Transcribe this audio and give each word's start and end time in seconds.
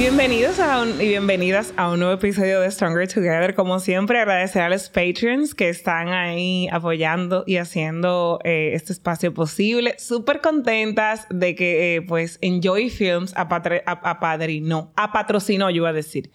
Bienvenidos 0.00 0.56
y 0.98 1.08
bienvenidas 1.08 1.74
a 1.76 1.90
un 1.90 1.98
nuevo 1.98 2.14
episodio 2.14 2.58
de 2.60 2.70
Stronger 2.70 3.06
Together. 3.06 3.54
Como 3.54 3.78
siempre, 3.80 4.18
agradecer 4.18 4.62
a 4.62 4.70
los 4.70 4.88
Patreons 4.88 5.54
que 5.54 5.68
están 5.68 6.08
ahí 6.08 6.68
apoyando 6.72 7.44
y 7.46 7.58
haciendo 7.58 8.38
eh, 8.42 8.70
este 8.72 8.94
espacio 8.94 9.34
posible. 9.34 9.96
Súper 9.98 10.40
contentas 10.40 11.26
de 11.28 11.54
que, 11.54 11.96
eh, 11.96 12.00
pues, 12.02 12.38
Enjoy 12.40 12.88
Films 12.88 13.34
apatre- 13.36 13.82
ap- 13.84 14.06
apadrinó, 14.06 14.90
apatrocinó, 14.96 15.68
yo 15.68 15.76
iba 15.76 15.90
a 15.90 15.92
decir. 15.92 16.30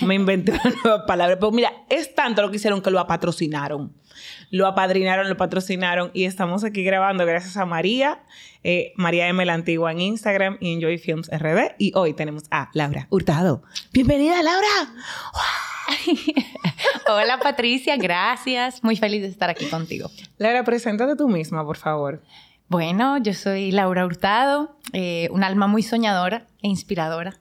Me 0.00 0.14
inventé 0.14 0.52
una 0.52 0.74
nueva 0.82 1.04
palabra. 1.04 1.38
Pero 1.38 1.52
mira, 1.52 1.72
es 1.90 2.14
tanto 2.14 2.40
lo 2.40 2.50
que 2.50 2.56
hicieron 2.56 2.80
que 2.80 2.90
lo 2.90 3.00
apatrocinaron. 3.00 3.92
Lo 4.50 4.66
apadrinaron, 4.66 5.28
lo 5.28 5.36
patrocinaron 5.36 6.10
y 6.12 6.24
estamos 6.24 6.64
aquí 6.64 6.82
grabando 6.82 7.24
gracias 7.24 7.56
a 7.56 7.66
María, 7.66 8.20
eh, 8.64 8.92
María 8.96 9.28
M. 9.28 9.44
la 9.44 9.54
Antigua 9.54 9.92
en 9.92 10.00
Instagram 10.00 10.58
y 10.60 10.72
Enjoy 10.74 10.98
Films 10.98 11.30
RD. 11.30 11.76
Y 11.78 11.92
hoy 11.94 12.14
tenemos 12.14 12.44
a 12.50 12.70
Laura 12.74 13.06
Hurtado. 13.10 13.62
Bienvenida, 13.92 14.42
Laura. 14.42 14.66
Hola 17.08 17.38
Patricia, 17.38 17.96
gracias. 17.96 18.82
Muy 18.82 18.96
feliz 18.96 19.22
de 19.22 19.28
estar 19.28 19.50
aquí 19.50 19.66
contigo. 19.66 20.10
Laura, 20.38 20.64
preséntate 20.64 21.14
tú 21.14 21.28
misma, 21.28 21.64
por 21.64 21.76
favor. 21.76 22.22
Bueno, 22.68 23.18
yo 23.18 23.34
soy 23.34 23.72
Laura 23.72 24.04
Hurtado, 24.04 24.76
eh, 24.92 25.28
un 25.32 25.42
alma 25.42 25.66
muy 25.66 25.82
soñadora 25.82 26.46
e 26.62 26.68
inspiradora. 26.68 27.40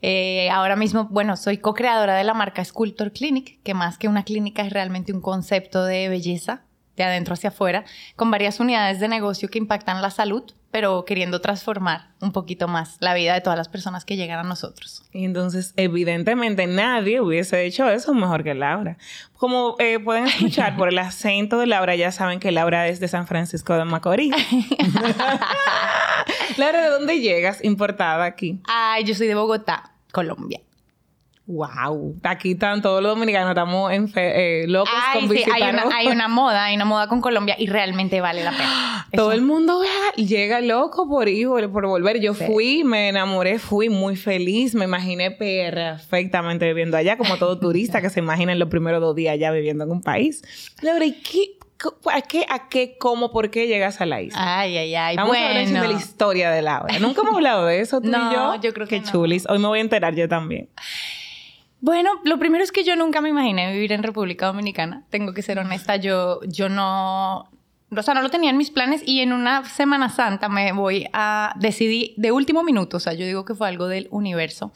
Eh, 0.00 0.48
ahora 0.50 0.76
mismo, 0.76 1.08
bueno, 1.10 1.36
soy 1.36 1.58
co-creadora 1.58 2.16
de 2.16 2.24
la 2.24 2.34
marca 2.34 2.64
Sculptor 2.64 3.12
Clinic, 3.12 3.60
que 3.62 3.74
más 3.74 3.98
que 3.98 4.08
una 4.08 4.24
clínica 4.24 4.62
es 4.62 4.72
realmente 4.72 5.12
un 5.12 5.20
concepto 5.20 5.84
de 5.84 6.08
belleza 6.08 6.62
de 6.96 7.04
adentro 7.04 7.34
hacia 7.34 7.50
afuera, 7.50 7.84
con 8.16 8.30
varias 8.30 8.60
unidades 8.60 9.00
de 9.00 9.08
negocio 9.08 9.48
que 9.48 9.58
impactan 9.58 10.02
la 10.02 10.10
salud, 10.10 10.44
pero 10.70 11.04
queriendo 11.04 11.40
transformar 11.40 12.08
un 12.20 12.32
poquito 12.32 12.68
más 12.68 12.96
la 13.00 13.14
vida 13.14 13.34
de 13.34 13.40
todas 13.40 13.56
las 13.56 13.68
personas 13.68 14.04
que 14.04 14.16
llegan 14.16 14.38
a 14.38 14.42
nosotros. 14.42 15.02
Y 15.12 15.24
entonces, 15.24 15.72
evidentemente, 15.76 16.66
nadie 16.66 17.20
hubiese 17.20 17.64
hecho 17.64 17.88
eso 17.88 18.14
mejor 18.14 18.44
que 18.44 18.54
Laura. 18.54 18.98
Como 19.34 19.76
eh, 19.78 19.98
pueden 19.98 20.26
escuchar 20.26 20.76
por 20.76 20.88
el 20.88 20.98
acento 20.98 21.58
de 21.58 21.66
Laura, 21.66 21.96
ya 21.96 22.12
saben 22.12 22.40
que 22.40 22.52
Laura 22.52 22.88
es 22.88 23.00
de 23.00 23.08
San 23.08 23.26
Francisco 23.26 23.74
de 23.74 23.84
Macorís. 23.84 24.34
Laura, 26.58 26.82
¿de 26.82 26.90
dónde 26.90 27.20
llegas 27.20 27.64
importada 27.64 28.24
aquí? 28.24 28.60
Ay, 28.68 29.04
yo 29.04 29.14
soy 29.14 29.26
de 29.26 29.34
Bogotá, 29.34 29.92
Colombia. 30.12 30.60
Wow, 31.50 32.16
aquí 32.24 32.52
están 32.52 32.82
todos 32.82 33.02
los 33.02 33.14
dominicanos, 33.14 33.48
estamos 33.48 33.90
en 33.90 34.08
fe- 34.10 34.64
eh, 34.64 34.66
locos 34.68 34.92
Ay, 34.94 35.20
con 35.26 35.34
sí, 35.34 35.42
hay 35.50 35.62
una, 35.62 35.84
hay 35.96 36.06
una 36.08 36.28
moda, 36.28 36.66
hay 36.66 36.76
una 36.76 36.84
moda 36.84 37.08
con 37.08 37.22
Colombia 37.22 37.56
y 37.58 37.68
realmente 37.68 38.20
vale 38.20 38.44
la 38.44 38.50
pena. 38.50 39.08
Todo 39.14 39.32
el 39.32 39.40
mundo 39.40 39.80
llega 40.16 40.60
loco 40.60 41.08
por 41.08 41.26
ir, 41.26 41.48
por, 41.72 41.86
volver. 41.86 42.20
Yo 42.20 42.34
Sí. 42.34 42.44
fui, 42.44 42.84
me 42.84 43.08
enamoré, 43.08 43.58
fui 43.58 43.88
muy 43.88 44.14
feliz, 44.16 44.74
me 44.74 44.84
imaginé 44.84 45.30
perfectamente 45.30 46.66
viviendo 46.66 46.98
allá, 46.98 47.16
como 47.16 47.38
todo 47.38 47.58
turista 47.60 48.02
que 48.02 48.10
se 48.10 48.20
imagina 48.20 48.52
en 48.52 48.58
los 48.58 48.68
primeros 48.68 49.00
dos 49.00 49.16
días 49.16 49.38
ya 49.38 49.50
viviendo 49.50 49.84
en 49.84 49.90
un 49.90 50.02
país. 50.02 50.42
Laura, 50.82 51.06
¿y 51.06 51.12
qué, 51.12 51.52
a 52.12 52.20
qué, 52.20 52.44
a 52.46 52.68
qué, 52.68 52.96
cómo, 52.98 53.32
por 53.32 53.50
qué 53.50 53.66
llegas 53.68 54.02
a 54.02 54.04
la 54.06 54.20
isla? 54.20 54.60
Ay, 54.60 54.76
ay, 54.76 54.94
ay. 54.94 55.16
Vamos 55.16 55.34
a 55.34 55.48
hablar 55.48 55.62
bueno. 55.64 55.80
de 55.82 55.88
la 55.88 55.94
historia 55.98 56.50
de 56.50 56.60
Laura. 56.60 56.98
Nunca 56.98 57.22
hemos 57.22 57.36
hablado 57.36 57.64
de 57.64 57.80
eso, 57.80 58.02
tú 58.02 58.08
No, 58.10 58.30
y 58.30 58.34
yo. 58.34 58.54
yo 58.68 58.74
creo 58.74 58.86
que 58.86 58.96
Qué 59.00 59.06
no. 59.06 59.10
chulis. 59.12 59.46
Hoy 59.48 59.58
me 59.58 59.66
voy 59.68 59.78
a 59.78 59.80
enterar 59.82 60.14
yo 60.14 60.28
también. 60.28 60.68
Bueno, 61.80 62.10
lo 62.24 62.38
primero 62.38 62.64
es 62.64 62.72
que 62.72 62.84
yo 62.84 62.96
nunca 62.96 63.20
me 63.20 63.28
imaginé 63.28 63.72
vivir 63.72 63.92
en 63.92 64.02
República 64.02 64.46
Dominicana. 64.46 65.04
Tengo 65.10 65.32
que 65.32 65.42
ser 65.42 65.58
honesta, 65.58 65.96
yo, 65.96 66.40
yo 66.44 66.68
no... 66.68 67.48
O 67.90 68.02
sea, 68.02 68.12
no 68.12 68.20
lo 68.20 68.28
tenía 68.28 68.50
en 68.50 68.58
mis 68.58 68.70
planes 68.70 69.02
y 69.06 69.20
en 69.20 69.32
una 69.32 69.64
Semana 69.64 70.10
Santa 70.10 70.48
me 70.48 70.72
voy 70.72 71.06
a... 71.12 71.54
Decidí 71.56 72.14
de 72.16 72.32
último 72.32 72.62
minuto, 72.62 72.98
o 72.98 73.00
sea, 73.00 73.14
yo 73.14 73.24
digo 73.24 73.44
que 73.44 73.54
fue 73.54 73.68
algo 73.68 73.86
del 73.86 74.08
universo. 74.10 74.72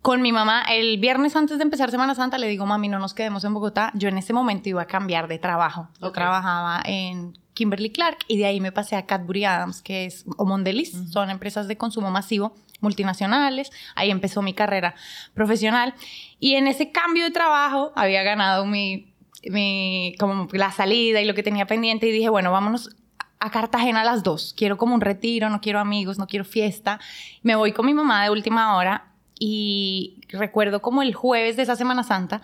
Con 0.00 0.22
mi 0.22 0.30
mamá, 0.30 0.62
el 0.62 0.98
viernes 0.98 1.34
antes 1.34 1.58
de 1.58 1.64
empezar 1.64 1.90
Semana 1.90 2.14
Santa, 2.14 2.38
le 2.38 2.46
digo, 2.46 2.64
mami, 2.64 2.88
no 2.88 3.00
nos 3.00 3.12
quedemos 3.12 3.44
en 3.44 3.52
Bogotá. 3.52 3.90
Yo 3.94 4.08
en 4.08 4.18
ese 4.18 4.32
momento 4.32 4.68
iba 4.68 4.82
a 4.82 4.86
cambiar 4.86 5.26
de 5.26 5.38
trabajo. 5.38 5.88
Yo 6.00 6.12
trabajaba 6.12 6.80
en 6.84 7.36
Kimberly 7.54 7.90
Clark 7.90 8.18
y 8.28 8.38
de 8.38 8.46
ahí 8.46 8.60
me 8.60 8.70
pasé 8.70 8.94
a 8.94 9.04
Cadbury 9.04 9.46
Adams, 9.46 9.82
que 9.82 10.04
es, 10.04 10.24
o 10.36 10.44
Mondelez, 10.44 10.92
son 11.10 11.28
empresas 11.28 11.66
de 11.66 11.76
consumo 11.76 12.10
masivo 12.10 12.54
multinacionales. 12.86 13.70
Ahí 13.96 14.10
empezó 14.10 14.42
mi 14.42 14.54
carrera 14.54 14.94
profesional. 15.34 15.94
Y 16.38 16.54
en 16.54 16.68
ese 16.68 16.92
cambio 16.92 17.24
de 17.24 17.32
trabajo 17.32 17.92
había 17.96 18.22
ganado 18.22 18.64
mi, 18.64 19.12
mi, 19.50 20.14
como 20.18 20.48
la 20.52 20.70
salida 20.70 21.20
y 21.20 21.24
lo 21.24 21.34
que 21.34 21.42
tenía 21.42 21.66
pendiente 21.66 22.06
y 22.06 22.12
dije, 22.12 22.28
bueno, 22.28 22.52
vámonos 22.52 22.96
a 23.40 23.50
Cartagena 23.50 24.02
a 24.02 24.04
las 24.04 24.22
dos. 24.22 24.54
Quiero 24.56 24.76
como 24.76 24.94
un 24.94 25.00
retiro, 25.00 25.50
no 25.50 25.60
quiero 25.60 25.80
amigos, 25.80 26.18
no 26.18 26.26
quiero 26.26 26.44
fiesta. 26.44 27.00
Me 27.42 27.56
voy 27.56 27.72
con 27.72 27.86
mi 27.86 27.94
mamá 27.94 28.22
de 28.22 28.30
última 28.30 28.76
hora 28.76 29.12
y 29.38 30.20
recuerdo 30.28 30.80
como 30.80 31.02
el 31.02 31.14
jueves 31.14 31.56
de 31.56 31.62
esa 31.62 31.76
Semana 31.76 32.02
Santa, 32.02 32.40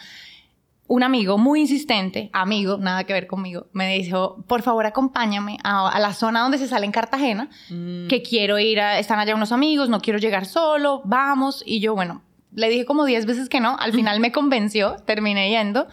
un 0.94 1.02
amigo 1.02 1.38
muy 1.38 1.60
insistente, 1.60 2.28
amigo, 2.34 2.76
nada 2.76 3.04
que 3.04 3.14
ver 3.14 3.26
conmigo, 3.26 3.66
me 3.72 3.96
dijo, 3.96 4.44
por 4.46 4.60
favor 4.60 4.84
acompáñame 4.84 5.56
a, 5.64 5.88
a 5.88 5.98
la 6.00 6.12
zona 6.12 6.40
donde 6.40 6.58
se 6.58 6.68
sale 6.68 6.84
en 6.84 6.92
Cartagena, 6.92 7.48
Mm. 7.70 8.08
que 8.08 8.20
quiero 8.22 8.58
ir 8.58 8.78
a, 8.78 8.98
están 8.98 9.18
allá 9.18 9.34
unos 9.34 9.52
amigos, 9.52 9.88
no 9.88 10.00
quiero 10.00 10.18
llegar 10.18 10.44
solo, 10.44 11.00
vamos. 11.06 11.62
Y 11.64 11.80
yo, 11.80 11.94
bueno, 11.94 12.20
le 12.54 12.68
dije 12.68 12.84
como 12.84 13.06
10 13.06 13.24
veces 13.24 13.48
que 13.48 13.60
no, 13.60 13.76
al 13.78 13.92
final 13.92 14.20
me 14.20 14.32
convenció, 14.32 14.96
terminé 15.06 15.48
yendo. 15.48 15.86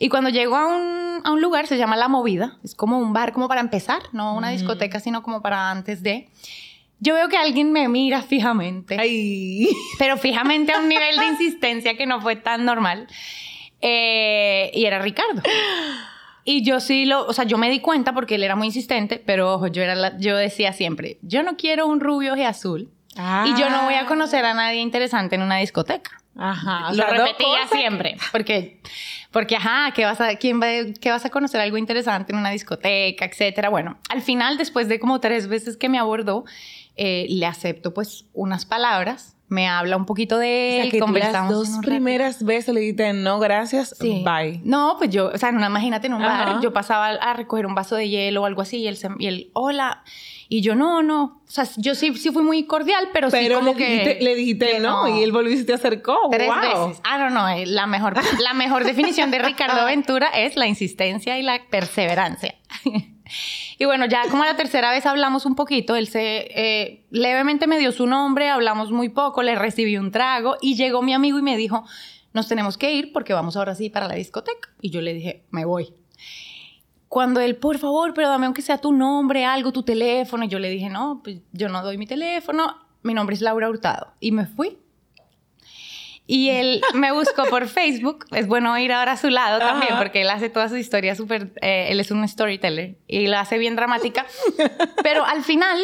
Y 0.00 0.08
cuando 0.08 0.30
llego 0.30 0.56
a 0.56 0.66
un, 0.66 1.20
a 1.24 1.30
un 1.30 1.40
lugar, 1.40 1.68
se 1.68 1.76
llama 1.78 1.96
La 1.96 2.08
Movida, 2.08 2.58
es 2.64 2.74
como 2.74 2.98
un 2.98 3.12
bar 3.12 3.32
como 3.32 3.46
para 3.46 3.60
empezar, 3.60 4.00
no 4.12 4.34
una 4.34 4.48
Mm. 4.48 4.54
discoteca, 4.54 4.98
sino 4.98 5.22
como 5.22 5.40
para 5.40 5.70
antes 5.70 6.02
de... 6.02 6.28
Yo 6.98 7.14
veo 7.14 7.28
que 7.28 7.36
alguien 7.36 7.70
me 7.72 7.88
mira 7.88 8.22
fijamente 8.22 8.96
Ay. 8.98 9.68
pero 9.98 10.16
fijamente 10.16 10.72
a 10.72 10.78
un 10.80 10.88
nivel 10.88 11.16
de 11.16 11.26
insistencia 11.26 11.96
que 11.96 12.06
no 12.06 12.20
fue 12.20 12.34
tan 12.36 12.64
normal. 12.64 13.06
Eh, 13.82 14.70
y 14.74 14.84
era 14.86 15.00
Ricardo. 15.00 15.42
Y 16.44 16.64
yo 16.64 16.80
sí 16.80 17.04
lo, 17.04 17.26
o 17.26 17.32
sea, 17.32 17.44
yo 17.44 17.56
me 17.58 17.70
di 17.70 17.80
cuenta 17.80 18.12
porque 18.12 18.34
él 18.36 18.42
era 18.42 18.56
muy 18.56 18.66
insistente, 18.68 19.22
pero 19.24 19.54
ojo, 19.54 19.66
yo, 19.68 19.82
era 19.82 19.94
la- 19.94 20.16
yo 20.18 20.36
decía 20.36 20.72
siempre, 20.72 21.18
yo 21.22 21.42
no 21.42 21.56
quiero 21.56 21.86
un 21.86 22.00
rubio 22.00 22.34
y 22.36 22.42
azul. 22.42 22.90
Y 23.44 23.60
yo 23.60 23.68
no 23.68 23.84
voy 23.84 23.94
a 23.94 24.06
conocer 24.06 24.44
a 24.46 24.54
nadie 24.54 24.80
interesante 24.80 25.34
en 25.34 25.42
una 25.42 25.58
discoteca. 25.58 26.12
Ajá. 26.34 26.86
o 26.88 26.90
lo 26.92 26.94
sea, 26.96 27.08
dos 27.08 27.18
repetía 27.18 27.66
siempre, 27.70 28.16
porque, 28.32 28.80
porque 29.30 29.56
ajá, 29.56 29.92
¿qué 29.94 30.06
vas, 30.06 30.18
a, 30.20 30.34
quién 30.36 30.62
va, 30.62 30.66
¿qué 30.98 31.10
vas 31.10 31.26
a 31.26 31.28
conocer 31.30 31.60
algo 31.60 31.76
interesante 31.76 32.32
en 32.32 32.38
una 32.38 32.48
discoteca, 32.50 33.26
etcétera? 33.26 33.68
Bueno, 33.68 33.98
al 34.08 34.22
final, 34.22 34.56
después 34.56 34.88
de 34.88 34.98
como 34.98 35.20
tres 35.20 35.46
veces 35.46 35.76
que 35.76 35.90
me 35.90 35.98
abordó, 35.98 36.44
eh, 36.96 37.26
le 37.28 37.44
acepto 37.44 37.92
pues 37.92 38.24
unas 38.32 38.64
palabras, 38.64 39.36
me 39.52 39.68
habla 39.68 39.96
un 39.96 40.06
poquito 40.06 40.38
de 40.38 40.46
O 40.46 40.74
sea, 40.76 40.84
él, 40.84 40.90
que 40.90 40.98
tú 40.98 41.04
las 41.04 41.06
conversamos 41.06 41.52
dos 41.52 41.78
primeras 41.84 42.42
veces 42.44 42.74
le 42.74 42.80
dijiste 42.80 43.12
no, 43.12 43.38
gracias, 43.38 43.94
Sí. 44.00 44.24
bye. 44.24 44.60
No, 44.64 44.96
pues 44.98 45.10
yo, 45.10 45.30
o 45.32 45.38
sea, 45.38 45.50
una, 45.50 45.66
imagínate 45.66 46.06
en 46.08 46.14
un 46.14 46.22
Ajá. 46.24 46.52
bar, 46.54 46.60
yo 46.62 46.72
pasaba 46.72 47.08
a 47.08 47.34
recoger 47.34 47.66
un 47.66 47.74
vaso 47.74 47.94
de 47.96 48.08
hielo 48.08 48.42
o 48.42 48.46
algo 48.46 48.62
así 48.62 48.78
y 48.78 48.86
él, 48.88 48.96
se- 48.96 49.08
y 49.18 49.26
él 49.26 49.50
hola. 49.52 50.02
Y 50.48 50.60
yo, 50.60 50.74
no, 50.74 51.02
no. 51.02 51.40
O 51.46 51.50
sea, 51.50 51.66
yo 51.78 51.94
sí, 51.94 52.14
sí 52.14 52.30
fui 52.30 52.42
muy 52.42 52.64
cordial, 52.64 53.08
pero, 53.14 53.30
sí 53.30 53.38
Pero 53.40 53.60
como 53.60 53.70
le 53.72 53.76
que... 53.78 53.86
dijiste, 53.90 54.18
le 54.22 54.34
dijiste 54.34 54.66
que 54.72 54.80
no, 54.80 55.08
y 55.08 55.22
él 55.22 55.32
volvió 55.32 55.52
y 55.54 55.56
se 55.56 55.64
te 55.64 55.72
acercó. 55.72 56.18
Tres 56.30 56.46
wow. 56.48 56.88
veces. 56.88 57.00
Ah, 57.04 57.16
no, 57.16 57.30
no. 57.30 57.48
eh, 57.48 57.64
La 57.64 57.86
mejor, 57.86 58.14
la 58.42 58.52
mejor 58.52 58.84
definición 58.84 59.30
de 59.30 59.38
Ricardo 59.38 59.84
Ventura 59.86 60.26
es 60.28 60.56
la 60.56 60.66
insistencia 60.66 61.38
y 61.38 61.42
la 61.42 61.58
perseverancia. 61.70 62.54
y 63.82 63.84
bueno, 63.84 64.06
ya 64.06 64.28
como 64.30 64.44
la 64.44 64.54
tercera 64.54 64.92
vez 64.92 65.06
hablamos 65.06 65.44
un 65.44 65.56
poquito, 65.56 65.96
él 65.96 66.06
se 66.06 66.46
eh, 66.54 67.04
levemente 67.10 67.66
me 67.66 67.80
dio 67.80 67.90
su 67.90 68.06
nombre, 68.06 68.48
hablamos 68.48 68.92
muy 68.92 69.08
poco, 69.08 69.42
le 69.42 69.56
recibí 69.56 69.98
un 69.98 70.12
trago 70.12 70.56
y 70.60 70.76
llegó 70.76 71.02
mi 71.02 71.14
amigo 71.14 71.36
y 71.36 71.42
me 71.42 71.56
dijo, 71.56 71.82
nos 72.32 72.46
tenemos 72.46 72.78
que 72.78 72.92
ir 72.94 73.12
porque 73.12 73.32
vamos 73.32 73.56
ahora 73.56 73.74
sí 73.74 73.90
para 73.90 74.06
la 74.06 74.14
discoteca. 74.14 74.68
Y 74.80 74.90
yo 74.90 75.00
le 75.00 75.14
dije, 75.14 75.42
me 75.50 75.64
voy. 75.64 75.92
Cuando 77.08 77.40
él, 77.40 77.56
por 77.56 77.76
favor, 77.78 78.14
pero 78.14 78.28
dame 78.28 78.46
aunque 78.46 78.62
sea 78.62 78.78
tu 78.78 78.92
nombre, 78.92 79.44
algo, 79.44 79.72
tu 79.72 79.82
teléfono. 79.82 80.44
Y 80.44 80.48
yo 80.48 80.60
le 80.60 80.70
dije, 80.70 80.88
no, 80.88 81.20
pues 81.24 81.40
yo 81.50 81.68
no 81.68 81.82
doy 81.82 81.98
mi 81.98 82.06
teléfono. 82.06 82.76
Mi 83.02 83.14
nombre 83.14 83.34
es 83.34 83.42
Laura 83.42 83.68
Hurtado. 83.68 84.12
Y 84.20 84.30
me 84.30 84.46
fui. 84.46 84.78
Y 86.34 86.48
él 86.48 86.80
me 86.94 87.12
buscó 87.12 87.44
por 87.50 87.68
Facebook. 87.68 88.24
Es 88.30 88.46
bueno 88.46 88.78
ir 88.78 88.90
ahora 88.92 89.12
a 89.12 89.16
su 89.18 89.28
lado 89.28 89.58
también, 89.58 89.92
Ajá. 89.92 90.02
porque 90.02 90.22
él 90.22 90.30
hace 90.30 90.48
toda 90.48 90.70
su 90.70 90.76
historia 90.78 91.14
súper. 91.14 91.52
eh, 91.60 91.88
él 91.90 92.00
es 92.00 92.10
un 92.10 92.26
storyteller 92.26 92.96
y 93.06 93.26
la 93.26 93.40
hace 93.40 93.58
bien 93.58 93.76
dramática. 93.76 94.24
Pero 95.02 95.26
al 95.26 95.44
final, 95.44 95.78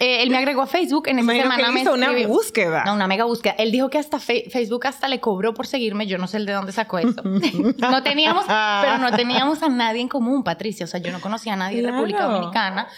eh, 0.00 0.22
él 0.22 0.28
me 0.28 0.36
agregó 0.36 0.60
a 0.60 0.66
Facebook. 0.66 1.08
En 1.08 1.20
esa 1.20 1.32
que 1.32 1.40
semana 1.40 1.70
me 1.72 1.80
hizo 1.80 1.94
una 1.94 2.06
escribió- 2.08 2.28
búsqueda. 2.28 2.84
No, 2.84 2.92
una 2.92 3.06
mega 3.06 3.24
búsqueda. 3.24 3.54
Él 3.56 3.70
dijo 3.72 3.88
que 3.88 3.96
hasta 3.96 4.18
fe- 4.18 4.44
Facebook 4.50 4.86
hasta 4.86 5.08
le 5.08 5.20
cobró 5.20 5.54
por 5.54 5.66
seguirme. 5.66 6.06
Yo 6.06 6.18
no 6.18 6.26
sé 6.26 6.36
el 6.36 6.44
de 6.44 6.52
dónde 6.52 6.72
sacó 6.72 6.98
eso. 6.98 7.22
no 7.78 8.02
teníamos, 8.02 8.44
pero 8.46 8.98
no 8.98 9.10
teníamos 9.16 9.62
a 9.62 9.68
nadie 9.70 10.02
en 10.02 10.08
común, 10.08 10.44
Patricia. 10.44 10.84
O 10.84 10.86
sea, 10.86 11.00
yo 11.00 11.12
no 11.12 11.20
conocía 11.22 11.54
a 11.54 11.56
nadie 11.56 11.76
de 11.78 11.82
Claro. 11.84 11.96
República 11.96 12.24
Dominicana. 12.24 12.88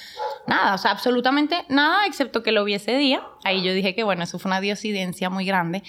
Nada, 0.49 0.75
o 0.75 0.79
sea, 0.79 0.91
absolutamente 0.91 1.65
nada, 1.69 2.05
excepto 2.07 2.43
que 2.43 2.51
lo 2.51 2.65
vi 2.65 2.75
ese 2.75 2.97
día. 2.97 3.23
Ahí 3.45 3.63
yo 3.63 3.73
dije 3.73 3.95
que, 3.95 4.03
bueno, 4.03 4.25
eso 4.25 4.41
fue 4.41 4.49
una 4.49 4.61
diosidencia 4.61 5.31
muy 5.31 5.45
grande. 5.45 5.85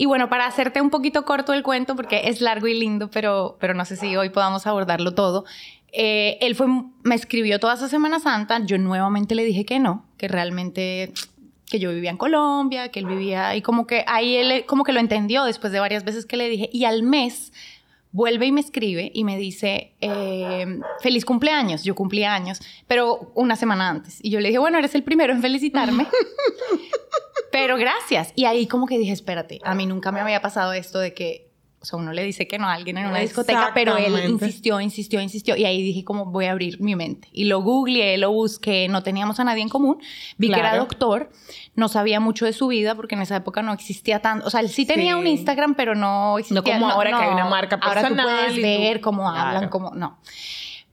Y 0.00 0.06
bueno, 0.06 0.30
para 0.30 0.46
hacerte 0.46 0.80
un 0.80 0.88
poquito 0.88 1.26
corto 1.26 1.52
el 1.52 1.62
cuento, 1.62 1.94
porque 1.94 2.22
es 2.24 2.40
largo 2.40 2.66
y 2.66 2.72
lindo, 2.72 3.10
pero, 3.10 3.58
pero 3.60 3.74
no 3.74 3.84
sé 3.84 3.96
si 3.96 4.16
hoy 4.16 4.30
podamos 4.30 4.66
abordarlo 4.66 5.12
todo. 5.12 5.44
eh, 5.92 6.38
él 6.40 6.54
fue, 6.54 6.68
me 7.02 7.14
escribió 7.14 7.60
toda 7.60 7.74
esa 7.74 7.86
Semana 7.86 8.18
Santa, 8.18 8.64
yo 8.64 8.78
nuevamente 8.78 9.34
le 9.34 9.44
dije 9.44 9.66
que 9.66 9.78
no, 9.78 10.06
que 10.16 10.26
realmente 10.26 11.12
que 11.70 11.78
yo 11.78 11.92
vivía 11.92 12.08
en 12.08 12.16
Colombia, 12.16 12.90
que 12.90 13.00
él 13.00 13.08
vivía, 13.08 13.54
y 13.56 13.60
como 13.60 13.86
que 13.86 14.02
ahí 14.06 14.36
él 14.36 14.64
como 14.64 14.84
que 14.84 14.92
lo 14.92 15.00
entendió 15.00 15.44
después 15.44 15.70
de 15.70 15.80
varias 15.80 16.02
veces 16.02 16.24
que 16.24 16.38
le 16.38 16.48
dije, 16.48 16.70
y 16.72 16.86
al 16.86 17.02
mes 17.02 17.52
vuelve 18.12 18.46
y 18.46 18.52
me 18.52 18.62
escribe 18.62 19.12
y 19.14 19.24
me 19.24 19.36
dice, 19.36 19.92
eh, 20.00 20.78
feliz 21.02 21.26
cumpleaños, 21.26 21.84
yo 21.84 21.94
cumplí 21.94 22.24
años, 22.24 22.58
pero 22.86 23.32
una 23.34 23.54
semana 23.54 23.90
antes. 23.90 24.18
Y 24.22 24.30
yo 24.30 24.40
le 24.40 24.48
dije, 24.48 24.58
bueno, 24.58 24.78
eres 24.78 24.94
el 24.94 25.02
primero 25.02 25.34
en 25.34 25.42
felicitarme. 25.42 26.06
pero 27.50 27.76
gracias. 27.76 28.32
Y 28.36 28.44
ahí 28.44 28.66
como 28.66 28.86
que 28.86 28.98
dije, 28.98 29.12
espérate, 29.12 29.60
a 29.64 29.74
mí 29.74 29.86
nunca 29.86 30.12
me 30.12 30.20
había 30.20 30.40
pasado 30.40 30.72
esto 30.72 30.98
de 30.98 31.14
que 31.14 31.50
o 31.82 31.84
sea, 31.86 31.98
uno 31.98 32.12
le 32.12 32.22
dice 32.24 32.46
que 32.46 32.58
no 32.58 32.68
a 32.68 32.74
alguien 32.74 32.98
en 32.98 33.06
una 33.06 33.20
discoteca, 33.20 33.70
pero 33.72 33.96
él 33.96 34.12
insistió, 34.28 34.82
insistió, 34.82 35.18
insistió. 35.18 35.56
Y 35.56 35.64
ahí 35.64 35.80
dije, 35.82 36.04
como 36.04 36.26
voy 36.26 36.44
a 36.44 36.50
abrir 36.50 36.78
mi 36.78 36.94
mente. 36.94 37.28
Y 37.32 37.44
lo 37.44 37.62
googleé, 37.62 38.18
lo 38.18 38.30
busqué, 38.32 38.86
no 38.88 39.02
teníamos 39.02 39.40
a 39.40 39.44
nadie 39.44 39.62
en 39.62 39.70
común. 39.70 39.98
Vi 40.36 40.50
que 40.50 40.60
era 40.60 40.76
doctor, 40.76 41.30
no 41.76 41.88
sabía 41.88 42.20
mucho 42.20 42.44
de 42.44 42.52
su 42.52 42.66
vida 42.66 42.94
porque 42.94 43.14
en 43.14 43.22
esa 43.22 43.36
época 43.36 43.62
no 43.62 43.72
existía 43.72 44.20
tanto. 44.20 44.46
O 44.46 44.50
sea, 44.50 44.60
él 44.60 44.68
sí 44.68 44.84
tenía 44.84 45.16
un 45.16 45.26
Instagram, 45.26 45.74
pero 45.74 45.94
no 45.94 46.38
existía. 46.38 46.60
No 46.60 46.80
como 46.82 46.90
ahora 46.92 47.10
que 47.10 47.24
hay 47.24 47.32
una 47.32 47.46
marca 47.46 47.80
personal. 47.80 48.20
Ahora 48.20 48.48
tú 48.48 48.54
puedes 48.54 48.62
ver 48.62 49.00
cómo 49.00 49.30
hablan, 49.30 49.70
cómo. 49.70 49.92
No. 49.94 50.18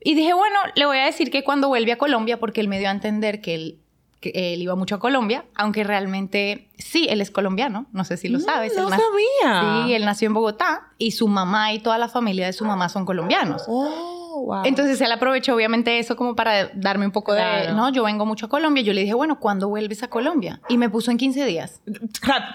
Y 0.00 0.14
dije, 0.14 0.32
bueno, 0.32 0.56
le 0.74 0.86
voy 0.86 0.96
a 0.96 1.04
decir 1.04 1.30
que 1.30 1.44
cuando 1.44 1.68
vuelve 1.68 1.92
a 1.92 1.98
Colombia, 1.98 2.40
porque 2.40 2.62
él 2.62 2.68
me 2.68 2.78
dio 2.78 2.88
a 2.88 2.92
entender 2.92 3.42
que 3.42 3.54
él 3.54 3.78
que 4.20 4.30
él 4.34 4.62
iba 4.62 4.74
mucho 4.74 4.96
a 4.96 4.98
Colombia, 4.98 5.44
aunque 5.54 5.84
realmente 5.84 6.68
sí, 6.78 7.06
él 7.08 7.20
es 7.20 7.30
colombiano, 7.30 7.86
no 7.92 8.04
sé 8.04 8.16
si 8.16 8.28
lo 8.28 8.40
sabes. 8.40 8.76
No, 8.76 8.88
sabía. 8.88 9.84
Sí, 9.86 9.94
él 9.94 10.04
nació 10.04 10.26
en 10.26 10.34
Bogotá 10.34 10.88
y 10.98 11.12
su 11.12 11.28
mamá 11.28 11.72
y 11.72 11.78
toda 11.78 11.98
la 11.98 12.08
familia 12.08 12.46
de 12.46 12.52
su 12.52 12.64
mamá 12.64 12.88
son 12.88 13.04
colombianos. 13.04 13.64
Oh, 13.68 14.44
wow. 14.46 14.64
Entonces 14.64 15.00
él 15.00 15.12
aprovechó 15.12 15.54
obviamente 15.54 15.98
eso 15.98 16.16
como 16.16 16.34
para 16.34 16.68
darme 16.74 17.06
un 17.06 17.12
poco 17.12 17.32
de, 17.32 17.72
no, 17.74 17.90
yo 17.90 18.04
vengo 18.04 18.26
mucho 18.26 18.46
a 18.46 18.48
Colombia. 18.48 18.82
Yo 18.82 18.92
le 18.92 19.02
dije, 19.02 19.14
bueno, 19.14 19.38
¿cuándo 19.38 19.68
vuelves 19.68 20.02
a 20.02 20.08
Colombia? 20.08 20.60
Y 20.68 20.78
me 20.78 20.90
puso 20.90 21.10
en 21.10 21.16
15 21.16 21.44
días. 21.44 21.80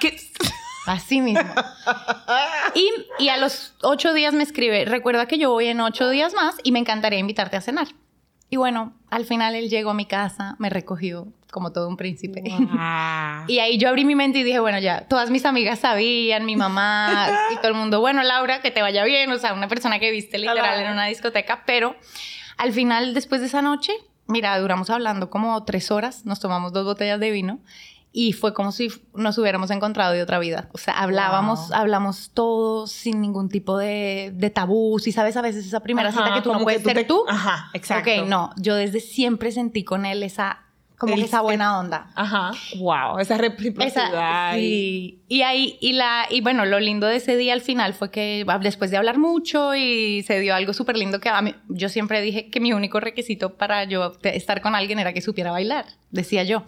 ¿Qué? 0.01 0.17
Así 0.85 1.21
mismo. 1.21 1.49
y, 2.75 2.89
y 3.23 3.29
a 3.29 3.37
los 3.37 3.73
ocho 3.81 4.13
días 4.13 4.33
me 4.33 4.43
escribe, 4.43 4.83
recuerda 4.83 5.27
que 5.27 5.37
yo 5.37 5.49
voy 5.49 5.67
en 5.67 5.79
ocho 5.79 6.09
días 6.09 6.33
más 6.33 6.55
y 6.63 6.73
me 6.73 6.79
encantaría 6.79 7.19
invitarte 7.19 7.55
a 7.55 7.61
cenar. 7.61 7.87
Y 8.49 8.57
bueno, 8.57 8.93
al 9.09 9.25
final 9.25 9.55
él 9.55 9.69
llegó 9.69 9.91
a 9.91 9.93
mi 9.93 10.05
casa, 10.05 10.55
me 10.59 10.69
recogió, 10.69 11.27
como 11.53 11.71
todo 11.71 11.87
un 11.87 11.95
príncipe. 11.95 12.43
y 13.47 13.59
ahí 13.59 13.77
yo 13.77 13.87
abrí 13.87 14.03
mi 14.03 14.15
mente 14.15 14.39
y 14.39 14.43
dije, 14.43 14.59
bueno, 14.59 14.79
ya, 14.79 15.07
todas 15.07 15.29
mis 15.29 15.45
amigas 15.45 15.79
sabían, 15.79 16.45
mi 16.45 16.57
mamá 16.57 17.29
y 17.53 17.55
todo 17.57 17.69
el 17.69 17.75
mundo, 17.75 18.01
bueno, 18.01 18.23
Laura, 18.23 18.61
que 18.61 18.71
te 18.71 18.81
vaya 18.81 19.05
bien, 19.05 19.31
o 19.31 19.37
sea, 19.37 19.53
una 19.53 19.69
persona 19.69 19.99
que 19.99 20.11
viste 20.11 20.37
literal 20.37 20.81
en 20.81 20.91
una 20.91 21.05
discoteca, 21.05 21.63
pero 21.65 21.95
al 22.57 22.73
final, 22.73 23.13
después 23.13 23.39
de 23.39 23.47
esa 23.47 23.61
noche, 23.61 23.93
mira, 24.27 24.57
duramos 24.59 24.89
hablando 24.89 25.29
como 25.29 25.63
tres 25.63 25.91
horas, 25.91 26.25
nos 26.25 26.39
tomamos 26.39 26.73
dos 26.73 26.83
botellas 26.83 27.19
de 27.19 27.31
vino 27.31 27.59
y 28.15 28.33
fue 28.33 28.53
como 28.53 28.71
si 28.71 28.89
nos 29.15 29.37
hubiéramos 29.39 29.71
encontrado 29.71 30.13
de 30.13 30.21
otra 30.21 30.37
vida. 30.37 30.69
O 30.71 30.77
sea, 30.77 30.93
hablábamos, 30.99 31.71
hablamos 31.71 32.29
todos 32.33 32.91
sin 32.91 33.21
ningún 33.21 33.49
tipo 33.49 33.75
de, 33.75 34.31
de 34.35 34.49
tabú. 34.51 34.99
Si 34.99 35.11
sabes 35.11 35.35
a 35.35 35.41
veces 35.41 35.65
esa 35.65 35.79
primera 35.79 36.11
cita 36.11 36.31
que 36.35 36.41
tú 36.41 36.53
no 36.53 36.59
puedes 36.59 36.83
ser 36.83 37.07
tú. 37.07 37.25
Ajá, 37.27 37.71
exacto. 37.73 38.11
Ok, 38.11 38.27
no, 38.27 38.51
yo 38.57 38.75
desde 38.75 38.99
siempre 38.99 39.51
sentí 39.51 39.83
con 39.83 40.05
él 40.05 40.21
esa 40.21 40.62
como 40.97 41.15
esa 41.15 41.41
buena 41.41 41.79
onda. 41.79 42.07
Ajá. 42.15 42.51
Wow, 42.77 43.19
esa 43.19 43.37
reciprocidad. 43.37 44.55
sí. 44.55 45.19
Y 45.27 45.41
ahí, 45.41 45.77
y 45.81 45.93
la, 45.93 46.27
y 46.29 46.41
bueno, 46.41 46.65
lo 46.65 46.79
lindo 46.79 47.07
de 47.07 47.15
ese 47.15 47.35
día 47.35 47.53
al 47.53 47.61
final 47.61 47.93
fue 47.93 48.11
que 48.11 48.45
después 48.61 48.91
de 48.91 48.97
hablar 48.97 49.17
mucho 49.17 49.73
y 49.73 50.21
se 50.23 50.39
dio 50.39 50.53
algo 50.53 50.73
súper 50.73 50.95
lindo 50.95 51.19
que 51.19 51.29
a 51.29 51.41
mí, 51.41 51.55
yo 51.69 51.89
siempre 51.89 52.21
dije 52.21 52.49
que 52.51 52.59
mi 52.59 52.71
único 52.71 52.99
requisito 52.99 53.55
para 53.55 53.83
yo 53.85 54.13
estar 54.23 54.61
con 54.61 54.75
alguien 54.75 54.99
era 54.99 55.11
que 55.11 55.21
supiera 55.21 55.51
bailar, 55.51 55.85
decía 56.11 56.43
yo. 56.43 56.63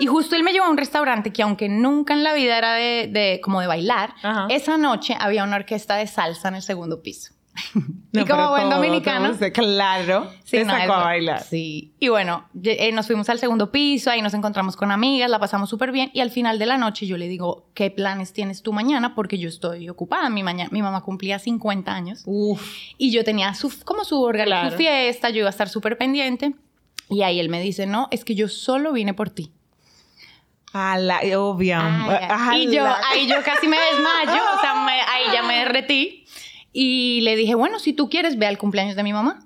Y 0.00 0.06
justo 0.06 0.34
él 0.34 0.42
me 0.42 0.52
llevó 0.52 0.66
a 0.66 0.70
un 0.70 0.76
restaurante 0.78 1.32
que 1.32 1.42
aunque 1.42 1.68
nunca 1.68 2.12
en 2.14 2.24
la 2.24 2.34
vida 2.34 2.58
era 2.58 2.74
de, 2.74 3.08
de 3.10 3.40
como 3.42 3.60
de 3.60 3.68
bailar, 3.68 4.14
esa 4.48 4.76
noche 4.78 5.16
había 5.18 5.44
una 5.44 5.56
orquesta 5.56 5.96
de 5.96 6.06
salsa 6.08 6.48
en 6.48 6.56
el 6.56 6.62
segundo 6.62 7.02
piso. 7.02 7.37
y 8.12 8.24
como 8.24 8.50
buen 8.50 8.70
dominicano. 8.70 9.36
claro, 9.52 10.30
sí, 10.44 10.64
sacó 10.64 10.92
a 10.92 11.04
bailar. 11.04 11.42
Sí. 11.42 11.94
Y 11.98 12.08
bueno, 12.08 12.48
eh, 12.62 12.92
nos 12.92 13.06
fuimos 13.06 13.28
al 13.28 13.38
segundo 13.38 13.70
piso, 13.70 14.10
ahí 14.10 14.22
nos 14.22 14.34
encontramos 14.34 14.76
con 14.76 14.90
amigas, 14.90 15.30
la 15.30 15.38
pasamos 15.38 15.68
súper 15.68 15.92
bien. 15.92 16.10
Y 16.12 16.20
al 16.20 16.30
final 16.30 16.58
de 16.58 16.66
la 16.66 16.78
noche 16.78 17.06
yo 17.06 17.16
le 17.16 17.28
digo, 17.28 17.68
¿qué 17.74 17.90
planes 17.90 18.32
tienes 18.32 18.62
tú 18.62 18.72
mañana? 18.72 19.14
Porque 19.14 19.38
yo 19.38 19.48
estoy 19.48 19.88
ocupada. 19.88 20.28
Mi, 20.30 20.42
mañana, 20.42 20.70
mi 20.72 20.82
mamá 20.82 21.02
cumplía 21.02 21.38
50 21.38 21.92
años. 21.92 22.24
Y 22.96 23.10
yo 23.10 23.24
tenía 23.24 23.54
su, 23.54 23.72
como 23.84 24.04
su, 24.04 24.30
su 24.30 24.76
fiesta, 24.76 25.30
yo 25.30 25.38
iba 25.38 25.48
a 25.48 25.50
estar 25.50 25.68
súper 25.68 25.98
pendiente. 25.98 26.54
Y 27.10 27.22
ahí 27.22 27.40
él 27.40 27.48
me 27.48 27.60
dice, 27.60 27.86
no, 27.86 28.08
es 28.10 28.24
que 28.24 28.34
yo 28.34 28.48
solo 28.48 28.92
vine 28.92 29.14
por 29.14 29.30
ti. 29.30 29.52
A 30.72 30.98
la, 30.98 31.20
obvio. 31.38 31.78
y 32.54 32.70
yo, 32.70 32.84
ahí 33.10 33.26
yo 33.26 33.42
casi 33.42 33.66
me 33.66 33.78
desmayo, 33.78 34.42
o 34.54 34.60
sea, 34.60 34.86
ahí 35.14 35.24
ya 35.32 35.42
me 35.42 35.60
derretí. 35.60 36.26
Y 36.72 37.20
le 37.22 37.36
dije, 37.36 37.54
bueno, 37.54 37.78
si 37.78 37.92
tú 37.92 38.08
quieres, 38.08 38.38
ve 38.38 38.46
al 38.46 38.58
cumpleaños 38.58 38.96
de 38.96 39.02
mi 39.02 39.12
mamá. 39.12 39.40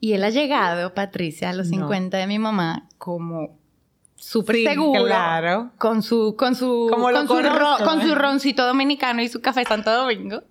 Y 0.00 0.12
él 0.12 0.24
ha 0.24 0.30
llegado, 0.30 0.94
Patricia, 0.94 1.50
a 1.50 1.52
los 1.52 1.68
50 1.68 2.16
de 2.16 2.26
mi 2.26 2.38
mamá, 2.38 2.88
como 2.98 3.58
súper 4.16 4.56
seguro. 4.56 5.04
Claro. 5.04 5.70
Con 5.78 6.02
su, 6.02 6.34
con 6.36 6.54
su, 6.54 6.88
con, 6.90 7.26
su 7.26 7.84
con 7.84 8.02
su 8.02 8.14
roncito 8.14 8.66
dominicano 8.66 9.22
y 9.22 9.28
su 9.28 9.40
café 9.40 9.64
Santo 9.64 9.90
Domingo. 9.92 10.42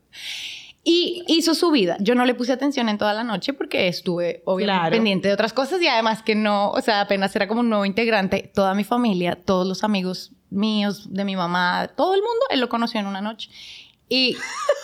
Y 0.88 1.24
hizo 1.28 1.56
su 1.56 1.72
vida. 1.72 1.98
Yo 2.00 2.13
no 2.13 2.25
le 2.25 2.36
puse 2.36 2.54
atención 2.54 2.90
en 2.90 3.00
toda 3.00 3.13
la 3.13 3.24
noche 3.24 3.54
porque 3.54 3.88
estuve 3.88 4.44
obviamente 4.46 4.92
pendiente 4.92 5.28
de 5.28 5.34
otras 5.34 5.52
cosas 5.52 5.81
y 5.81 5.88
además 5.88 6.22
que 6.22 6.36
no, 6.36 6.69
o 6.69 6.81
sea, 6.81 7.02
apenas 7.02 7.36
era 7.36 7.48
como 7.48 7.62
un 7.62 7.69
nuevo 7.69 7.86
integrante. 7.86 8.52
Toda 8.54 8.75
mi 8.75 8.84
familia, 8.84 9.36
todos 9.36 9.68
los 9.68 9.84
amigos 9.84 10.31
míos, 10.52 11.12
de 11.12 11.25
mi 11.25 11.36
mamá, 11.36 11.90
todo 11.98 12.13
el 12.13 12.22
mundo, 12.22 12.46
él 12.52 12.60
lo 12.62 12.69
conoció 12.69 13.00
en 13.00 13.07
una 13.07 13.19
noche. 13.19 13.50
Y 14.10 14.38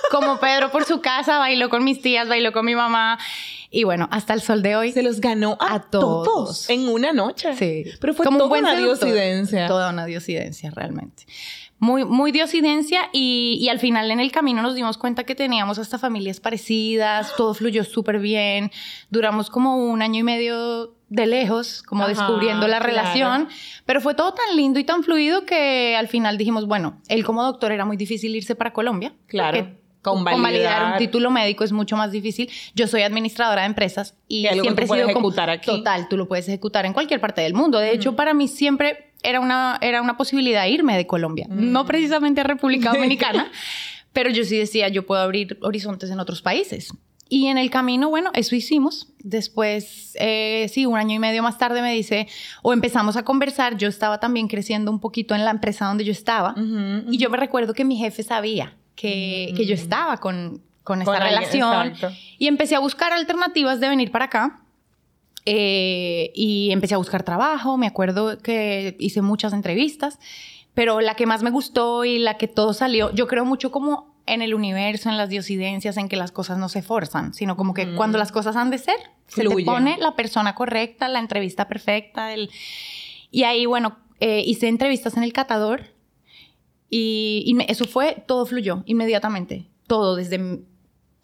como 0.10 0.40
Pedro 0.40 0.72
por 0.72 0.86
su 0.86 1.02
casa, 1.02 1.38
bailó 1.38 1.70
con 1.70 1.84
mis 1.84 2.02
tías, 2.02 2.28
bailó 2.28 2.52
con 2.52 2.66
mi 2.66 2.76
mamá. 2.76 3.20
Y 3.70 3.86
bueno, 3.86 4.10
hasta 4.12 4.34
el 4.34 4.42
sol 4.42 4.62
de 4.62 4.76
hoy. 4.76 4.92
Se 4.92 5.04
los 5.04 5.22
ganó 5.22 5.58
a, 5.60 5.82
todos. 5.82 6.70
En 6.70 6.88
una 6.90 7.14
noche. 7.14 7.56
Sí. 7.56 7.86
Pero 8.00 8.14
fue 8.14 8.26
como 8.26 8.46
una 8.46 8.76
diosidencia. 8.76 9.68
Toda 9.68 9.90
una 9.90 10.06
diosidencia, 10.06 10.72
realmente. 10.72 11.26
Muy, 11.80 12.06
muy 12.06 12.32
diosidencia 12.32 13.10
y, 13.12 13.58
y, 13.60 13.70
al 13.70 13.80
final 13.80 14.12
en 14.12 14.20
el 14.20 14.32
camino 14.32 14.62
nos 14.62 14.76
dimos 14.76 15.00
cuenta 15.00 15.24
que 15.24 15.34
teníamos 15.34 15.80
hasta 15.80 15.98
familias 15.98 16.40
parecidas, 16.40 17.36
todo 17.36 17.56
fluyó 17.56 17.84
súper 17.84 18.20
bien, 18.20 18.70
duramos 19.10 19.50
como 19.50 19.78
un 19.78 20.04
año 20.04 20.20
y 20.20 20.24
medio 20.24 20.94
de 21.12 21.26
lejos, 21.26 21.84
como 21.84 22.08
descubriendo 22.08 22.70
la 22.70 22.80
relación, 22.80 23.50
pero 23.86 24.00
fue 24.00 24.16
todo 24.16 24.34
tan 24.34 24.56
lindo 24.56 24.80
y 24.80 24.86
tan 24.86 25.04
fluido 25.04 25.46
que 25.46 25.94
al 25.98 26.08
final 26.08 26.38
dijimos, 26.38 26.68
bueno, 26.68 27.02
él 27.10 27.26
como 27.26 27.44
doctor 27.44 27.74
era 27.74 27.84
muy 27.84 27.98
difícil 27.98 28.34
irse 28.34 28.56
para 28.56 28.72
Colombia. 28.72 29.14
Claro. 29.28 29.76
Con 30.02 30.24
validar. 30.24 30.94
un 30.94 30.98
título 30.98 31.30
médico 31.30 31.66
es 31.66 31.74
mucho 31.74 31.98
más 31.98 32.12
difícil. 32.12 32.50
Yo 32.74 32.88
soy 32.88 33.02
administradora 33.04 33.62
de 33.64 33.68
empresas 33.68 34.16
y 34.28 34.48
siempre 34.48 34.86
he 34.86 34.88
sido 34.88 35.10
ejecutar 35.10 35.50
aquí. 35.50 35.66
Total, 35.66 36.08
tú 36.10 36.16
lo 36.16 36.30
puedes 36.30 36.48
ejecutar 36.48 36.86
en 36.86 36.94
cualquier 36.94 37.20
parte 37.20 37.42
del 37.42 37.54
mundo. 37.54 37.78
De 37.78 37.92
hecho, 37.92 38.16
para 38.16 38.34
mí 38.34 38.48
siempre 38.48 39.12
era 39.22 39.42
una, 39.42 39.78
era 39.82 40.02
una 40.02 40.16
posibilidad 40.16 40.66
irme 40.66 40.96
de 40.96 41.06
Colombia, 41.06 41.46
no 41.50 41.86
precisamente 41.86 42.40
a 42.40 42.46
República 42.46 42.92
Dominicana, 42.94 43.52
pero 44.14 44.30
yo 44.30 44.46
sí 44.46 44.58
decía, 44.58 44.88
yo 44.88 45.06
puedo 45.06 45.22
abrir 45.22 45.60
horizontes 45.62 46.10
en 46.10 46.22
otros 46.22 46.42
países. 46.42 46.94
Y 47.34 47.48
en 47.48 47.58
el 47.58 47.70
camino, 47.70 48.10
bueno, 48.10 48.30
eso 48.34 48.58
hicimos. 48.58 49.08
Después, 49.20 50.18
eh, 50.20 50.68
sí, 50.70 50.86
un 50.86 50.98
año 50.98 51.16
y 51.16 51.20
medio 51.20 51.42
más 51.42 51.58
tarde 51.58 51.82
me 51.82 51.94
dice, 51.94 52.28
o 52.62 52.74
empezamos 52.74 53.16
a 53.16 53.24
conversar, 53.24 53.78
yo 53.78 53.88
estaba 53.88 54.20
también 54.20 54.50
creciendo 54.50 54.92
un 54.92 55.00
poquito 55.00 55.34
en 55.34 55.46
la 55.46 55.52
empresa 55.52 55.86
donde 55.86 56.04
yo 56.04 56.12
estaba. 56.12 56.54
Y 57.10 57.18
yo 57.18 57.30
me 57.30 57.38
recuerdo 57.38 57.74
que 57.74 57.86
mi 57.86 57.96
jefe 57.96 58.24
sabía 58.24 58.76
que, 58.96 59.54
que 59.56 59.66
yo 59.66 59.74
estaba 59.74 60.18
con, 60.18 60.62
con 60.84 61.02
esta 61.02 61.22
relación. 61.22 61.94
y 62.38 62.48
empecé 62.48 62.76
a 62.76 62.80
buscar 62.80 63.14
alternativas 63.14 63.80
de 63.80 63.88
venir 63.88 64.12
para 64.12 64.26
acá. 64.26 64.60
Eh, 65.46 66.34
y 66.36 66.70
empecé 66.74 66.96
a 66.96 66.98
buscar 66.98 67.24
trabajo. 67.24 67.78
Me 67.78 67.88
acuerdo 67.88 68.40
que 68.40 68.98
hice 69.00 69.22
muchas 69.22 69.54
entrevistas, 69.54 70.20
pero 70.74 71.00
la 71.00 71.16
que 71.16 71.26
más 71.26 71.44
me 71.44 71.50
gustó 71.50 72.04
y 72.04 72.20
la 72.20 72.36
que 72.36 72.50
todo 72.50 72.74
salió, 72.74 73.10
yo 73.14 73.26
creo 73.28 73.46
mucho 73.46 73.72
como 73.72 74.11
en 74.26 74.42
el 74.42 74.54
universo, 74.54 75.10
en 75.10 75.18
las 75.18 75.30
diosidencias, 75.30 75.98
en 75.98 76.10
que 76.10 76.16
las 76.16 76.32
cosas 76.32 76.58
no 76.58 76.70
se 76.70 76.82
forzan, 76.82 77.34
sino 77.34 77.58
como 77.58 77.74
que 77.74 77.96
cuando 77.96 78.18
las 78.18 78.32
cosas 78.32 78.56
han 78.56 78.70
de 78.70 78.78
ser, 78.78 78.98
se 79.28 79.44
te 79.44 79.64
pone 79.64 79.98
la 79.98 80.16
persona 80.16 80.56
correcta, 80.56 81.08
la 81.08 81.20
entrevista 81.20 81.68
perfecta. 81.68 82.34
El... 82.34 82.50
Y 83.32 83.44
ahí, 83.44 83.66
bueno, 83.66 83.98
eh, 84.20 84.44
hice 84.46 84.68
entrevistas 84.68 85.18
en 85.18 85.24
el 85.24 85.34
catador 85.34 85.86
y, 86.90 87.56
eso 87.68 87.86
fue, 87.86 88.24
todo 88.28 88.46
fluyó 88.46 88.84
inmediatamente. 88.86 89.68
Todo, 89.88 90.16
desde 90.16 90.64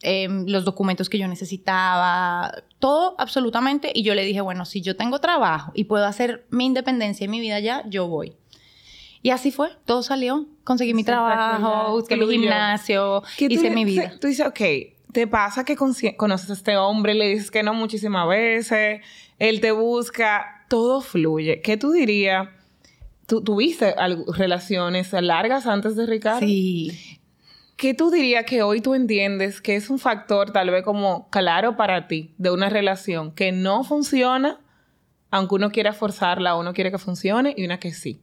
em, 0.02 0.46
los 0.48 0.64
documentos 0.66 1.10
que 1.10 1.20
yo 1.20 1.28
necesitaba, 1.28 2.52
todo 2.80 3.16
absolutamente. 3.18 3.92
Y 3.94 4.04
yo 4.04 4.16
le 4.16 4.24
dije, 4.24 4.42
bueno, 4.42 4.66
si 4.66 4.82
yo 4.82 4.96
tengo 4.96 5.20
trabajo 5.20 5.72
y 5.76 5.84
puedo 5.84 6.06
hacer 6.06 6.48
mi 6.50 6.66
independencia 6.66 7.26
en 7.26 7.32
mi 7.32 7.42
vida 7.42 7.60
ya, 7.60 7.84
yo 7.88 8.08
voy. 8.08 8.38
Y 9.28 9.32
así 9.32 9.52
fue, 9.52 9.72
todo 9.84 10.04
salió. 10.04 10.46
Conseguí 10.64 10.94
mi 10.94 11.04
trabajo, 11.04 11.92
busqué 11.92 12.16
mi 12.16 12.26
gimnasio, 12.28 13.24
hice 13.38 13.70
mi 13.72 13.84
vida. 13.84 14.14
Tú 14.22 14.28
dices, 14.28 14.48
ok, 14.48 14.62
te 15.12 15.28
pasa 15.28 15.66
que 15.66 15.76
conoces 15.76 16.50
a 16.50 16.54
este 16.54 16.78
hombre, 16.78 17.14
le 17.14 17.28
dices 17.28 17.52
que 17.52 17.62
no 17.62 17.74
muchísimas 17.74 18.26
veces, 18.30 19.02
él 19.38 19.60
te 19.60 19.72
busca, 19.72 20.66
todo 20.70 21.02
fluye. 21.02 21.60
¿Qué 21.60 21.76
tú 21.76 21.92
dirías? 21.92 22.48
tú 23.26 23.44
tuviste 23.44 23.94
relaciones 24.38 25.12
largas 25.12 25.68
antes 25.68 25.98
de 25.98 26.06
Ricardo. 26.06 26.40
Sí. 26.40 27.20
¿Qué 27.76 27.94
tú 27.94 28.10
dirías 28.10 28.46
que 28.46 28.64
hoy 28.64 28.80
tú 28.80 28.96
entiendes 28.96 29.60
que 29.60 29.76
es 29.76 29.90
un 29.90 30.00
factor 30.00 30.52
tal 30.52 30.70
vez 30.70 30.86
como 30.86 31.30
claro 31.32 31.76
para 31.76 32.08
ti 32.08 32.34
de 32.38 32.50
una 32.50 32.70
relación 32.70 33.34
que 33.34 33.52
no 33.52 33.84
funciona, 33.84 34.62
aunque 35.32 35.56
uno 35.56 35.70
quiera 35.70 35.92
forzarla 35.92 36.56
o 36.56 36.62
uno 36.62 36.74
quiere 36.74 36.92
que 36.92 36.98
funcione, 36.98 37.54
y 37.58 37.66
una 37.66 37.78
que 37.78 37.92
sí? 37.92 38.22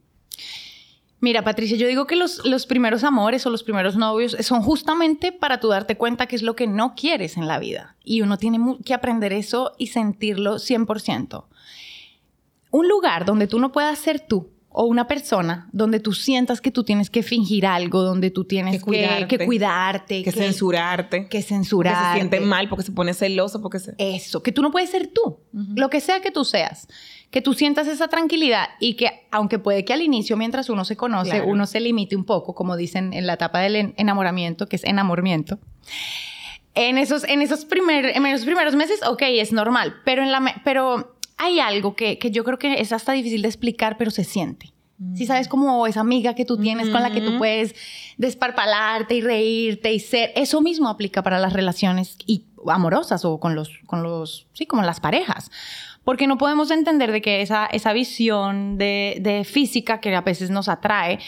Mira, 1.25 1.43
Patricia, 1.43 1.75
yo 1.75 1.87
digo 1.87 2.05
que 2.05 2.15
los, 2.15 2.45
los, 2.45 2.67
primeros 2.67 3.03
amores 3.03 3.47
o 3.47 3.49
los 3.49 3.63
primeros 3.63 3.95
novios 3.95 4.37
son 4.41 4.61
justamente 4.61 5.31
para 5.31 5.59
tú 5.59 5.69
darte 5.69 5.97
cuenta 5.97 6.27
qué 6.27 6.35
es 6.35 6.43
lo 6.43 6.55
que 6.55 6.67
no 6.67 6.93
quieres 6.93 7.35
en 7.35 7.47
la 7.47 7.57
vida. 7.57 7.95
Y 8.03 8.21
uno 8.21 8.37
tiene 8.37 8.59
que 8.85 8.93
aprender 8.93 9.33
eso 9.33 9.71
y 9.79 9.87
sentirlo 9.87 10.57
100%. 10.57 11.45
Un 12.69 12.87
lugar 12.87 13.25
donde 13.25 13.47
tú 13.47 13.57
no 13.57 13.71
puedas 13.71 13.97
ser 13.97 14.19
tú, 14.19 14.51
o 14.77 14.83
una 14.83 15.07
persona 15.07 15.69
donde 15.71 16.01
tú 16.01 16.11
sientas 16.11 16.59
que 16.59 16.69
tú 16.69 16.83
tienes 16.83 17.09
que 17.09 17.23
fingir 17.23 17.65
algo, 17.65 18.01
donde 18.01 18.29
tú 18.29 18.43
tienes 18.43 18.75
que 18.75 18.81
cuidarte, 18.81 19.37
que, 19.37 19.45
cuidarte, 19.45 20.23
que, 20.23 20.31
censurarte, 20.33 21.29
que 21.29 21.41
censurarte, 21.41 21.97
que 21.97 22.07
se 22.07 22.15
siente 22.15 22.39
mal 22.41 22.67
porque 22.67 22.83
se 22.83 22.91
pone 22.91 23.13
celoso, 23.13 23.61
porque 23.61 23.79
se... 23.79 23.95
Eso, 23.97 24.43
que 24.43 24.51
tú 24.51 24.61
no 24.61 24.71
puedes 24.71 24.89
ser 24.89 25.07
tú, 25.07 25.39
lo 25.53 25.89
que 25.89 26.01
sea 26.01 26.19
que 26.19 26.29
tú 26.29 26.43
seas, 26.43 26.89
que 27.31 27.41
tú 27.41 27.53
sientas 27.53 27.87
esa 27.87 28.09
tranquilidad 28.09 28.67
y 28.81 28.95
que 28.95 29.27
aunque 29.31 29.59
puede 29.59 29.85
que 29.85 29.93
al 29.93 30.01
inicio 30.01 30.35
mientras 30.35 30.69
uno 30.69 30.83
se 30.83 30.97
conoce, 30.97 31.41
uno 31.41 31.65
se 31.67 31.79
limite 31.79 32.17
un 32.17 32.25
poco, 32.25 32.53
como 32.53 32.75
dicen 32.75 33.13
en 33.13 33.27
la 33.27 33.33
etapa 33.35 33.59
del 33.59 33.93
enamoramiento, 33.95 34.67
que 34.67 34.75
es 34.75 34.83
enamoramiento. 34.83 35.57
En 36.73 36.97
esos, 36.97 37.23
en 37.23 37.41
esos, 37.41 37.63
primer, 37.63 38.05
en 38.07 38.25
esos 38.25 38.45
primeros 38.45 38.75
meses, 38.75 38.99
ok, 39.07 39.21
es 39.27 39.53
normal, 39.53 39.95
pero, 40.03 40.21
en 40.21 40.33
la, 40.33 40.61
pero 40.65 41.14
hay 41.37 41.59
algo 41.59 41.95
que, 41.95 42.17
yo 42.31 42.43
creo 42.43 42.57
que 42.57 42.79
es 42.79 42.91
hasta 42.91 43.11
difícil 43.11 43.41
de 43.41 43.47
explicar, 43.47 43.97
pero 43.97 44.11
se 44.11 44.23
siente. 44.23 44.73
Si 45.11 45.17
sí 45.17 45.25
sabes 45.25 45.49
como 45.49 45.87
esa 45.87 45.99
amiga 45.99 46.35
que 46.35 46.45
tú 46.45 46.57
tienes 46.57 46.89
con 46.89 47.01
la 47.01 47.11
que 47.11 47.19
tú 47.19 47.37
puedes 47.37 47.75
desparpalarte 48.17 49.15
y 49.15 49.21
reírte 49.21 49.91
y 49.91 49.99
ser, 49.99 50.31
eso 50.35 50.61
mismo 50.61 50.87
aplica 50.87 51.21
para 51.21 51.37
las 51.37 51.51
relaciones 51.51 52.17
y 52.25 52.45
amorosas 52.65 53.25
o 53.25 53.37
con 53.41 53.55
los, 53.55 53.71
con 53.87 54.03
los, 54.03 54.47
sí, 54.53 54.65
como 54.65 54.83
las 54.83 55.01
parejas. 55.01 55.51
Porque 56.05 56.27
no 56.27 56.37
podemos 56.37 56.71
entender 56.71 57.11
de 57.11 57.21
que 57.21 57.41
esa, 57.41 57.65
esa 57.65 57.91
visión 57.91 58.77
de, 58.77 59.17
de 59.19 59.43
física 59.43 59.99
que 59.99 60.15
a 60.15 60.21
veces 60.21 60.49
nos 60.49 60.69
atrae 60.69 61.19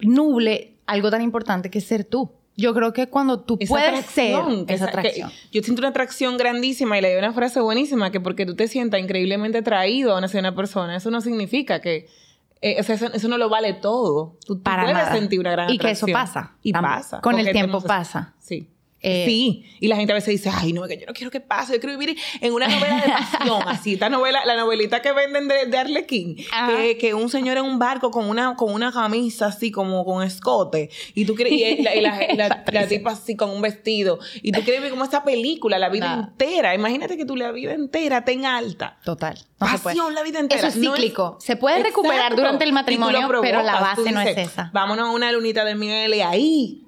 nuble 0.00 0.78
algo 0.86 1.10
tan 1.10 1.20
importante 1.20 1.70
que 1.70 1.80
es 1.80 1.84
ser 1.84 2.04
tú. 2.04 2.30
Yo 2.56 2.72
creo 2.72 2.92
que 2.92 3.08
cuando 3.08 3.40
tú 3.40 3.58
puedes 3.58 4.06
ser 4.06 4.36
esa, 4.68 4.84
atracción. 4.86 5.30
yo 5.50 5.62
siento 5.62 5.80
una 5.80 5.88
atracción 5.88 6.36
grandísima 6.36 6.96
y 6.98 7.02
le 7.02 7.10
doy 7.10 7.18
una 7.18 7.32
frase 7.32 7.60
buenísima 7.60 8.12
que 8.12 8.20
porque 8.20 8.46
tú 8.46 8.54
te 8.54 8.68
sientas 8.68 9.00
increíblemente 9.00 9.58
atraído 9.58 10.14
a 10.16 10.18
una, 10.18 10.54
persona, 10.54 10.96
eso 10.96 11.10
no 11.10 11.20
significa 11.20 11.80
que 11.80 12.06
eh, 12.60 12.76
eso, 12.78 13.28
no 13.28 13.38
lo 13.38 13.48
vale 13.48 13.74
todo. 13.74 14.36
Tú, 14.46 14.62
Para 14.62 14.82
puedes 14.84 14.96
nada. 14.96 15.12
sentir 15.12 15.40
una 15.40 15.50
gran 15.50 15.64
atracción. 15.64 15.86
Y 15.86 15.88
que 15.88 15.92
eso 15.92 16.06
pasa. 16.06 16.52
Y 16.62 16.72
pasa. 16.72 17.20
Con 17.20 17.38
el 17.38 17.50
tiempo 17.50 17.80
pasa. 17.80 18.34
Sí. 18.38 18.68
Eh, 19.06 19.24
sí, 19.26 19.66
y 19.80 19.88
la 19.88 19.96
gente 19.96 20.12
a 20.12 20.14
veces 20.14 20.30
dice, 20.30 20.50
ay, 20.50 20.72
no, 20.72 20.84
que 20.84 20.96
yo 20.96 21.04
no 21.04 21.12
quiero 21.12 21.30
que 21.30 21.40
pase, 21.40 21.74
yo 21.74 21.80
quiero 21.80 21.98
vivir 21.98 22.18
en 22.40 22.54
una 22.54 22.66
novela 22.66 23.02
de 23.02 23.12
pasión, 23.12 23.62
así, 23.66 23.92
esta 23.92 24.08
novela, 24.08 24.46
la 24.46 24.56
novelita 24.56 25.02
que 25.02 25.12
venden 25.12 25.46
de, 25.46 25.66
de 25.66 25.76
Arlequín, 25.76 26.36
que, 26.36 26.96
que, 26.96 27.12
un 27.12 27.28
señor 27.28 27.58
en 27.58 27.64
un 27.64 27.78
barco 27.78 28.10
con 28.10 28.30
una, 28.30 28.56
con 28.56 28.72
una 28.72 28.90
camisa 28.92 29.48
así 29.48 29.70
como 29.70 30.06
con 30.06 30.22
escote, 30.22 30.88
y 31.14 31.26
tú 31.26 31.34
quieres, 31.34 31.52
y 31.52 31.82
la, 32.00 32.64
la, 32.72 32.88
tipa 32.88 33.10
así 33.10 33.36
con 33.36 33.50
un 33.50 33.60
vestido, 33.60 34.20
y 34.36 34.52
tú 34.52 34.62
quieres 34.62 34.80
vivir 34.80 34.92
como 34.92 35.04
esta 35.04 35.22
película 35.22 35.78
la 35.78 35.90
vida 35.90 36.14
entera, 36.14 36.74
imagínate 36.74 37.18
que 37.18 37.26
tú 37.26 37.36
la 37.36 37.52
vida 37.52 37.74
entera 37.74 38.24
ten 38.24 38.46
alta. 38.46 38.96
Total. 39.04 39.38
No 39.60 39.66
pasión 39.66 40.14
la 40.14 40.22
vida 40.22 40.40
entera. 40.40 40.66
Eso 40.66 40.68
es 40.68 40.74
cíclico. 40.82 41.36
se 41.40 41.56
puede 41.56 41.82
recuperar 41.82 42.34
durante 42.34 42.64
el 42.64 42.72
matrimonio, 42.72 43.28
pero 43.42 43.62
la 43.62 43.80
base 43.80 44.12
no 44.12 44.22
es 44.22 44.34
esa. 44.38 44.70
Vámonos 44.72 45.08
a 45.08 45.10
una 45.10 45.30
lunita 45.30 45.62
de 45.62 45.74
miel 45.74 46.14
y 46.14 46.22
ahí 46.22 46.83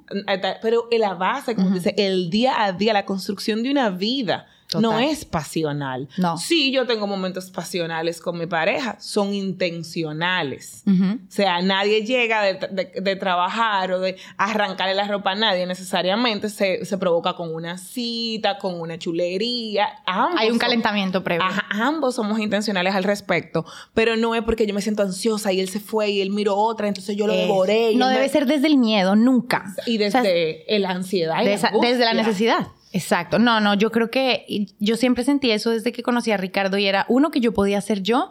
pero 0.63 0.89
la 0.91 1.15
base, 1.15 1.55
como 1.55 1.71
dice, 1.71 1.95
el 1.97 2.31
día 2.31 2.65
a 2.65 2.73
día, 2.73 2.93
la 2.93 3.05
construcción 3.05 3.63
de 3.63 3.71
una 3.71 3.91
vida. 3.91 4.47
No 4.81 4.99
es 4.99 5.25
pasional. 5.25 6.09
No. 6.17 6.37
Sí, 6.39 6.71
yo 6.73 6.87
tengo 6.87 7.07
momentos 7.07 7.51
pasionales 7.51 8.21
con 8.21 8.39
mi 8.39 8.47
pareja, 8.47 8.97
son 9.01 9.35
intencionales. 9.35 10.83
O 10.87 11.19
sea, 11.29 11.63
nadie 11.63 12.05
llega 12.05 12.43
de, 12.43 13.17
trabajar 13.17 13.93
o 13.93 14.01
de 14.01 14.17
arrancarle 14.37 14.95
la 14.95 15.07
ropa 15.07 15.33
a 15.33 15.35
nadie, 15.35 15.67
necesariamente 15.67 16.49
se, 16.49 16.99
provoca 16.99 17.35
con 17.35 17.55
una 17.55 17.79
cita, 17.79 18.59
con 18.59 18.81
una 18.81 18.99
chulería. 18.99 19.89
Hay 20.07 20.51
un 20.51 20.59
calentamiento 20.59 21.23
previo. 21.23 21.45
ambos 21.71 22.15
somos 22.15 22.39
intencionales 22.39 22.95
al 22.95 23.05
respecto, 23.05 23.65
pero 23.95 24.17
no 24.17 24.35
es 24.35 24.43
porque 24.43 24.67
yo 24.67 24.75
me 24.75 24.81
siento 24.81 25.03
ansiosa 25.03 25.53
y 25.53 25.61
él 25.61 25.69
se 25.69 25.81
fue 25.81 26.11
y 26.11 26.21
él 26.21 26.31
miró 26.31 26.57
otra, 26.57 26.89
entonces 26.89 27.17
yo 27.17 27.27
lo 27.27 27.35
devoré. 27.35 27.95
no 27.95 28.09
debe 28.09 28.29
ser 28.29 28.47
desde 28.47 28.67
el 28.67 28.79
miedo, 28.79 29.17
nunca. 29.17 29.75
Y 29.87 29.99
desde 29.99 30.65
la 30.79 30.91
ansiedad. 30.91 31.43
Y 31.43 31.47
desde 31.87 32.05
la 32.05 32.15
necesidad. 32.15 32.69
Exacto. 32.93 33.39
No, 33.39 33.61
no, 33.61 33.75
yo 33.75 33.91
creo 33.91 34.11
que 34.11 34.67
yo 34.79 34.97
siempre 34.97 35.25
sentí 35.25 35.51
eso 35.51 35.71
desde 35.71 35.93
que 35.93 36.03
conocí 36.03 36.31
a 36.33 36.37
Ricardo 36.37 36.79
y 36.79 36.87
era 36.87 37.05
uno 37.09 37.31
que 37.31 37.41
yo 37.41 37.53
podía 37.53 37.81
ser 37.81 38.03
yo 38.03 38.31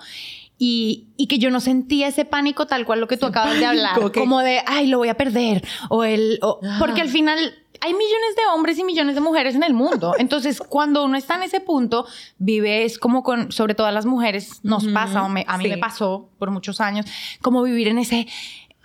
y, 0.58 1.28
que 1.30 1.38
yo 1.38 1.52
no 1.52 1.60
sentía 1.60 2.08
ese 2.08 2.26
pánico 2.26 2.66
tal 2.66 2.86
cual 2.86 3.02
lo 3.02 3.08
que 3.08 3.18
tú 3.18 3.26
acabas 3.26 3.60
de 3.60 3.66
hablar, 3.66 4.00
como 4.14 4.40
de, 4.40 4.62
ay, 4.66 4.88
lo 4.88 4.98
voy 4.98 5.10
a 5.10 5.16
perder, 5.16 5.66
o 5.90 6.04
el, 6.04 6.40
porque 6.80 7.02
al 7.02 7.10
final 7.10 7.38
hay 7.82 7.94
millones 7.94 8.36
de 8.36 8.42
hombres 8.54 8.80
y 8.80 8.84
millones 8.84 9.16
de 9.16 9.22
mujeres 9.22 9.56
en 9.56 9.64
el 9.64 9.74
mundo. 9.74 10.14
Entonces, 10.18 10.62
cuando 10.62 11.04
uno 11.04 11.18
está 11.18 11.36
en 11.36 11.44
ese 11.44 11.60
punto, 11.60 12.08
vives 12.38 12.98
como 12.98 13.22
con, 13.22 13.52
sobre 13.52 13.76
todo 13.76 13.88
a 13.88 13.92
las 13.92 14.06
mujeres, 14.06 14.62
nos 14.64 14.88
pasa, 14.88 15.24
o 15.24 15.26
a 15.26 15.58
mí 15.58 15.68
me 15.68 15.78
pasó 15.78 16.30
por 16.40 16.52
muchos 16.52 16.80
años, 16.80 17.06
como 17.42 17.62
vivir 17.64 17.90
en 17.90 18.00
ese, 18.00 18.28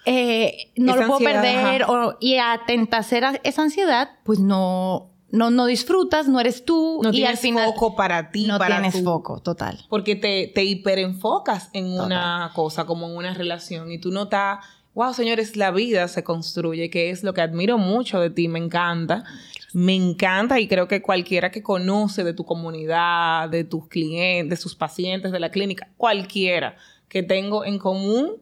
eh, 0.07 0.73
no 0.77 0.97
lo 0.97 1.07
puedo 1.07 1.21
perder, 1.21 1.85
o, 1.85 2.17
y 2.21 2.37
atenta 2.37 2.99
a 2.99 3.39
esa 3.43 3.63
ansiedad, 3.63 4.11
pues 4.25 4.41
no, 4.41 5.10
no, 5.33 5.51
no 5.51 5.67
disfrutas, 5.67 6.29
no 6.29 6.41
eres 6.41 6.65
tú. 6.65 7.01
No 7.03 7.11
y 7.11 7.13
tienes 7.13 7.31
al 7.31 7.37
final, 7.39 7.73
foco 7.73 7.97
para 7.97 8.31
ti. 8.31 8.47
No 8.47 8.59
para 8.59 8.81
tienes 8.81 9.03
foco, 9.03 9.41
total. 9.41 9.79
Porque 9.89 10.17
te, 10.17 10.51
te 10.55 10.65
hiperenfocas 10.65 11.71
en 11.73 11.93
una 11.93 12.51
cosa, 12.55 12.85
como 12.85 13.09
en 13.09 13.17
una 13.17 13.35
relación, 13.35 13.91
y 13.93 13.99
tú 13.99 14.11
no 14.11 14.25
estás, 14.25 14.65
wow, 14.95 15.15
señores, 15.15 15.57
la 15.57 15.71
vida 15.71 16.09
se 16.09 16.25
construye, 16.25 16.91
que 16.91 17.11
es 17.11 17.23
lo 17.23 17.35
que 17.35 17.41
admiro 17.41 17.79
mucho 17.79 18.21
de 18.21 18.31
ti, 18.31 18.49
me 18.49 18.59
encanta. 18.59 19.25
Me 19.73 19.95
encanta 19.95 20.59
y 20.59 20.67
creo 20.67 20.89
que 20.89 21.01
cualquiera 21.01 21.53
que 21.53 21.63
conoce 21.63 22.25
de 22.25 22.35
tu 22.35 22.45
comunidad, 22.45 23.49
de 23.49 23.63
tus 23.63 23.87
clientes, 23.87 24.51
de 24.51 24.57
sus 24.57 24.75
pacientes 24.75 25.31
de 25.31 25.39
la 25.39 25.51
clínica, 25.51 25.89
cualquiera 25.97 26.77
que 27.09 27.23
tengo 27.23 27.65
en 27.65 27.79
común, 27.79 28.33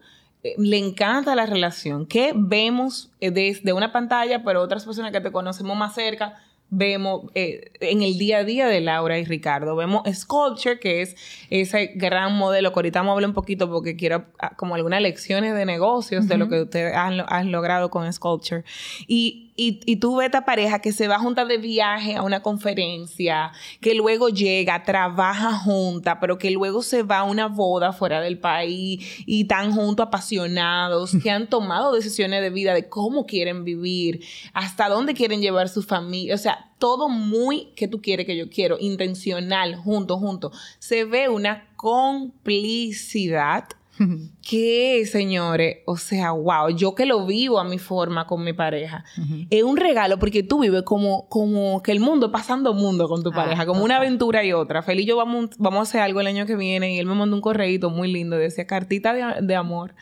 eh, 0.42 0.54
le 0.56 0.78
encanta 0.78 1.34
la 1.34 1.44
relación. 1.44 2.06
Que 2.06 2.32
vemos 2.34 3.10
eh, 3.20 3.30
desde 3.30 3.72
una 3.74 3.92
pantalla, 3.92 4.42
pero 4.42 4.62
otras 4.62 4.84
personas 4.86 5.12
que 5.12 5.20
te 5.20 5.30
conocemos 5.30 5.76
más 5.76 5.94
cerca, 5.94 6.38
vemos 6.70 7.30
eh, 7.34 7.72
en 7.80 8.02
el 8.02 8.18
día 8.18 8.38
a 8.38 8.44
día 8.44 8.66
de 8.66 8.80
Laura 8.80 9.18
y 9.18 9.24
Ricardo. 9.24 9.76
Vemos 9.76 10.02
Sculpture, 10.12 10.78
que 10.78 11.02
es 11.02 11.16
ese 11.50 11.92
gran 11.94 12.36
modelo, 12.36 12.72
que 12.72 12.78
ahorita 12.78 13.00
vamos 13.00 13.12
a 13.12 13.14
hablar 13.14 13.30
un 13.30 13.34
poquito 13.34 13.70
porque 13.70 13.96
quiero 13.96 14.26
ah, 14.38 14.54
como 14.56 14.74
algunas 14.74 15.00
lecciones 15.00 15.54
de 15.54 15.64
negocios 15.64 16.28
de 16.28 16.36
lo 16.36 16.48
que 16.48 16.62
ustedes 16.62 16.94
han, 16.94 17.24
han 17.28 17.52
logrado 17.52 17.90
con 17.90 18.10
Sculpture. 18.12 18.64
Y 19.06 19.48
y, 19.60 19.80
y, 19.86 19.96
tú 19.96 20.14
ves 20.14 20.26
esta 20.26 20.44
pareja 20.44 20.78
que 20.78 20.92
se 20.92 21.08
va 21.08 21.18
junta 21.18 21.44
de 21.44 21.58
viaje 21.58 22.14
a 22.14 22.22
una 22.22 22.42
conferencia, 22.42 23.50
que 23.80 23.92
luego 23.96 24.28
llega, 24.28 24.84
trabaja 24.84 25.52
junta, 25.58 26.20
pero 26.20 26.38
que 26.38 26.52
luego 26.52 26.80
se 26.80 27.02
va 27.02 27.18
a 27.18 27.24
una 27.24 27.48
boda 27.48 27.92
fuera 27.92 28.20
del 28.20 28.38
país 28.38 29.04
y 29.26 29.42
están 29.42 29.72
juntos 29.72 30.06
apasionados, 30.06 31.10
que 31.20 31.32
han 31.32 31.48
tomado 31.48 31.92
decisiones 31.92 32.40
de 32.40 32.50
vida 32.50 32.72
de 32.72 32.88
cómo 32.88 33.26
quieren 33.26 33.64
vivir, 33.64 34.24
hasta 34.52 34.88
dónde 34.88 35.14
quieren 35.14 35.40
llevar 35.40 35.68
su 35.68 35.82
familia, 35.82 36.36
o 36.36 36.38
sea, 36.38 36.57
todo 36.78 37.08
muy 37.08 37.72
que 37.76 37.88
tú 37.88 38.00
quieres 38.00 38.26
que 38.26 38.36
yo 38.36 38.48
quiero, 38.48 38.76
intencional, 38.78 39.76
junto, 39.76 40.18
junto. 40.18 40.52
Se 40.78 41.04
ve 41.04 41.28
una 41.28 41.68
complicidad 41.76 43.68
que, 44.48 45.04
señores, 45.04 45.80
o 45.84 45.98
sea, 45.98 46.30
wow, 46.30 46.70
yo 46.70 46.94
que 46.94 47.04
lo 47.04 47.26
vivo 47.26 47.60
a 47.60 47.64
mi 47.64 47.76
forma 47.76 48.26
con 48.26 48.42
mi 48.42 48.54
pareja, 48.54 49.04
es 49.50 49.62
un 49.62 49.76
regalo 49.76 50.18
porque 50.18 50.42
tú 50.42 50.60
vives 50.60 50.84
como, 50.84 51.28
como 51.28 51.82
que 51.82 51.92
el 51.92 52.00
mundo, 52.00 52.32
pasando 52.32 52.72
mundo 52.72 53.08
con 53.08 53.22
tu 53.22 53.28
ah, 53.28 53.34
pareja, 53.34 53.66
como 53.66 53.84
una 53.84 53.98
aventura 53.98 54.42
y 54.44 54.54
otra. 54.54 54.80
Feliz 54.80 55.04
yo 55.04 55.18
vamos, 55.18 55.50
vamos 55.58 55.80
a 55.80 55.82
hacer 55.82 56.00
algo 56.00 56.22
el 56.22 56.28
año 56.28 56.46
que 56.46 56.56
viene 56.56 56.94
y 56.94 56.98
él 56.98 57.04
me 57.04 57.14
mandó 57.14 57.36
un 57.36 57.42
correíto 57.42 57.90
muy 57.90 58.10
lindo, 58.10 58.38
decía 58.38 58.66
cartita 58.66 59.12
de, 59.38 59.54
amor. 59.54 59.94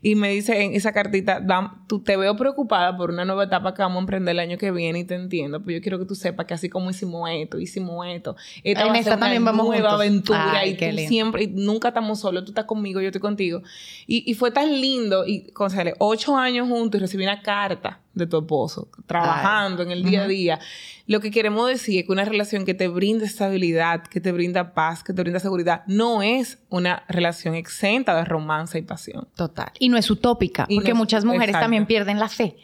Y 0.00 0.14
me 0.14 0.30
dice 0.30 0.62
en 0.62 0.72
esa 0.74 0.94
cartita, 0.94 1.44
tú 1.86 2.02
te 2.02 2.16
veo 2.16 2.36
preocupada 2.36 2.96
por 2.96 3.10
una 3.10 3.26
nueva 3.26 3.44
etapa 3.44 3.74
que 3.74 3.82
vamos 3.82 3.98
a 3.98 4.00
emprender 4.00 4.32
el 4.32 4.38
año 4.38 4.56
que 4.56 4.70
viene 4.70 5.00
y 5.00 5.04
te 5.04 5.14
entiendo, 5.14 5.60
pero 5.62 5.76
yo 5.76 5.82
quiero 5.82 5.98
que 5.98 6.06
tú 6.06 6.14
sepas 6.14 6.46
que 6.46 6.54
así 6.54 6.70
como 6.70 6.88
hicimos 6.88 7.28
esto, 7.30 7.60
hicimos 7.60 8.06
esto, 8.06 8.34
esta 8.64 8.86
en 8.86 8.96
esta 8.96 9.18
también 9.18 9.44
vamos 9.44 9.66
nueva 9.66 9.92
aventura 9.92 10.64
y 10.64 10.74
tú 10.74 10.86
siempre, 11.06 11.42
y 11.42 11.46
nunca 11.48 11.88
estamos 11.88 12.20
solos, 12.20 12.46
tú 12.46 12.52
estás 12.52 12.64
conmigo, 12.64 13.02
yo 13.02 13.08
estoy 13.08 13.20
contigo 13.20 13.60
contigo. 13.90 14.22
Y, 14.26 14.34
fue 14.34 14.50
tan 14.50 14.80
lindo, 14.80 15.26
y, 15.26 15.50
con 15.52 15.70
ocho 15.98 16.36
años 16.36 16.68
juntos 16.68 16.98
y 16.98 17.02
recibí 17.02 17.24
una 17.24 17.42
carta 17.42 18.00
de 18.12 18.26
tu 18.26 18.38
esposo, 18.38 18.88
trabajando 19.06 19.82
en 19.82 19.90
el 19.90 20.02
día 20.02 20.24
a 20.24 20.28
día. 20.28 20.60
Lo 21.06 21.20
que 21.20 21.30
queremos 21.30 21.68
decir 21.68 22.00
es 22.00 22.06
que 22.06 22.12
una 22.12 22.24
relación 22.24 22.64
que 22.64 22.74
te 22.74 22.88
brinda 22.88 23.24
estabilidad, 23.24 24.02
que 24.02 24.20
te 24.20 24.32
brinda 24.32 24.74
paz, 24.74 25.02
que 25.02 25.12
te 25.12 25.22
brinda 25.22 25.40
seguridad, 25.40 25.82
no 25.86 26.22
es 26.22 26.58
una 26.68 27.04
relación 27.08 27.54
exenta 27.54 28.16
de 28.16 28.24
romance 28.24 28.78
y 28.78 28.82
pasión. 28.82 29.28
Total. 29.34 29.72
Y 29.78 29.88
no 29.88 29.96
es 29.96 30.10
utópica, 30.10 30.66
porque 30.72 30.94
muchas 30.94 31.24
mujeres 31.24 31.58
también 31.58 31.86
pierden 31.86 32.18
la 32.18 32.28
fe. 32.28 32.56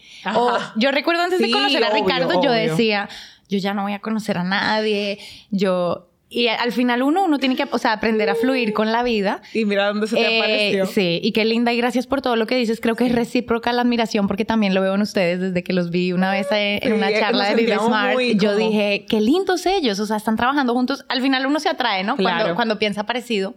yo 0.77 0.91
recuerdo 0.91 1.23
antes 1.23 1.39
de 1.39 1.51
conocer 1.51 1.85
a 1.85 1.91
Ricardo, 1.91 2.43
yo 2.43 2.51
decía, 2.51 3.09
yo 3.49 3.59
ya 3.59 3.75
no 3.75 3.83
voy 3.83 3.93
a 3.93 4.01
conocer 4.01 4.39
a 4.39 4.45
nadie, 4.45 5.19
yo 5.51 6.09
y 6.29 6.49
al 6.49 6.73
final 6.73 7.03
uno, 7.03 7.25
uno 7.25 7.39
tiene 7.39 7.55
que, 7.55 7.69
o 7.71 7.79
sea, 7.79 7.93
aprender 7.93 8.29
a 8.29 8.35
fluir 8.35 8.73
con 8.73 8.91
la 8.91 9.05
vida. 9.05 9.43
Y 9.55 9.65
mira 9.65 9.87
dónde 9.87 10.09
se 10.09 10.17
te 10.17 10.23
eh, 10.23 10.39
apareció. 10.39 10.87
Sí, 10.87 11.21
y 11.23 11.31
qué 11.31 11.45
linda 11.45 11.73
y 11.73 11.77
gracias 11.77 12.09
por 12.09 12.21
todo 12.21 12.35
lo 12.35 12.49
que 12.49 12.57
dices. 12.57 12.81
Creo 12.81 12.97
que 12.97 13.07
es 13.07 13.13
recíproca 13.13 13.73
la 13.73 13.83
admiración 13.83 14.27
porque 14.27 14.45
también 14.45 14.75
lo 14.75 14.81
veo 14.81 14.97
en 14.97 15.03
ustedes 15.03 15.39
desde 15.39 15.63
que 15.63 15.73
los 15.73 15.91
vi 15.91 16.13
una 16.13 16.33
vez 16.33 16.49
en, 16.51 16.93
una 16.93 17.13
charla 17.13 17.51
de 17.51 17.55
Vive 17.55 17.79
Smart. 17.79 18.19
Yo 18.41 18.57
dije, 18.57 19.07
qué 19.09 19.21
lindos 19.21 19.67
ellos, 19.67 20.01
o 20.01 20.07
sea, 20.07 20.17
están 20.17 20.37
trabajando 20.37 20.75
juntos. 20.75 21.05
Al 21.09 21.23
final 21.23 21.47
uno 21.47 21.61
se 21.61 21.69
atrae, 21.69 22.03
¿no? 22.03 22.17
Cuando, 22.17 22.57
cuando 22.57 22.79
piensa 22.81 23.07
parecido. 23.07 23.55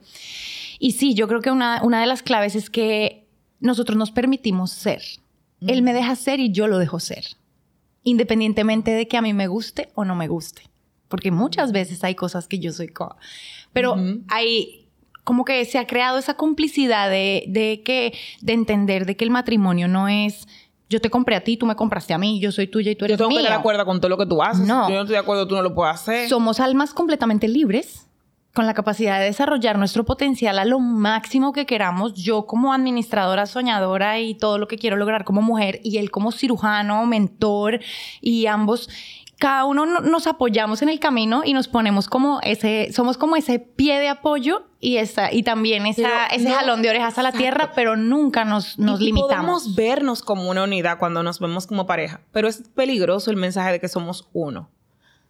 Y 0.77 0.91
sí, 0.91 1.15
yo 1.15 1.27
creo 1.27 1.41
que 1.41 1.49
una, 1.49 1.81
una 1.83 1.99
de 1.99 2.05
las 2.05 2.21
claves 2.21 2.55
es 2.55 2.69
que 2.69 3.25
nosotros 3.59 3.97
nos 3.97 4.11
permitimos 4.11 4.71
ser. 4.71 5.01
Él 5.65 5.81
me 5.81 5.91
deja 5.91 6.15
ser 6.15 6.39
y 6.39 6.51
yo 6.51 6.67
lo 6.67 6.77
dejo 6.77 6.99
ser. 6.99 7.25
Independientemente 8.03 8.91
de 8.91 9.07
que 9.07 9.17
a 9.17 9.21
mí 9.23 9.33
me 9.33 9.47
guste 9.47 9.89
o 9.95 10.05
no 10.05 10.15
me 10.15 10.27
guste 10.27 10.68
porque 11.09 11.31
muchas 11.31 11.73
veces 11.73 12.03
hay 12.05 12.15
cosas 12.15 12.47
que 12.47 12.59
yo 12.59 12.71
soy 12.71 12.87
co 12.87 13.17
pero 13.73 13.95
hay 14.29 14.87
como 15.25 15.45
que 15.45 15.63
se 15.65 15.77
ha 15.77 15.85
creado 15.85 16.17
esa 16.17 16.35
complicidad 16.35 17.09
de, 17.09 17.43
de, 17.47 17.83
que 17.83 18.13
de 18.41 18.53
entender 18.53 19.05
de 19.05 19.15
que 19.15 19.25
el 19.25 19.31
matrimonio 19.31 19.87
no 19.87 20.07
es 20.07 20.47
yo 20.89 20.99
te 20.99 21.11
compré 21.11 21.35
a 21.35 21.43
ti, 21.43 21.55
tú 21.55 21.67
me 21.67 21.75
compraste 21.75 22.13
a 22.13 22.17
mí, 22.17 22.39
yo 22.39 22.51
soy 22.51 22.65
tuya 22.65 22.91
y 22.91 22.95
tú 22.95 23.05
eres 23.05 23.17
Yo 23.17 23.25
tengo 23.25 23.29
que 23.37 23.43
estar 23.43 23.53
de 23.53 23.59
acuerdo 23.59 23.85
con 23.85 24.01
todo 24.01 24.09
lo 24.09 24.17
que 24.17 24.25
tú 24.25 24.41
haces. 24.41 24.65
No. 24.65 24.89
Yo 24.89 24.95
no 24.95 25.01
estoy 25.01 25.13
de 25.13 25.19
acuerdo, 25.19 25.47
tú 25.47 25.55
no 25.55 25.61
lo 25.61 25.75
puedes 25.75 25.93
hacer. 25.93 26.27
Somos 26.27 26.59
almas 26.59 26.95
completamente 26.95 27.47
libres 27.47 28.09
con 28.53 28.65
la 28.65 28.73
capacidad 28.73 29.19
de 29.19 29.25
desarrollar 29.25 29.77
nuestro 29.77 30.03
potencial 30.03 30.57
a 30.57 30.65
lo 30.65 30.79
máximo 30.79 31.53
que 31.53 31.67
queramos, 31.67 32.15
yo 32.15 32.47
como 32.47 32.73
administradora, 32.73 33.45
soñadora 33.45 34.19
y 34.19 34.33
todo 34.33 34.57
lo 34.57 34.67
que 34.67 34.77
quiero 34.77 34.97
lograr 34.97 35.23
como 35.23 35.41
mujer, 35.41 35.79
y 35.83 35.97
él 35.97 36.09
como 36.09 36.31
cirujano, 36.31 37.05
mentor, 37.05 37.79
y 38.21 38.47
ambos 38.47 38.89
cada 39.39 39.63
uno 39.63 39.85
nos 39.85 40.27
apoyamos 40.27 40.81
en 40.81 40.89
el 40.89 40.99
camino 40.99 41.43
y 41.45 41.53
nos 41.53 41.69
ponemos 41.69 42.09
como 42.09 42.41
ese, 42.43 42.91
somos 42.91 43.17
como 43.17 43.37
ese 43.37 43.57
pie 43.59 43.97
de 43.99 44.09
apoyo 44.09 44.65
y 44.81 44.97
esa, 44.97 45.31
y 45.31 45.43
también 45.43 45.85
esa, 45.85 46.27
ese 46.27 46.51
jalón 46.51 46.81
de 46.81 46.89
orejas 46.89 47.17
a 47.17 47.23
la 47.23 47.31
tierra, 47.31 47.71
pero 47.73 47.95
nunca 47.95 48.43
nos, 48.43 48.77
nos 48.77 48.99
limitamos. 48.99 49.63
Podemos 49.63 49.75
vernos 49.75 50.21
como 50.23 50.49
una 50.49 50.63
unidad 50.63 50.99
cuando 50.99 51.23
nos 51.23 51.39
vemos 51.39 51.67
como 51.67 51.87
pareja, 51.87 52.19
pero 52.33 52.49
es 52.49 52.63
peligroso 52.75 53.31
el 53.31 53.37
mensaje 53.37 53.71
de 53.71 53.79
que 53.79 53.87
somos 53.87 54.27
uno. 54.33 54.69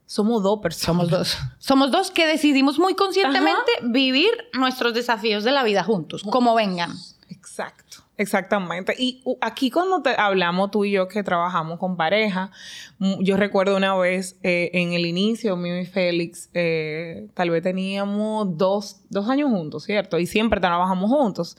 Somos 0.07 0.41
dos 0.41 0.59
personas. 0.59 0.85
Somos 0.85 1.09
dos. 1.11 1.37
Somos 1.59 1.91
dos 1.91 2.09
que 2.09 2.25
decidimos 2.25 2.79
muy 2.79 2.95
conscientemente 2.95 3.71
vivir 3.83 4.31
nuestros 4.53 4.95
desafíos 4.95 5.43
de 5.43 5.51
la 5.51 5.63
vida 5.63 5.83
juntos, 5.83 6.23
como 6.23 6.55
vengan. 6.55 6.93
Exacto. 7.29 7.88
Exactamente. 8.19 8.93
Y 8.97 9.23
aquí 9.39 9.71
cuando 9.71 10.01
te 10.01 10.09
hablamos 10.09 10.71
tú 10.71 10.83
y 10.83 10.91
yo 10.91 11.07
que 11.07 11.23
trabajamos 11.23 11.79
con 11.79 11.95
pareja, 11.95 12.51
yo 13.21 13.37
recuerdo 13.37 13.77
una 13.77 13.95
vez 13.95 14.37
eh, 14.43 14.71
en 14.73 14.91
el 14.91 15.05
inicio, 15.05 15.55
mío 15.55 15.79
y 15.79 15.85
Félix, 15.85 16.49
eh, 16.53 17.29
tal 17.33 17.49
vez 17.49 17.63
teníamos 17.63 18.57
dos, 18.57 19.03
dos, 19.09 19.29
años 19.29 19.49
juntos, 19.49 19.85
¿cierto? 19.85 20.19
Y 20.19 20.25
siempre 20.25 20.59
trabajamos 20.59 21.09
juntos. 21.09 21.55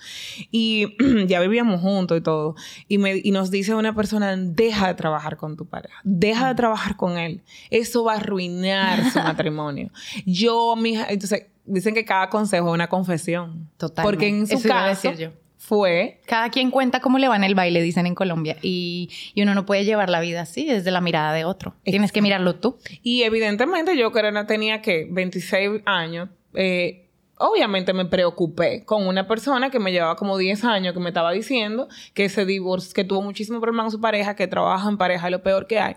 Y 0.50 0.98
ya 1.26 1.40
vivíamos 1.40 1.80
juntos 1.80 2.18
y 2.18 2.20
todo. 2.20 2.56
Y, 2.88 2.98
me, 2.98 3.16
y 3.16 3.30
nos 3.30 3.50
dice 3.50 3.74
una 3.74 3.94
persona, 3.94 4.36
deja 4.36 4.88
de 4.88 4.94
trabajar 4.94 5.38
con 5.38 5.56
tu 5.56 5.64
pareja, 5.64 5.98
deja 6.04 6.48
de 6.48 6.54
trabajar 6.56 6.98
con 6.98 7.16
él. 7.16 7.40
Eso 7.70 8.04
va 8.04 8.12
a 8.12 8.16
arruinar 8.16 9.10
su 9.10 9.18
matrimonio. 9.20 9.90
Yo, 10.26 10.76
mija, 10.76 11.06
entonces 11.08 11.46
dicen 11.64 11.94
que 11.94 12.04
cada 12.04 12.28
consejo 12.28 12.68
es 12.68 12.74
una 12.74 12.88
confesión. 12.88 13.70
Total. 13.78 14.04
Porque 14.04 14.28
en 14.28 14.46
su 14.46 14.60
caso... 14.60 15.08
Decir 15.08 15.24
yo 15.30 15.40
fue... 15.70 16.20
Cada 16.26 16.50
quien 16.50 16.72
cuenta 16.72 16.98
cómo 16.98 17.20
le 17.20 17.28
va 17.28 17.36
en 17.36 17.44
el 17.44 17.54
baile, 17.54 17.80
dicen 17.80 18.04
en 18.04 18.16
Colombia. 18.16 18.56
Y, 18.60 19.08
uno 19.36 19.54
no 19.54 19.66
puede 19.66 19.84
llevar 19.84 20.10
la 20.10 20.18
vida 20.18 20.40
así, 20.40 20.66
desde 20.66 20.90
la 20.90 21.00
mirada 21.00 21.32
de 21.32 21.44
otro. 21.44 21.76
Tienes 21.84 22.10
que 22.10 22.22
mirarlo 22.22 22.56
tú. 22.56 22.76
Y 23.04 23.22
evidentemente 23.22 23.96
yo 23.96 24.10
que 24.10 24.20
tenía 24.48 24.82
que 24.82 25.06
26 25.08 25.82
años. 25.86 26.28
Eh, 26.54 27.06
obviamente 27.38 27.92
me 27.92 28.04
preocupé 28.04 28.84
con 28.84 29.06
una 29.06 29.28
persona 29.28 29.70
que 29.70 29.78
me 29.78 29.92
llevaba 29.92 30.16
como 30.16 30.38
10 30.38 30.64
años, 30.64 30.92
que 30.92 30.98
me 30.98 31.10
estaba 31.10 31.30
diciendo 31.30 31.86
que 32.14 32.24
ese 32.24 32.44
divorcio, 32.44 32.92
que 32.92 33.04
tuvo 33.04 33.22
muchísimo 33.22 33.60
problema 33.60 33.84
con 33.84 33.92
su 33.92 34.00
pareja, 34.00 34.34
que 34.34 34.48
trabaja 34.48 34.88
en 34.88 34.98
pareja, 34.98 35.30
lo 35.30 35.44
peor 35.44 35.68
que 35.68 35.78
hay. 35.78 35.94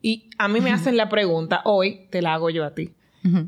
Y 0.00 0.30
a 0.38 0.48
mí 0.48 0.62
me 0.62 0.72
hacen 0.72 0.96
la 0.96 1.10
pregunta, 1.10 1.60
hoy 1.66 2.06
te 2.08 2.22
la 2.22 2.32
hago 2.32 2.48
yo 2.48 2.64
a 2.64 2.74
ti. 2.74 2.94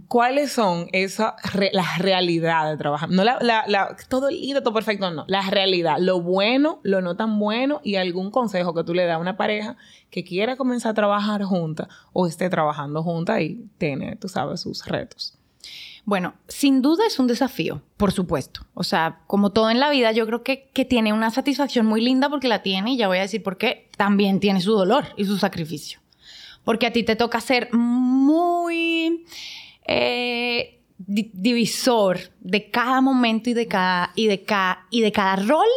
¿Cuáles 0.06 0.52
son 0.52 0.88
esas 0.92 1.32
las 1.72 1.98
realidades 1.98 2.72
de 2.72 2.76
trabajar? 2.76 3.10
No 3.10 3.24
la, 3.24 3.38
la, 3.40 3.96
todo 4.08 4.28
lindo, 4.28 4.62
todo 4.62 4.74
perfecto, 4.74 5.10
no. 5.10 5.24
La 5.28 5.42
realidad, 5.48 5.96
lo 5.98 6.20
bueno, 6.20 6.80
lo 6.82 7.00
no 7.00 7.16
tan 7.16 7.38
bueno 7.38 7.80
y 7.82 7.96
algún 7.96 8.30
consejo 8.30 8.74
que 8.74 8.84
tú 8.84 8.92
le 8.92 9.06
das 9.06 9.16
a 9.16 9.18
una 9.18 9.36
pareja 9.36 9.76
que 10.10 10.24
quiera 10.24 10.56
comenzar 10.56 10.90
a 10.90 10.94
trabajar 10.94 11.42
junta 11.44 11.88
o 12.12 12.26
esté 12.26 12.50
trabajando 12.50 13.02
junta 13.02 13.40
y 13.40 13.64
tiene, 13.78 14.16
tú 14.16 14.28
sabes, 14.28 14.60
sus 14.60 14.84
retos. 14.84 15.38
Bueno, 16.04 16.34
sin 16.48 16.82
duda 16.82 17.06
es 17.06 17.18
un 17.18 17.28
desafío, 17.28 17.80
por 17.96 18.12
supuesto. 18.12 18.66
O 18.74 18.82
sea, 18.82 19.20
como 19.26 19.50
todo 19.50 19.70
en 19.70 19.80
la 19.80 19.88
vida, 19.88 20.12
yo 20.12 20.26
creo 20.26 20.42
que, 20.42 20.68
que 20.74 20.84
tiene 20.84 21.12
una 21.12 21.30
satisfacción 21.30 21.86
muy 21.86 22.00
linda 22.00 22.28
porque 22.28 22.48
la 22.48 22.62
tiene 22.62 22.92
y 22.92 22.96
ya 22.96 23.06
voy 23.08 23.18
a 23.18 23.22
decir 23.22 23.42
por 23.42 23.56
qué. 23.56 23.88
También 23.96 24.40
tiene 24.40 24.60
su 24.60 24.72
dolor 24.72 25.04
y 25.16 25.24
su 25.24 25.38
sacrificio. 25.38 26.00
Porque 26.64 26.86
a 26.86 26.92
ti 26.92 27.04
te 27.04 27.16
toca 27.16 27.40
ser 27.40 27.72
muy 27.72 29.24
eh, 29.86 30.80
divisor 30.98 32.18
de 32.40 32.70
cada 32.70 33.00
momento 33.00 33.50
y 33.50 33.54
de 33.54 33.66
cada, 33.66 34.12
y, 34.14 34.26
de 34.26 34.44
y 34.90 35.00
de 35.00 35.12
cada 35.12 35.36
rol 35.36 35.68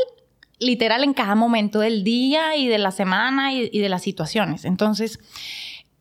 literal 0.59 1.03
en 1.03 1.13
cada 1.13 1.35
momento 1.35 1.79
del 1.79 2.03
día 2.03 2.55
y 2.55 2.67
de 2.67 2.77
la 2.77 2.91
semana 2.91 3.53
y, 3.53 3.69
de 3.69 3.89
las 3.89 4.03
situaciones. 4.03 4.65
Entonces, 4.65 5.19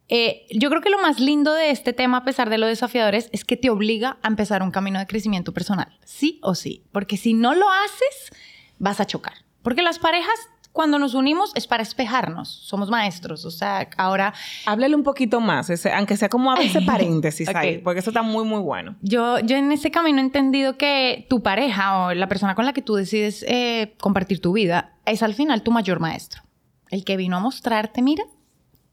eh, 0.08 0.46
yo 0.50 0.68
creo 0.70 0.80
que 0.80 0.90
lo 0.90 0.98
más 0.98 1.18
lindo 1.18 1.54
de 1.54 1.70
este 1.70 1.92
tema, 1.92 2.18
a 2.18 2.24
pesar 2.24 2.50
de 2.50 2.58
lo 2.58 2.66
desafiadores, 2.66 3.28
es 3.32 3.44
que 3.44 3.56
te 3.56 3.70
obliga 3.70 4.18
a 4.22 4.28
empezar 4.28 4.62
un 4.62 4.70
camino 4.70 4.98
de 4.98 5.06
crecimiento 5.06 5.52
personal, 5.52 5.98
sí 6.04 6.38
o 6.42 6.54
sí, 6.54 6.84
porque 6.92 7.16
si 7.16 7.34
no 7.34 7.54
lo 7.54 7.68
haces, 7.70 8.30
vas 8.78 9.00
a 9.00 9.06
chocar. 9.06 9.34
Porque 9.62 9.82
las 9.82 9.98
parejas 9.98 10.34
cuando 10.74 10.98
nos 10.98 11.14
unimos 11.14 11.52
es 11.54 11.68
para 11.68 11.84
espejarnos. 11.84 12.48
Somos 12.48 12.90
maestros. 12.90 13.44
O 13.44 13.50
sea, 13.52 13.88
ahora. 13.96 14.34
Háblale 14.66 14.96
un 14.96 15.04
poquito 15.04 15.40
más, 15.40 15.70
aunque 15.86 16.16
sea 16.16 16.28
como 16.28 16.50
a 16.50 16.56
veces 16.56 16.82
paréntesis 16.86 17.48
ahí, 17.54 17.78
porque 17.78 18.00
eso 18.00 18.10
está 18.10 18.22
muy, 18.22 18.44
muy 18.44 18.60
bueno. 18.60 18.96
Yo, 19.00 19.38
yo 19.38 19.56
en 19.56 19.70
ese 19.70 19.92
camino 19.92 20.18
he 20.18 20.22
entendido 20.22 20.76
que 20.76 21.28
tu 21.30 21.44
pareja 21.44 21.98
o 22.06 22.14
la 22.14 22.26
persona 22.26 22.56
con 22.56 22.66
la 22.66 22.72
que 22.72 22.82
tú 22.82 22.96
decides 22.96 23.44
eh, 23.46 23.94
compartir 24.00 24.40
tu 24.40 24.52
vida 24.52 24.96
es 25.06 25.22
al 25.22 25.34
final 25.34 25.62
tu 25.62 25.70
mayor 25.70 26.00
maestro. 26.00 26.42
El 26.90 27.04
que 27.04 27.16
vino 27.16 27.36
a 27.36 27.40
mostrarte, 27.40 28.02
mira, 28.02 28.24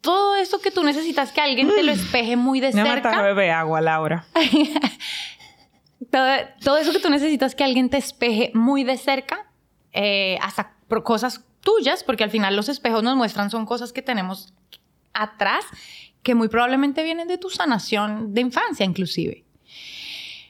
todo 0.02 0.36
eso 0.36 0.60
que 0.62 0.70
tú 0.70 0.84
necesitas 0.84 1.32
que 1.32 1.42
alguien 1.42 1.68
te 1.68 1.82
lo 1.82 1.92
espeje 1.94 2.36
muy 2.36 2.60
de 2.60 2.74
cerca. 2.74 2.94
cerca. 2.94 3.22
bebe 3.24 3.50
agua, 3.50 3.82
Laura. 3.82 4.28
todo, 6.12 6.28
todo, 6.64 6.78
eso 6.78 6.92
que 6.92 7.00
tú 7.00 7.10
necesitas 7.10 7.56
que 7.56 7.64
alguien 7.64 7.90
te 7.90 7.98
espeje 7.98 8.52
muy 8.54 8.84
de 8.84 8.98
cerca, 8.98 9.48
eh, 9.94 10.38
hasta 10.44 10.76
cosas 11.04 11.46
tuyas, 11.62 12.04
porque 12.04 12.24
al 12.24 12.30
final 12.30 12.56
los 12.56 12.70
espejos 12.70 13.04
nos 13.04 13.16
muestran 13.16 13.50
son 13.50 13.66
cosas 13.66 13.94
que 13.94 14.02
tenemos 14.02 14.54
atrás 15.14 15.66
que 16.24 16.36
muy 16.36 16.50
probablemente 16.50 17.04
vienen 17.04 17.28
de 17.28 17.38
tu 17.38 17.50
sanación 17.50 18.34
de 18.34 18.42
infancia 18.42 18.86
inclusive. 18.86 19.44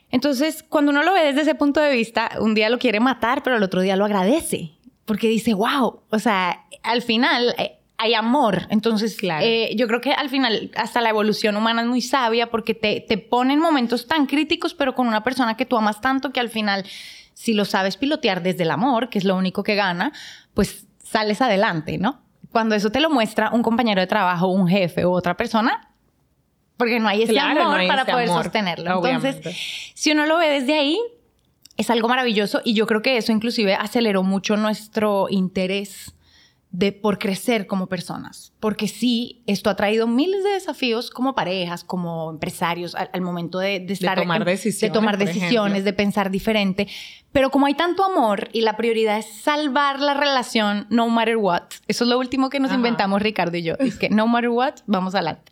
Entonces, 0.10 0.64
cuando 0.68 0.92
uno 0.92 1.04
lo 1.04 1.14
ve 1.14 1.24
desde 1.24 1.42
ese 1.42 1.56
punto 1.56 1.80
de 1.80 1.92
vista, 1.92 2.32
un 2.40 2.54
día 2.54 2.70
lo 2.70 2.80
quiere 2.80 3.00
matar, 3.00 3.44
pero 3.44 3.56
el 3.56 3.64
otro 3.64 3.82
día 3.82 3.96
lo 3.96 4.04
agradece, 4.04 4.72
porque 5.06 5.30
dice, 5.30 5.54
wow, 5.54 6.02
o 6.10 6.20
sea, 6.20 6.66
al 6.84 7.02
final 7.02 7.56
eh, 7.58 7.78
hay 7.98 8.14
amor. 8.14 8.68
Entonces, 8.70 9.16
claro. 9.16 9.46
Eh, 9.46 9.74
yo 9.78 9.88
creo 9.88 10.02
que 10.02 10.12
al 10.12 10.30
final 10.30 10.70
hasta 10.76 11.00
la 11.00 11.10
evolución 11.10 11.56
humana 11.56 11.84
es 11.84 11.88
muy 11.88 12.02
sabia 12.02 12.52
porque 12.52 12.74
te, 12.74 13.00
te 13.00 13.18
pone 13.18 13.54
en 13.54 13.60
momentos 13.60 14.08
tan 14.08 14.26
críticos, 14.26 14.74
pero 14.74 14.96
con 14.96 15.08
una 15.08 15.24
persona 15.24 15.56
que 15.56 15.66
tú 15.66 15.78
amas 15.78 16.02
tanto 16.02 16.34
que 16.34 16.42
al 16.42 16.50
final, 16.50 16.86
si 17.34 17.54
lo 17.54 17.64
sabes 17.64 17.96
pilotear 17.96 18.44
desde 18.44 18.64
el 18.64 18.72
amor, 18.72 19.10
que 19.10 19.18
es 19.18 19.24
lo 19.24 19.38
único 19.38 19.64
que 19.64 19.76
gana, 19.76 20.12
pues 20.54 20.88
sales 21.12 21.42
adelante, 21.42 21.98
¿no? 21.98 22.22
Cuando 22.52 22.76
eso 22.76 22.90
te 22.90 23.02
lo 23.02 23.10
muestra 23.10 23.50
un 23.52 23.64
compañero 23.64 24.00
de 24.00 24.08
trabajo, 24.08 24.48
un 24.48 24.68
jefe 24.68 25.06
u 25.06 25.12
otra 25.12 25.36
persona, 25.36 25.90
porque 26.78 27.00
no 27.00 27.08
hay 27.08 27.24
ese 27.24 27.40
amor 27.40 27.86
para 27.88 28.06
poder 28.06 28.30
sostenerlo. 28.30 29.06
Entonces, 29.06 29.92
si 29.94 30.12
uno 30.12 30.26
lo 30.26 30.38
ve 30.38 30.50
desde 30.50 30.80
ahí, 30.80 31.00
es 31.78 31.90
algo 31.90 32.08
maravilloso 32.08 32.62
y 32.64 32.74
yo 32.74 32.88
creo 32.88 33.02
que 33.02 33.18
eso 33.18 33.32
inclusive 33.32 33.76
aceleró 33.76 34.24
mucho 34.24 34.56
nuestro 34.56 35.28
interés 35.30 36.14
de 36.72 36.94
por 36.94 37.20
crecer 37.20 37.68
como 37.68 37.88
personas, 37.88 38.54
porque 38.62 38.88
sí, 38.88 39.44
esto 39.46 39.70
ha 39.70 39.76
traído 39.76 40.08
miles 40.08 40.44
de 40.44 40.52
desafíos 40.52 41.10
como 41.10 41.36
parejas, 41.36 41.84
como 41.84 42.32
empresarios, 42.32 42.96
al, 42.96 43.22
momento 43.22 43.60
de, 43.60 43.82
de 43.82 43.94
estar 43.94 44.18
tomar 44.18 44.46
decisiones, 44.46 44.82
de 44.82 44.90
tomar 44.90 45.18
decisiones, 45.18 45.84
de 45.84 45.92
pensar 45.94 46.32
diferente, 46.32 46.88
pero 47.34 47.50
como 47.50 47.66
hay 47.66 47.74
tanto 47.74 48.06
amor 48.06 48.50
y 48.54 48.62
la 48.62 48.78
prioridad 48.78 49.18
es 49.18 49.26
salvar 49.26 50.00
la 50.00 50.14
relación 50.14 50.88
no 50.90 51.10
matter 51.10 51.36
what, 51.36 51.64
eso 51.88 52.06
es 52.06 52.10
lo 52.10 52.18
último 52.18 52.50
que 52.50 52.62
nos 52.62 52.72
inventamos 52.72 53.22
Ricardo 53.22 53.58
y 53.58 53.64
yo, 53.64 53.76
es 53.80 53.98
que 53.98 54.10
no 54.10 54.28
matter 54.28 54.50
what, 54.50 54.76
vamos 54.86 55.14
adelante. 55.14 55.52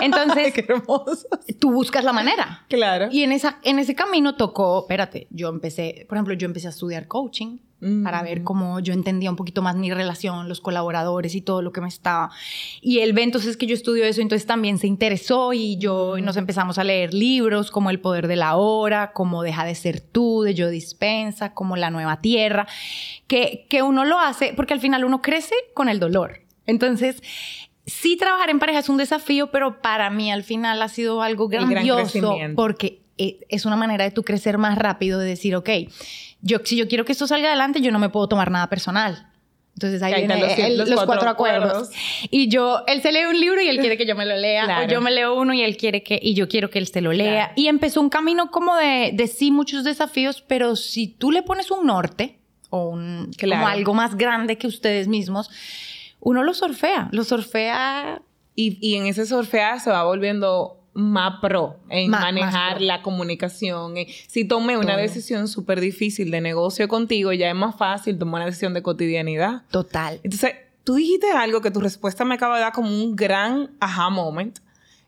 Entonces, 0.00 0.52
Qué 0.54 0.64
hermoso. 0.68 1.28
tú 1.58 1.72
buscas 1.72 2.04
la 2.04 2.12
manera. 2.12 2.64
Claro. 2.68 3.08
Y 3.10 3.24
en, 3.24 3.32
esa, 3.32 3.58
en 3.64 3.80
ese 3.80 3.96
camino 3.96 4.36
tocó, 4.36 4.80
espérate, 4.80 5.26
yo 5.30 5.48
empecé, 5.48 6.06
por 6.08 6.16
ejemplo, 6.16 6.34
yo 6.34 6.46
empecé 6.46 6.68
a 6.68 6.70
estudiar 6.70 7.08
coaching 7.08 7.58
para 8.02 8.22
ver 8.22 8.42
cómo 8.42 8.80
yo 8.80 8.94
entendía 8.94 9.30
un 9.30 9.36
poquito 9.36 9.60
más 9.60 9.76
mi 9.76 9.92
relación, 9.92 10.48
los 10.48 10.60
colaboradores 10.60 11.34
y 11.34 11.42
todo 11.42 11.60
lo 11.60 11.72
que 11.72 11.80
me 11.80 11.88
estaba. 11.88 12.30
Y 12.80 13.00
él 13.00 13.12
ve 13.12 13.22
entonces 13.22 13.56
que 13.56 13.66
yo 13.66 13.74
estudio 13.74 14.04
eso, 14.04 14.22
entonces 14.22 14.46
también 14.46 14.78
se 14.78 14.86
interesó 14.86 15.52
y 15.52 15.76
yo 15.76 16.16
nos 16.22 16.36
empezamos 16.36 16.78
a 16.78 16.84
leer 16.84 17.12
libros 17.12 17.70
como 17.70 17.90
El 17.90 18.00
poder 18.00 18.28
de 18.28 18.36
la 18.36 18.56
hora, 18.56 19.12
como 19.12 19.42
Deja 19.42 19.64
de 19.64 19.74
ser 19.74 20.00
tú, 20.00 20.42
de 20.42 20.54
Yo 20.54 20.70
Dispensa, 20.70 21.52
como 21.52 21.76
La 21.76 21.90
nueva 21.90 22.20
tierra, 22.20 22.66
que, 23.26 23.66
que 23.68 23.82
uno 23.82 24.04
lo 24.04 24.18
hace 24.18 24.54
porque 24.56 24.72
al 24.72 24.80
final 24.80 25.04
uno 25.04 25.20
crece 25.20 25.54
con 25.74 25.88
el 25.88 26.00
dolor. 26.00 26.40
Entonces, 26.66 27.22
sí 27.86 28.16
trabajar 28.16 28.50
en 28.50 28.58
pareja 28.58 28.80
es 28.80 28.88
un 28.88 28.96
desafío, 28.96 29.50
pero 29.50 29.80
para 29.80 30.10
mí 30.10 30.30
al 30.32 30.44
final 30.44 30.82
ha 30.82 30.88
sido 30.88 31.22
algo 31.22 31.48
grandioso 31.48 32.36
porque 32.54 33.02
eh, 33.18 33.38
es 33.48 33.64
una 33.64 33.76
manera 33.76 34.04
de 34.04 34.10
tú 34.10 34.24
crecer 34.24 34.58
más 34.58 34.76
rápido, 34.76 35.18
de 35.18 35.28
decir, 35.28 35.56
ok, 35.56 35.70
yo, 36.46 36.58
si 36.64 36.76
yo 36.76 36.88
quiero 36.88 37.04
que 37.04 37.12
esto 37.12 37.26
salga 37.26 37.48
adelante, 37.48 37.80
yo 37.80 37.90
no 37.90 37.98
me 37.98 38.08
puedo 38.08 38.28
tomar 38.28 38.50
nada 38.50 38.68
personal. 38.68 39.32
Entonces 39.74 40.02
ahí, 40.02 40.14
vienen 40.14 40.40
los, 40.78 41.04
cuatro, 41.04 41.28
acuerdos. 41.28 41.90
Y 42.30 42.48
yo, 42.48 42.82
él 42.86 43.02
se 43.02 43.12
lee 43.12 43.26
un 43.26 43.38
libro 43.38 43.60
y 43.60 43.68
él 43.68 43.78
quiere 43.78 43.98
que 43.98 44.06
yo 44.06 44.16
me 44.16 44.24
lo 44.24 44.34
lea, 44.36 44.82
o 44.82 44.86
yo 44.90 45.02
me 45.02 45.10
leo 45.10 45.34
uno 45.34 45.52
y 45.52 45.62
él 45.62 45.76
quiere 45.76 46.02
que, 46.02 46.18
y 46.22 46.32
yo 46.32 46.48
quiero 46.48 46.70
que 46.70 46.78
él 46.78 46.86
se 46.86 47.02
lo 47.02 47.12
lea. 47.12 47.52
Y 47.56 47.66
empezó 47.66 48.00
un 48.00 48.08
camino 48.08 48.50
como 48.50 48.74
de, 48.76 49.10
de 49.12 49.26
sí 49.26 49.50
muchos 49.50 49.84
desafíos, 49.84 50.42
pero 50.46 50.76
si 50.76 51.08
tú 51.08 51.30
le 51.30 51.42
pones 51.42 51.70
un 51.70 51.86
norte, 51.86 52.38
o 52.70 52.88
un, 52.88 53.30
como 53.38 53.66
algo 53.66 53.92
más 53.92 54.16
grande 54.16 54.56
que 54.56 54.66
ustedes 54.66 55.08
mismos, 55.08 55.50
uno 56.20 56.42
lo 56.42 56.54
surfea, 56.54 57.08
lo 57.12 57.24
surfea. 57.24 58.22
Y, 58.54 58.78
y 58.80 58.94
en 58.94 59.06
ese 59.06 59.26
surfear 59.26 59.80
se 59.80 59.90
va 59.90 60.04
volviendo 60.04 60.75
más 60.96 61.40
pro 61.40 61.76
en 61.90 62.10
manejar 62.10 62.80
la 62.80 63.02
comunicación. 63.02 63.98
Eh, 63.98 64.08
si 64.26 64.44
tomé 64.44 64.78
una 64.78 64.96
decisión 64.96 65.46
súper 65.46 65.80
difícil 65.80 66.30
de 66.30 66.40
negocio 66.40 66.88
contigo, 66.88 67.32
ya 67.32 67.48
es 67.48 67.54
más 67.54 67.76
fácil 67.76 68.18
tomar 68.18 68.40
una 68.40 68.46
decisión 68.46 68.74
de 68.74 68.82
cotidianidad. 68.82 69.62
Total. 69.70 70.20
Entonces, 70.22 70.54
tú 70.84 70.94
dijiste 70.94 71.30
algo 71.30 71.60
que 71.60 71.70
tu 71.70 71.80
respuesta 71.80 72.24
me 72.24 72.34
acaba 72.34 72.56
de 72.56 72.62
dar 72.62 72.72
como 72.72 72.88
un 72.88 73.14
gran 73.14 73.70
aha 73.78 74.08
moment 74.08 74.58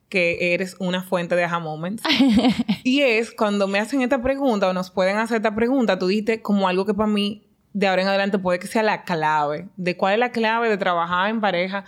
que 0.09 0.55
eres 0.55 0.77
una 0.79 1.03
fuente 1.03 1.37
de 1.37 1.45
aha 1.45 1.59
moments. 1.59 2.03
y 2.85 3.01
es 3.01 3.33
cuando 3.33 3.67
me 3.67 3.79
hacen 3.79 4.03
esta 4.03 4.23
pregunta 4.23 4.69
o 4.69 4.73
nos 4.73 4.91
pueden 4.91 5.17
hacer 5.17 5.39
esta 5.39 5.55
pregunta, 5.55 5.99
tú 5.99 6.07
dijiste 6.07 6.43
como 6.43 6.69
algo 6.69 6.85
que 6.85 6.95
para 6.95 7.09
mí 7.09 7.45
de 7.73 7.87
ahora 7.87 8.03
en 8.03 8.09
adelante 8.09 8.39
puede 8.39 8.59
que 8.59 8.67
sea 8.67 8.83
la 8.83 9.05
clave. 9.05 9.69
¿De 9.77 9.97
cuál 9.97 10.15
es 10.15 10.19
la 10.19 10.33
clave 10.33 10.69
de 10.69 10.77
trabajar 10.77 11.31
en 11.31 11.41
pareja? 11.41 11.85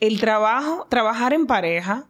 El 0.00 0.20
trabajo, 0.20 0.86
trabajar 0.88 1.32
en 1.32 1.46
pareja 1.46 2.06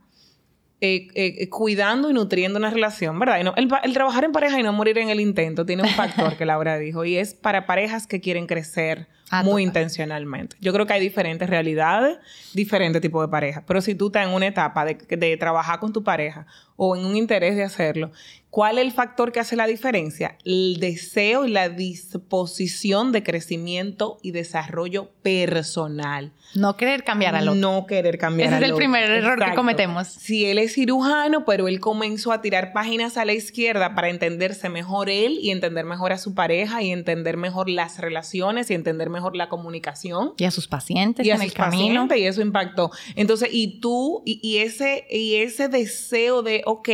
eh, 0.87 1.09
eh, 1.15 1.49
cuidando 1.49 2.11
y 2.11 2.13
nutriendo 2.13 2.59
una 2.59 2.69
relación, 2.69 3.19
¿verdad? 3.19 3.41
el, 3.41 3.93
trabajar 3.95 4.25
en 4.25 4.33
pareja 4.33 4.61
y 4.61 4.63
no 4.63 4.71
morir 4.75 4.99
en 4.99 5.09
el 5.09 5.19
intento 5.19 5.65
tiene 5.65 5.83
un 5.83 5.89
factor 5.89 6.37
que 6.37 6.45
Laura 6.45 6.79
dijo 6.79 7.07
y 7.07 7.17
es 7.17 7.33
para 7.33 7.65
parejas 7.65 8.07
que 8.07 8.21
quieren 8.21 8.47
crecer 8.47 9.09
ah, 9.31 9.43
muy 9.43 9.63
intencionalmente. 9.63 10.57
Yo 10.61 10.75
creo 10.75 10.85
que 10.85 10.93
hay 10.93 11.01
diferentes 11.01 11.49
realidades, 11.49 12.19
diferentes 12.53 13.01
tipos 13.01 13.27
de 13.27 13.31
parejas, 13.31 13.65
pero 13.67 13.81
si 13.81 13.95
tú 13.95 14.09
estás 14.09 14.27
en 14.27 14.35
una 14.35 14.47
etapa 14.47 14.85
de, 14.85 14.95
de 14.95 15.37
trabajar 15.39 15.81
con 15.81 15.91
tu 15.95 16.05
pareja 16.05 16.47
o 16.77 16.95
en 16.95 17.07
un 17.07 17.17
interés 17.17 17.57
de 17.57 17.65
hacerlo, 17.65 18.13
¿cuál 18.51 18.77
es 18.77 18.85
el 18.85 18.93
factor 18.93 19.33
que 19.33 19.41
hace 19.41 19.57
la 19.57 19.67
diferencia? 19.67 20.37
El 20.45 20.77
deseo 20.81 21.47
y 21.47 21.51
la 21.51 21.71
disposición 21.71 23.11
de 23.11 23.23
crecimiento 23.23 24.19
y 24.21 24.33
desarrollo 24.33 25.13
personal. 25.23 26.33
No 26.55 26.77
querer 26.77 27.05
cambiar 27.05 27.35
al 27.35 27.49
otro. 27.49 27.61
No 27.61 27.87
querer 27.87 28.19
cambiar 28.19 28.53
Ese 28.53 28.65
es 28.65 28.71
el 28.71 28.77
primer 28.77 29.11
error 29.11 29.45
que 29.45 29.55
cometemos. 29.55 30.09
Si 30.09 30.45
él 30.45 30.59
es 30.59 30.75
cirujano, 30.75 31.45
pero 31.45 31.69
él 31.69 31.81
comenzó 31.81 32.33
a 32.33 32.41
tirar 32.41 32.73
páginas 32.73 33.17
a 33.17 33.25
la 33.25 33.33
izquierda 33.33 33.95
para 33.95 34.09
entenderse 34.09 34.69
mejor 34.69 35.11
él 35.11 35.39
y 35.41 35.51
entender 35.51 35.85
mejor 35.85 36.13
a 36.13 36.19
su 36.19 36.35
pareja 36.35 36.83
y 36.83 36.91
entender 36.91 37.37
mejor 37.37 37.69
las 37.69 37.99
relaciones 37.99 38.71
y 38.71 38.75
entender 38.75 39.11
mejor 39.11 39.37
la 39.37 39.49
comunicación. 39.49 40.33
Y 40.37 40.45
a 40.45 40.51
sus 40.51 40.69
pacientes 40.69 41.27
y 41.27 41.31
en 41.31 41.41
a 41.41 41.45
el 41.45 41.53
camino. 41.53 42.09
y 42.17 42.25
eso 42.25 42.41
impactó. 42.41 42.91
Entonces, 43.17 43.49
y 43.53 43.81
tú, 43.81 44.23
y, 44.25 44.59
ese, 44.59 45.07
y 45.11 45.37
ese 45.37 45.69
deseo 45.69 46.43
de, 46.43 46.63
ok, 46.67 46.89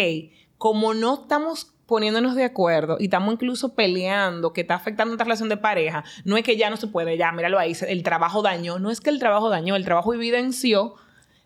como 0.57 0.95
no 0.95 1.23
estamos 1.23 1.73
poniéndonos 1.91 2.37
de 2.37 2.45
acuerdo 2.45 2.99
y 3.01 3.07
estamos 3.07 3.35
incluso 3.35 3.75
peleando 3.75 4.53
que 4.53 4.61
está 4.61 4.77
afectando 4.77 5.11
nuestra 5.11 5.25
relación 5.25 5.49
de 5.49 5.57
pareja, 5.57 6.05
no 6.25 6.37
es 6.37 6.45
que 6.45 6.57
ya 6.57 6.71
no 6.71 6.77
se 6.77 6.87
puede, 6.87 7.17
ya, 7.17 7.33
míralo 7.33 7.59
ahí, 7.59 7.77
el 7.89 8.05
trabajo 8.05 8.43
dañó, 8.43 8.79
no 8.79 8.93
es 8.93 9.01
que 9.01 9.11
el 9.11 9.19
trabajo 9.19 9.51
dañó, 9.51 9.75
el 9.75 9.85
trabajo 9.85 10.15
evidenció 10.15 10.95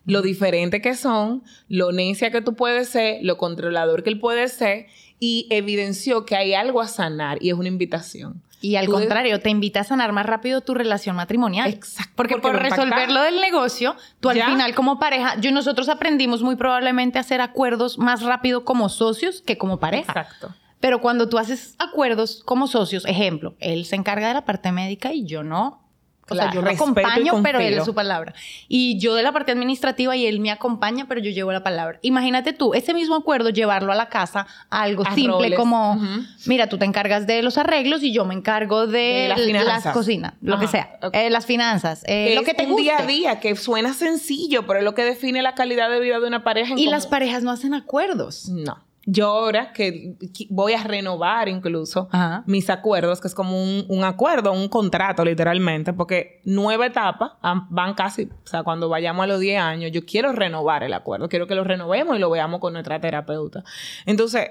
lo 0.05 0.21
diferente 0.21 0.81
que 0.81 0.93
son, 0.93 1.41
lo 1.67 1.91
necia 1.91 2.29
que 2.29 2.41
tú 2.41 2.53
puedes 2.53 2.89
ser, 2.89 3.23
lo 3.23 3.37
controlador 3.37 4.03
que 4.03 4.11
él 4.11 4.19
puede 4.19 4.47
ser 4.47 4.85
y 5.19 5.47
evidenció 5.49 6.27
que 6.27 6.35
hay 6.35 6.53
algo 6.53 6.79
a 6.79 6.87
sanar 6.87 7.39
y 7.41 7.49
es 7.49 7.55
una 7.55 7.67
invitación. 7.69 8.43
Y 8.61 8.77
al 8.77 8.87
contrario, 8.87 9.39
te 9.41 9.49
invita 9.49 9.81
a 9.81 9.83
sanar 9.83 10.11
más 10.11 10.25
rápido 10.25 10.61
tu 10.61 10.73
relación 10.73 11.15
matrimonial. 11.15 11.69
Exacto. 11.69 12.13
Porque, 12.15 12.37
por 12.37 12.55
resolver 12.55 13.11
lo 13.11 13.21
del 13.21 13.39
negocio, 13.41 13.95
tú 14.19 14.29
al 14.29 14.41
final 14.41 14.73
como 14.73 14.99
pareja, 14.99 15.39
yo 15.39 15.49
y 15.49 15.53
nosotros 15.53 15.89
aprendimos 15.89 16.41
muy 16.41 16.55
probablemente 16.55 17.17
a 17.17 17.21
hacer 17.21 17.41
acuerdos 17.41 17.97
más 17.97 18.23
rápido 18.23 18.65
como 18.65 18.89
socios 18.89 19.41
que 19.41 19.57
como 19.57 19.79
pareja. 19.79 20.11
Exacto. 20.11 20.53
Pero 20.79 21.01
cuando 21.01 21.29
tú 21.29 21.37
haces 21.37 21.75
acuerdos 21.79 22.43
como 22.45 22.67
socios, 22.67 23.05
ejemplo, 23.05 23.55
él 23.59 23.85
se 23.85 23.95
encarga 23.95 24.27
de 24.27 24.33
la 24.35 24.45
parte 24.45 24.71
médica 24.71 25.13
y 25.13 25.25
yo 25.25 25.43
no, 25.43 25.84
o 26.27 26.35
sea, 26.35 26.51
yo 26.51 26.61
lo 26.61 26.69
acompaño, 26.69 27.41
pero 27.43 27.59
él 27.59 27.75
es 27.75 27.85
su 27.85 27.93
palabra. 27.93 28.33
Y 28.67 28.97
yo 28.97 29.13
de 29.15 29.23
la 29.23 29.31
parte 29.31 29.51
administrativa 29.51 30.15
y 30.15 30.25
él 30.25 30.39
me 30.39 30.49
acompaña, 30.51 31.05
pero 31.07 31.21
yo 31.21 31.31
llevo 31.31 31.51
la 31.51 31.63
palabra. 31.63 31.99
Imagínate 32.01 32.53
tú, 32.53 32.73
ese 32.73 32.93
mismo 32.93 33.15
acuerdo, 33.15 33.49
llevarlo 33.49 33.91
a 33.91 33.95
la 33.95 34.09
casa 34.09 34.47
algo 34.69 35.03
simple 35.13 35.55
como, 35.55 35.99
mira, 36.45 36.67
tú 36.67 36.77
te 36.77 36.85
encargas 36.85 37.27
de 37.27 37.43
los 37.43 37.57
arreglos 37.57 38.01
y 38.01 38.11
yo 38.11 38.25
me 38.25 38.33
encargo 38.33 38.87
de, 38.87 39.27
las, 39.29 39.87
cocinas, 39.93 40.33
lo 40.41 40.59
que 40.59 40.67
sea. 40.67 40.97
Eh, 41.13 41.29
las 41.29 41.45
finanzas, 41.45 42.03
eh, 42.07 42.33
lo 42.35 42.43
que 42.43 42.53
te 42.53 42.65
un 42.65 42.75
día 42.75 42.99
a 42.99 43.05
día, 43.05 43.39
que 43.39 43.55
suena 43.55 43.93
sencillo, 43.93 44.65
pero 44.65 44.79
es 44.79 44.85
lo 44.85 44.95
que 44.95 45.03
define 45.03 45.41
la 45.41 45.53
calidad 45.53 45.89
de 45.89 45.99
vida 45.99 46.19
de 46.19 46.27
una 46.27 46.43
pareja. 46.43 46.73
y 46.75 46.87
las 46.87 47.05
parejas 47.07 47.43
no 47.43 47.51
hacen 47.51 47.73
acuerdos. 47.73 48.49
No 48.49 48.83
yo 49.05 49.27
ahora 49.27 49.71
que 49.71 50.15
voy 50.49 50.73
a 50.73 50.83
renovar 50.83 51.47
incluso 51.47 52.09
mis 52.45 52.69
acuerdos, 52.69 53.21
que 53.21 53.27
es 53.27 53.35
como 53.35 53.61
un, 53.61 54.03
acuerdo, 54.03 54.51
un 54.51 54.67
contrato 54.67 55.23
literalmente, 55.23 55.93
porque 55.93 56.41
nueve 56.43 56.87
etapas 56.87 57.33
van 57.69 57.93
casi, 57.93 58.23
o 58.23 58.47
sea, 58.47 58.63
cuando 58.63 58.89
vayamos 58.89 59.23
a 59.23 59.27
los 59.27 59.39
10 59.39 59.61
años, 59.61 59.91
yo 59.91 60.05
quiero 60.05 60.31
renovar 60.31 60.83
el 60.83 60.93
acuerdo, 60.93 61.29
quiero 61.29 61.45
que 61.45 61.55
lo 61.55 61.63
renovemos 61.63 62.15
y 62.15 62.19
lo 62.19 62.29
veamos 62.29 62.59
con 62.59 62.73
nuestra 62.73 62.99
terapeuta. 62.99 63.63
Entonces, 64.05 64.49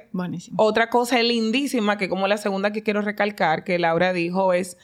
otra 0.56 0.88
cosa 0.88 1.20
lindísima, 1.20 1.98
que 1.98 2.08
como 2.08 2.28
la 2.28 2.36
segunda 2.36 2.70
que 2.72 2.82
quiero 2.82 3.02
recalcar, 3.02 3.64
que 3.64 3.78
Laura 3.78 4.12
dijo, 4.12 4.52
es, 4.52 4.78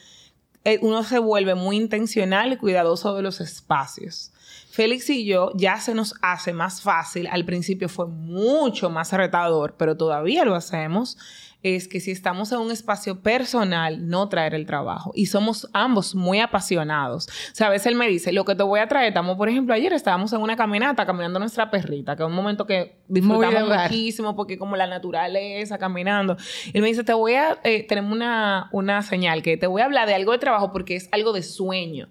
eh, 0.65 0.79
uno 0.81 1.03
se 1.03 1.19
vuelve 1.19 1.55
muy 1.55 1.77
intencional 1.77 2.53
y 2.53 2.57
cuidadoso 2.57 3.15
de 3.15 3.21
los 3.21 3.39
espacios. 3.39 4.31
Félix 4.71 5.09
y 5.09 5.25
yo 5.25 5.51
ya 5.55 5.77
se 5.77 5.93
nos 5.93 6.15
hace 6.21 6.53
más 6.53 6.81
fácil, 6.81 7.27
al 7.27 7.43
principio 7.43 7.89
fue 7.89 8.07
mucho 8.07 8.89
más 8.89 9.11
retador, 9.11 9.75
pero 9.77 9.97
todavía 9.97 10.45
lo 10.45 10.55
hacemos, 10.55 11.17
es 11.63 11.87
que 11.87 11.99
si 11.99 12.11
estamos 12.11 12.51
en 12.51 12.59
un 12.59 12.71
espacio 12.71 13.19
personal, 13.19 14.07
no 14.07 14.29
traer 14.29 14.55
el 14.55 14.65
trabajo. 14.65 15.11
Y 15.13 15.27
somos 15.27 15.69
ambos 15.73 16.15
muy 16.15 16.39
apasionados. 16.39 17.27
O 17.27 17.55
sea, 17.55 17.67
a 17.67 17.69
veces 17.69 17.87
él 17.87 17.95
me 17.95 18.07
dice, 18.07 18.31
lo 18.31 18.45
que 18.45 18.55
te 18.55 18.63
voy 18.63 18.79
a 18.79 18.87
traer, 18.87 19.09
estamos, 19.09 19.37
por 19.37 19.47
ejemplo, 19.47 19.73
ayer 19.73 19.93
estábamos 19.93 20.33
en 20.33 20.41
una 20.41 20.55
caminata 20.55 21.05
caminando 21.05 21.37
nuestra 21.37 21.69
perrita, 21.69 22.15
que 22.15 22.23
es 22.23 22.27
un 22.27 22.35
momento 22.35 22.65
que 22.65 22.95
disfrutamos 23.07 23.69
muchísimo 23.69 24.35
porque 24.35 24.57
como 24.57 24.75
la 24.75 24.87
naturaleza, 24.87 25.77
caminando. 25.77 26.35
Él 26.73 26.81
me 26.81 26.87
dice, 26.87 27.03
te 27.03 27.13
voy 27.13 27.33
a, 27.33 27.59
eh, 27.63 27.85
tenemos 27.87 28.11
una, 28.11 28.69
una 28.71 29.01
señal 29.03 29.43
que 29.43 29.57
te 29.57 29.67
voy 29.67 29.81
a 29.81 29.85
hablar 29.85 30.07
de 30.07 30.15
algo 30.15 30.31
de 30.31 30.39
trabajo 30.39 30.71
porque 30.71 30.95
es 30.95 31.09
algo 31.11 31.33
de 31.33 31.43
sueño, 31.43 32.09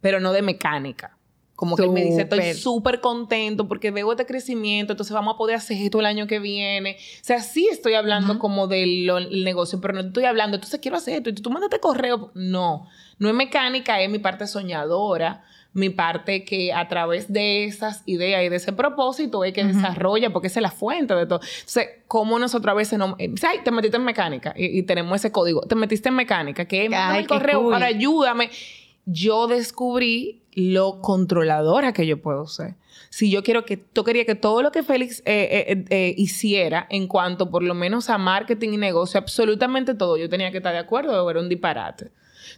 pero 0.00 0.20
no 0.20 0.32
de 0.32 0.42
mecánica. 0.42 1.15
Como 1.56 1.74
que 1.74 1.84
él 1.84 1.90
me 1.90 2.04
dice, 2.04 2.22
estoy 2.22 2.52
súper 2.52 3.00
contento 3.00 3.66
porque 3.66 3.90
veo 3.90 4.12
este 4.12 4.26
crecimiento, 4.26 4.92
entonces 4.92 5.14
vamos 5.14 5.34
a 5.34 5.38
poder 5.38 5.56
hacer 5.56 5.78
esto 5.78 6.00
el 6.00 6.06
año 6.06 6.26
que 6.26 6.38
viene. 6.38 6.98
O 7.00 7.24
sea, 7.24 7.40
sí 7.40 7.66
estoy 7.72 7.94
hablando 7.94 8.38
como 8.38 8.66
del 8.66 9.06
negocio, 9.42 9.80
pero 9.80 9.94
no 9.94 10.00
estoy 10.00 10.24
hablando, 10.24 10.56
entonces 10.56 10.78
quiero 10.80 10.98
hacer 10.98 11.14
esto, 11.14 11.30
y 11.30 11.32
tú 11.32 11.50
mándate 11.50 11.80
correo. 11.80 12.30
No, 12.34 12.86
no 13.18 13.28
es 13.30 13.34
mecánica, 13.34 14.02
es 14.02 14.10
mi 14.10 14.18
parte 14.18 14.46
soñadora, 14.46 15.44
mi 15.72 15.88
parte 15.88 16.44
que 16.44 16.74
a 16.74 16.88
través 16.88 17.32
de 17.32 17.64
esas 17.64 18.02
ideas 18.04 18.44
y 18.44 18.50
de 18.50 18.56
ese 18.56 18.74
propósito 18.74 19.42
es 19.42 19.54
que 19.54 19.64
desarrolla, 19.64 20.30
porque 20.30 20.48
esa 20.48 20.60
es 20.60 20.62
la 20.62 20.70
fuente 20.70 21.14
de 21.14 21.24
todo. 21.24 21.40
Entonces, 21.40 21.88
¿cómo 22.06 22.38
nosotros 22.38 22.70
a 22.70 22.76
veces 22.76 22.98
no... 22.98 23.16
Eh, 23.18 23.34
ay, 23.48 23.60
te 23.64 23.70
metiste 23.70 23.96
en 23.96 24.04
mecánica 24.04 24.52
y, 24.54 24.82
tenemos 24.82 25.16
ese 25.16 25.32
código, 25.32 25.62
te 25.62 25.74
metiste 25.74 26.10
en 26.10 26.16
mecánica, 26.16 26.66
que 26.66 26.84
es 26.84 26.92
el 27.16 27.26
correo, 27.26 27.70
para 27.70 27.86
ayúdame 27.86 28.50
yo 29.06 29.46
descubrí 29.46 30.42
lo 30.56 31.02
controladora 31.02 31.92
que 31.92 32.06
yo 32.06 32.20
puedo 32.20 32.46
ser. 32.46 32.74
Si 33.10 33.30
yo 33.30 33.44
quiero 33.44 33.66
que, 33.66 33.84
yo 33.94 34.04
quería 34.04 34.24
que 34.24 34.34
todo 34.34 34.62
lo 34.62 34.72
que 34.72 34.82
Félix 34.82 35.20
eh, 35.26 35.66
eh, 35.68 35.84
eh, 35.90 36.14
hiciera 36.16 36.86
en 36.88 37.06
cuanto 37.06 37.50
por 37.50 37.62
lo 37.62 37.74
menos 37.74 38.08
a 38.08 38.16
marketing 38.16 38.70
y 38.70 38.76
negocio, 38.78 39.20
absolutamente 39.20 39.94
todo, 39.94 40.16
yo 40.16 40.30
tenía 40.30 40.50
que 40.50 40.56
estar 40.56 40.72
de 40.72 40.78
acuerdo 40.78 41.22
o 41.22 41.30
era 41.30 41.40
un 41.40 41.50
disparate. 41.50 42.10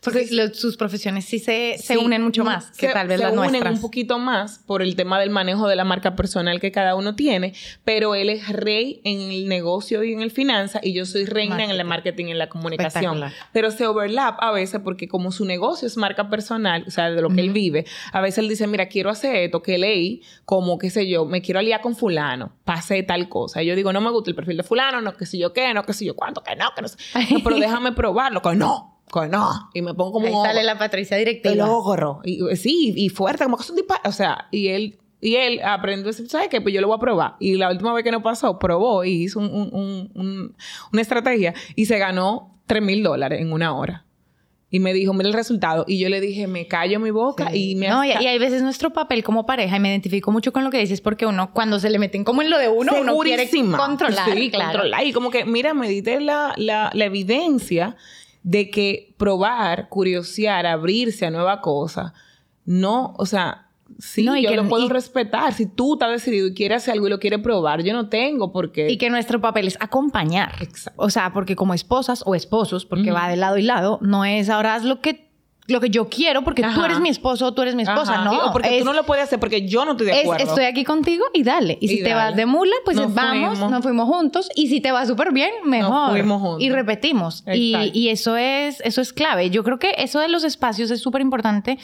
Porque 0.02 0.26
sus 0.54 0.76
profesiones 0.76 1.24
sí 1.24 1.38
se, 1.38 1.76
se 1.78 1.98
unen 1.98 2.22
mucho 2.22 2.44
más 2.44 2.70
que 2.76 2.88
tal 2.88 3.08
vez 3.08 3.20
las 3.20 3.32
nuestras. 3.32 3.60
Se 3.60 3.60
unen 3.60 3.74
un 3.74 3.80
poquito 3.80 4.18
más 4.18 4.58
por 4.66 4.82
el 4.82 4.96
tema 4.96 5.18
del 5.20 5.30
manejo 5.30 5.68
de 5.68 5.76
la 5.76 5.84
marca 5.84 6.14
personal 6.16 6.60
que 6.60 6.72
cada 6.72 6.94
uno 6.94 7.14
tiene, 7.14 7.54
pero 7.84 8.14
él 8.14 8.30
es 8.30 8.48
rey 8.48 9.00
en 9.04 9.20
el 9.20 9.48
negocio 9.48 10.02
y 10.04 10.12
en 10.12 10.20
el 10.20 10.30
finanza 10.30 10.80
y 10.82 10.92
yo 10.92 11.04
soy 11.04 11.24
reina 11.24 11.64
en 11.64 11.70
el 11.70 11.84
marketing 11.84 12.26
y 12.26 12.30
en 12.32 12.38
la 12.38 12.48
comunicación. 12.48 13.20
Pero 13.52 13.70
se 13.70 13.86
overlap 13.86 14.38
a 14.40 14.50
veces 14.52 14.80
porque 14.82 15.08
como 15.08 15.32
su 15.32 15.44
negocio 15.44 15.86
es 15.86 15.96
marca 15.96 16.28
personal, 16.28 16.84
o 16.86 16.90
sea, 16.90 17.10
de 17.10 17.22
lo 17.22 17.30
que 17.30 17.40
él 17.40 17.50
vive, 17.50 17.86
a 18.12 18.20
veces 18.20 18.38
él 18.38 18.48
dice, 18.48 18.66
mira, 18.66 18.86
quiero 18.86 19.10
hacer 19.10 19.36
esto 19.36 19.62
que 19.62 19.78
leí, 19.78 20.22
como 20.44 20.78
qué 20.78 20.90
sé 20.90 21.08
yo, 21.08 21.24
me 21.24 21.42
quiero 21.42 21.60
aliar 21.60 21.80
con 21.80 21.96
fulano, 21.96 22.52
pase 22.64 23.02
tal 23.02 23.28
cosa. 23.28 23.62
Y 23.62 23.66
yo 23.66 23.76
digo, 23.76 23.92
no 23.92 24.00
me 24.00 24.10
gusta 24.10 24.30
el 24.30 24.36
perfil 24.36 24.56
de 24.58 24.62
fulano, 24.62 25.00
no 25.00 25.16
qué 25.16 25.26
sé 25.26 25.38
yo 25.38 25.52
qué, 25.52 25.72
no 25.74 25.84
qué 25.84 25.92
sé 25.92 26.04
yo 26.04 26.14
cuánto, 26.14 26.42
que 26.42 26.56
no, 26.56 26.66
que 26.74 26.82
no 26.82 26.88
sé. 26.88 26.96
pero 27.44 27.56
déjame 27.56 27.92
probarlo, 27.92 28.42
que 28.42 28.54
no 28.54 28.97
no. 29.30 29.70
Y 29.74 29.82
me 29.82 29.94
pongo 29.94 30.12
como. 30.12 30.26
Ahí 30.26 30.48
sale 30.48 30.62
la 30.62 30.78
Patricia 30.78 31.16
directiva. 31.16 31.54
El 31.54 31.60
ogro. 31.60 32.20
Y, 32.24 32.40
sí, 32.56 32.92
y 32.96 33.08
fuerte, 33.08 33.44
como 33.44 33.56
que 33.56 33.62
es 33.62 33.70
un 33.70 33.76
disparo. 33.76 34.02
O 34.04 34.12
sea, 34.12 34.48
y 34.50 34.68
él. 34.68 34.98
Y 35.20 35.34
él 35.34 35.60
aprendió, 35.64 36.12
¿sabes 36.12 36.46
qué? 36.48 36.60
Pues 36.60 36.72
yo 36.72 36.80
lo 36.80 36.86
voy 36.86 36.96
a 36.96 37.00
probar. 37.00 37.34
Y 37.40 37.56
la 37.56 37.72
última 37.72 37.92
vez 37.92 38.04
que 38.04 38.12
no 38.12 38.22
pasó, 38.22 38.56
probó 38.60 39.04
y 39.04 39.24
hizo 39.24 39.40
una 39.40 41.00
estrategia 41.00 41.54
y 41.74 41.86
se 41.86 41.98
ganó 41.98 42.60
3 42.66 42.82
mil 42.82 43.02
dólares 43.02 43.40
en 43.40 43.52
una 43.52 43.74
hora. 43.74 44.04
Y 44.70 44.80
me 44.80 44.92
dijo, 44.92 45.14
mira 45.14 45.28
el 45.28 45.34
resultado. 45.34 45.84
Y 45.88 45.98
yo 45.98 46.10
le 46.10 46.20
dije, 46.20 46.46
me 46.46 46.68
callo 46.68 47.00
mi 47.00 47.10
boca 47.10 47.54
y 47.54 47.74
me... 47.74 47.88
No, 47.88 48.04
y, 48.04 48.08
y, 48.08 48.26
hay 48.26 48.38
veces 48.38 48.62
nuestro 48.62 48.92
papel 48.92 49.24
como 49.24 49.46
pareja, 49.46 49.76
y 49.76 49.80
me 49.80 49.88
identifico 49.88 50.30
mucho 50.30 50.52
con 50.52 50.62
lo 50.62 50.70
que 50.70 50.78
dices, 50.78 51.00
porque 51.00 51.24
uno, 51.24 51.52
cuando 51.54 51.80
se 51.80 51.88
le 51.88 51.98
meten 51.98 52.22
como 52.22 52.42
en 52.42 52.50
lo 52.50 52.58
de 52.58 52.68
uno, 52.68 52.92
uno 53.00 53.18
quiere 53.18 53.48
controlar. 53.76 54.30
Sí, 54.30 54.50
controlar. 54.50 55.06
Y 55.06 55.12
como 55.12 55.30
que, 55.30 55.46
mira, 55.46 55.72
medite 55.72 56.20
la, 56.20 56.52
la, 56.58 56.90
la 56.92 57.04
evidencia 57.06 57.96
de 58.42 58.70
que 58.70 59.14
probar, 59.16 59.88
curiosear, 59.88 60.66
abrirse 60.66 61.26
a 61.26 61.30
nueva 61.30 61.60
cosa, 61.60 62.14
no, 62.64 63.14
o 63.16 63.26
sea, 63.26 63.68
sí, 63.98 64.24
yo 64.24 64.54
lo 64.54 64.68
puedo 64.68 64.88
respetar. 64.88 65.54
Si 65.54 65.66
tú 65.66 65.94
estás 65.94 66.10
decidido 66.10 66.48
y 66.48 66.54
quieres 66.54 66.82
hacer 66.82 66.92
algo 66.92 67.06
y 67.06 67.10
lo 67.10 67.18
quieres 67.18 67.40
probar, 67.40 67.82
yo 67.82 67.92
no 67.92 68.08
tengo 68.08 68.52
por 68.52 68.72
qué. 68.72 68.90
Y 68.90 68.98
que 68.98 69.10
nuestro 69.10 69.40
papel 69.40 69.66
es 69.66 69.76
acompañar. 69.80 70.54
Exacto. 70.60 71.02
O 71.02 71.10
sea, 71.10 71.32
porque 71.32 71.56
como 71.56 71.74
esposas 71.74 72.22
o 72.26 72.34
esposos, 72.34 72.84
porque 72.84 73.10
va 73.10 73.28
de 73.28 73.36
lado 73.36 73.58
y 73.58 73.62
lado, 73.62 73.98
no 74.02 74.24
es 74.24 74.50
ahora 74.50 74.74
haz 74.74 74.84
lo 74.84 75.00
que 75.00 75.27
lo 75.68 75.80
que 75.80 75.90
yo 75.90 76.08
quiero 76.08 76.42
porque 76.42 76.62
tú 76.62 76.82
eres 76.82 76.98
mi 76.98 77.10
esposo 77.10 77.46
o 77.46 77.52
tú 77.52 77.60
eres 77.62 77.74
mi 77.74 77.82
esposa, 77.82 78.24
¿no? 78.24 78.46
O 78.46 78.52
porque 78.52 78.78
tú 78.78 78.84
no 78.84 78.94
lo 78.94 79.04
puedes 79.04 79.24
hacer 79.24 79.38
porque 79.38 79.68
yo 79.68 79.84
no 79.84 79.92
estoy 79.92 80.06
de 80.06 80.20
acuerdo. 80.20 80.44
estoy 80.44 80.64
aquí 80.64 80.82
contigo 80.82 81.26
y 81.34 81.42
dale. 81.42 81.76
Y, 81.80 81.88
si 81.88 82.02
te 82.02 82.14
vas 82.14 82.34
de 82.34 82.46
mula, 82.46 82.74
pues 82.84 82.96
vamos, 83.14 83.58
nos 83.58 83.82
fuimos 83.82 84.08
juntos. 84.08 84.48
Y 84.54 84.68
si 84.68 84.80
te 84.80 84.90
va 84.90 85.04
súper 85.06 85.32
bien, 85.32 85.50
mejor. 85.64 85.90
Nos 85.90 86.10
fuimos 86.12 86.40
juntos. 86.40 86.62
Y 86.62 86.70
repetimos. 86.70 87.44
Y, 87.46 87.76
y, 87.92 88.08
eso 88.08 88.36
es, 88.36 88.80
eso 88.80 89.02
es 89.02 89.12
clave. 89.12 89.50
Yo 89.50 89.62
creo 89.62 89.78
que 89.78 89.94
eso 89.98 90.20
de 90.20 90.28
los 90.28 90.42
espacios 90.42 90.90
es 90.90 91.00
súper 91.00 91.20
importante 91.20 91.78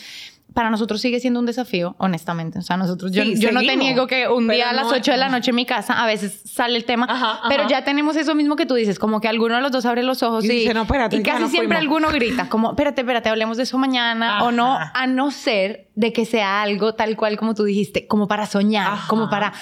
para 0.55 0.71
nosotros 0.71 1.01
sigue 1.01 1.19
siendo 1.19 1.41
un 1.41 1.47
desafío, 1.47 1.97
honestamente. 1.99 2.61
O 2.61 2.63
sea, 2.63 2.77
nosotros, 2.77 3.11
yo, 3.11 3.25
yo 3.25 3.51
no 3.51 3.61
te 3.61 3.77
niego 3.77 4.07
que 4.07 4.29
un 4.29 4.49
día 4.49 4.71
a 4.71 4.73
las 4.73 4.87
8 4.87 5.11
de 5.11 5.17
la 5.19 5.29
noche 5.29 5.51
en 5.51 5.57
mi 5.57 5.67
casa 5.67 6.01
a 6.01 6.07
veces 6.07 6.43
sale 6.45 6.77
el 6.77 6.85
tema, 6.85 7.43
pero 7.49 7.69
ya 7.69 7.85
tenemos 7.85 8.17
eso 8.17 8.37
mismo 8.37 8.55
que 8.55 8.65
tú 8.65 8.75
dices, 8.75 9.01
como 9.01 9.21
que 9.21 9.27
alguno 9.27 9.57
de 9.57 9.61
los 9.61 9.73
dos 9.73 9.85
abre 9.85 10.05
los 10.05 10.23
ojos 10.23 10.45
y, 10.45 10.49
dice, 10.49 10.73
no, 10.73 10.83
espérate, 10.83 11.17
y 11.17 11.23
casi 11.23 11.49
siempre 11.49 11.77
alguno 11.77 12.11
grita, 12.11 12.49
como, 12.49 12.71
espérate, 12.71 13.01
espérate, 13.01 13.29
hablemos 13.29 13.57
de 13.57 13.65
eso 13.65 13.79
mañana, 13.79 14.45
o 14.45 14.53
no, 14.53 14.79
a 14.79 15.07
no 15.09 15.33
ser 15.33 15.89
de 15.97 16.13
que 16.13 16.25
sea 16.25 16.63
algo 16.63 16.95
tal 16.95 17.17
cual 17.17 17.37
como 17.37 17.55
tú 17.55 17.65
dijiste, 17.65 18.07
como 18.07 18.29
para 18.29 18.47
soñar, 18.47 18.99
como 19.09 19.29
para 19.29 19.53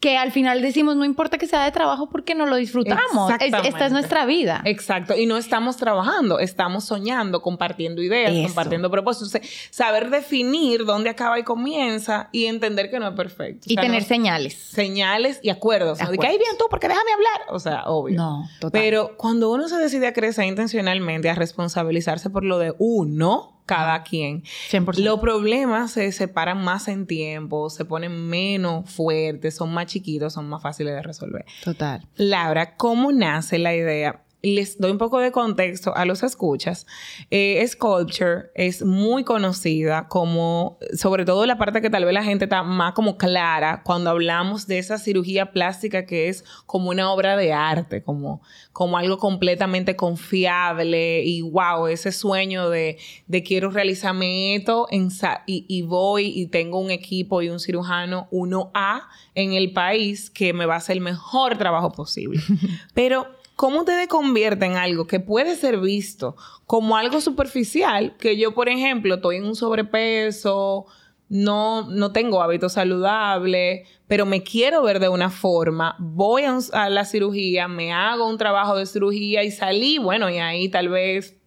que 0.00 0.16
al 0.16 0.30
final 0.30 0.62
decimos, 0.62 0.94
no 0.94 1.04
importa 1.04 1.38
que 1.38 1.48
sea 1.48 1.64
de 1.64 1.72
trabajo 1.72 2.08
porque 2.08 2.34
no 2.36 2.46
lo 2.46 2.56
disfrutamos. 2.56 3.32
esta 3.40 3.86
es 3.86 3.92
nuestra 3.92 4.26
vida. 4.26 4.62
Exacto. 4.64 5.16
Y 5.16 5.26
no 5.26 5.36
estamos 5.36 5.76
trabajando, 5.76 6.38
estamos 6.38 6.84
soñando, 6.84 7.42
compartiendo 7.42 8.00
ideas, 8.00 8.32
compartiendo 8.46 8.90
propósitos. 8.90 9.40
saber 9.70 10.10
definir 10.10 10.84
dónde 10.84 11.10
acaba 11.10 11.38
y 11.38 11.42
comienza 11.42 12.28
y 12.30 12.46
entender 12.46 12.90
que 12.90 13.00
no 13.00 13.08
es 13.08 13.14
perfecto. 13.14 13.66
y 13.66 13.74
tener 13.74 14.04
señales. 14.04 14.54
Señales 14.54 15.40
y 15.42 15.50
acuerdos. 15.50 15.98
De 15.98 16.16
que 16.16 16.26
ahí 16.26 16.38
bien 16.38 16.56
tú, 16.58 16.66
porque 16.70 16.86
déjame 16.86 17.12
hablar. 17.12 17.48
O 17.48 17.58
sea, 17.58 17.84
obvio. 17.86 18.16
No, 18.16 18.48
total. 18.60 18.80
Pero 18.80 19.16
cuando 19.16 19.50
uno 19.50 19.68
se 19.68 19.76
decide 19.76 20.06
a 20.06 20.12
crecer 20.12 20.44
intencionalmente, 20.44 21.28
a 21.28 21.34
responsabilizarse 21.34 22.30
por 22.30 22.44
lo 22.44 22.58
de 22.58 22.72
uno, 22.78 23.57
cada 23.68 24.02
quien. 24.02 24.42
100%. 24.70 24.96
Los 24.96 25.20
problemas 25.20 25.92
se 25.92 26.10
separan 26.10 26.64
más 26.64 26.88
en 26.88 27.06
tiempo, 27.06 27.68
se 27.68 27.84
ponen 27.84 28.26
menos 28.26 28.90
fuertes, 28.90 29.54
son 29.54 29.72
más 29.74 29.86
chiquitos, 29.86 30.32
son 30.32 30.48
más 30.48 30.62
fáciles 30.62 30.94
de 30.94 31.02
resolver. 31.02 31.44
Total. 31.62 32.08
Laura, 32.16 32.76
¿cómo 32.76 33.12
nace 33.12 33.58
la 33.58 33.74
idea 33.74 34.22
les 34.42 34.78
doy 34.78 34.92
un 34.92 34.98
poco 34.98 35.18
de 35.18 35.32
contexto 35.32 35.94
a 35.96 36.04
los 36.04 36.22
escuchas. 36.22 36.86
Eh, 37.30 37.64
Sculpture 37.66 38.50
es 38.54 38.84
muy 38.84 39.24
conocida 39.24 40.06
como, 40.08 40.78
sobre 40.96 41.24
todo 41.24 41.44
la 41.46 41.58
parte 41.58 41.80
que 41.80 41.90
tal 41.90 42.04
vez 42.04 42.14
la 42.14 42.22
gente 42.22 42.44
está 42.44 42.62
más 42.62 42.92
como 42.92 43.16
clara 43.16 43.82
cuando 43.84 44.10
hablamos 44.10 44.66
de 44.66 44.78
esa 44.78 44.98
cirugía 44.98 45.52
plástica 45.52 46.06
que 46.06 46.28
es 46.28 46.44
como 46.66 46.90
una 46.90 47.10
obra 47.12 47.36
de 47.36 47.52
arte, 47.52 48.02
como, 48.02 48.42
como 48.72 48.96
algo 48.96 49.18
completamente 49.18 49.96
confiable 49.96 51.24
y 51.24 51.42
wow, 51.42 51.88
ese 51.88 52.12
sueño 52.12 52.70
de, 52.70 52.98
de 53.26 53.42
quiero 53.42 53.70
realizarme 53.70 54.54
esto 54.54 54.86
en, 54.90 55.08
y, 55.46 55.64
y 55.68 55.82
voy 55.82 56.26
y 56.26 56.46
tengo 56.46 56.78
un 56.78 56.90
equipo 56.90 57.42
y 57.42 57.48
un 57.48 57.58
cirujano 57.58 58.28
1A 58.30 59.02
en 59.34 59.52
el 59.52 59.72
país 59.72 60.30
que 60.30 60.52
me 60.52 60.66
va 60.66 60.74
a 60.74 60.78
hacer 60.78 60.96
el 60.96 61.02
mejor 61.02 61.58
trabajo 61.58 61.90
posible. 61.90 62.40
Pero 62.94 63.37
¿cómo 63.58 63.84
te 63.84 64.06
convierte 64.06 64.66
en 64.66 64.76
algo 64.76 65.08
que 65.08 65.18
puede 65.18 65.56
ser 65.56 65.80
visto 65.80 66.36
como 66.64 66.96
algo 66.96 67.20
superficial? 67.20 68.16
Que 68.16 68.36
yo, 68.38 68.54
por 68.54 68.68
ejemplo, 68.68 69.16
estoy 69.16 69.38
en 69.38 69.46
un 69.46 69.56
sobrepeso, 69.56 70.86
no, 71.28 71.90
no 71.90 72.12
tengo 72.12 72.40
hábitos 72.40 72.74
saludables, 72.74 73.88
pero 74.06 74.26
me 74.26 74.44
quiero 74.44 74.84
ver 74.84 75.00
de 75.00 75.08
una 75.08 75.28
forma, 75.28 75.96
voy 75.98 76.44
a, 76.44 76.56
a, 76.72 76.88
la 76.88 77.04
cirugía, 77.04 77.66
me 77.66 77.92
hago 77.92 78.28
un 78.28 78.38
trabajo 78.38 78.76
de 78.76 78.86
cirugía 78.86 79.42
y 79.42 79.50
salí, 79.50 79.98
bueno, 79.98 80.30
y 80.30 80.38
ahí 80.38 80.68
tal 80.68 80.88
vez 80.88 81.37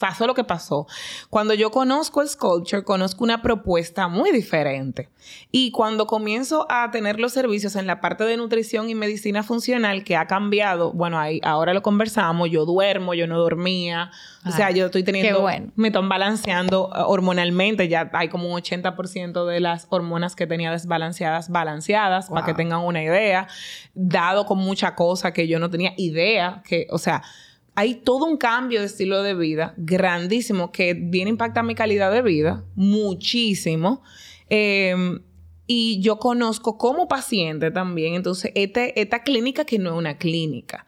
pasó 0.00 0.26
lo 0.26 0.34
que 0.34 0.42
pasó. 0.42 0.88
Cuando 1.28 1.54
yo 1.54 1.70
conozco 1.70 2.22
el 2.22 2.28
Sculpture, 2.28 2.82
conozco 2.82 3.22
una 3.22 3.42
propuesta 3.42 4.08
muy 4.08 4.32
diferente. 4.32 5.10
Y 5.52 5.70
cuando 5.72 6.06
comienzo 6.06 6.66
a 6.70 6.90
tener 6.90 7.20
los 7.20 7.32
servicios 7.32 7.76
en 7.76 7.86
la 7.86 8.00
parte 8.00 8.24
de 8.24 8.38
nutrición 8.38 8.88
y 8.88 8.94
medicina 8.94 9.42
funcional, 9.42 10.02
que 10.02 10.16
ha 10.16 10.26
cambiado, 10.26 10.92
bueno, 10.92 11.18
ahí 11.18 11.38
ahora 11.44 11.74
lo 11.74 11.82
conversamos, 11.82 12.50
yo 12.50 12.64
duermo, 12.64 13.12
yo 13.12 13.26
no 13.26 13.38
dormía. 13.38 14.10
o 14.46 14.50
sea, 14.50 14.70
yo 14.70 14.86
estoy 14.86 15.02
teniendo, 15.02 15.46
me 15.76 15.88
están 15.88 16.08
balanceando 16.08 16.88
uh, 16.88 17.02
hormonalmente, 17.06 17.86
ya 17.86 18.10
hay 18.14 18.30
como 18.30 18.48
un 18.48 18.58
80% 18.58 19.44
de 19.44 19.60
las 19.60 19.86
hormonas 19.90 20.34
que 20.34 20.46
tenía 20.46 20.70
desbalanceadas, 20.70 21.50
balanceadas, 21.50 22.30
para 22.30 22.46
que 22.46 22.54
tengan 22.54 22.80
una 22.80 23.02
idea, 23.02 23.48
dado 23.92 24.46
con 24.46 24.58
mucha 24.58 24.94
cosa 24.94 25.34
que 25.34 25.46
yo 25.46 25.58
no 25.58 25.68
tenía 25.68 25.92
idea, 25.98 26.62
que, 26.64 26.86
o 26.90 26.96
sea, 26.96 27.22
hay 27.80 27.94
todo 27.94 28.26
un 28.26 28.36
cambio 28.36 28.80
de 28.80 28.86
estilo 28.86 29.22
de 29.22 29.34
vida 29.34 29.72
grandísimo 29.78 30.70
que 30.70 30.92
viene 30.92 31.30
a 31.30 31.32
impactar 31.32 31.64
mi 31.64 31.74
calidad 31.74 32.12
de 32.12 32.20
vida 32.20 32.62
muchísimo. 32.74 34.02
Em, 34.50 35.22
y 35.66 35.98
yo 36.02 36.18
conozco 36.18 36.76
como 36.76 37.08
paciente 37.08 37.70
también, 37.70 38.12
entonces, 38.12 38.52
este, 38.54 39.00
esta 39.00 39.22
clínica 39.22 39.64
que 39.64 39.78
no 39.78 39.92
es 39.92 39.96
una 39.96 40.18
clínica, 40.18 40.86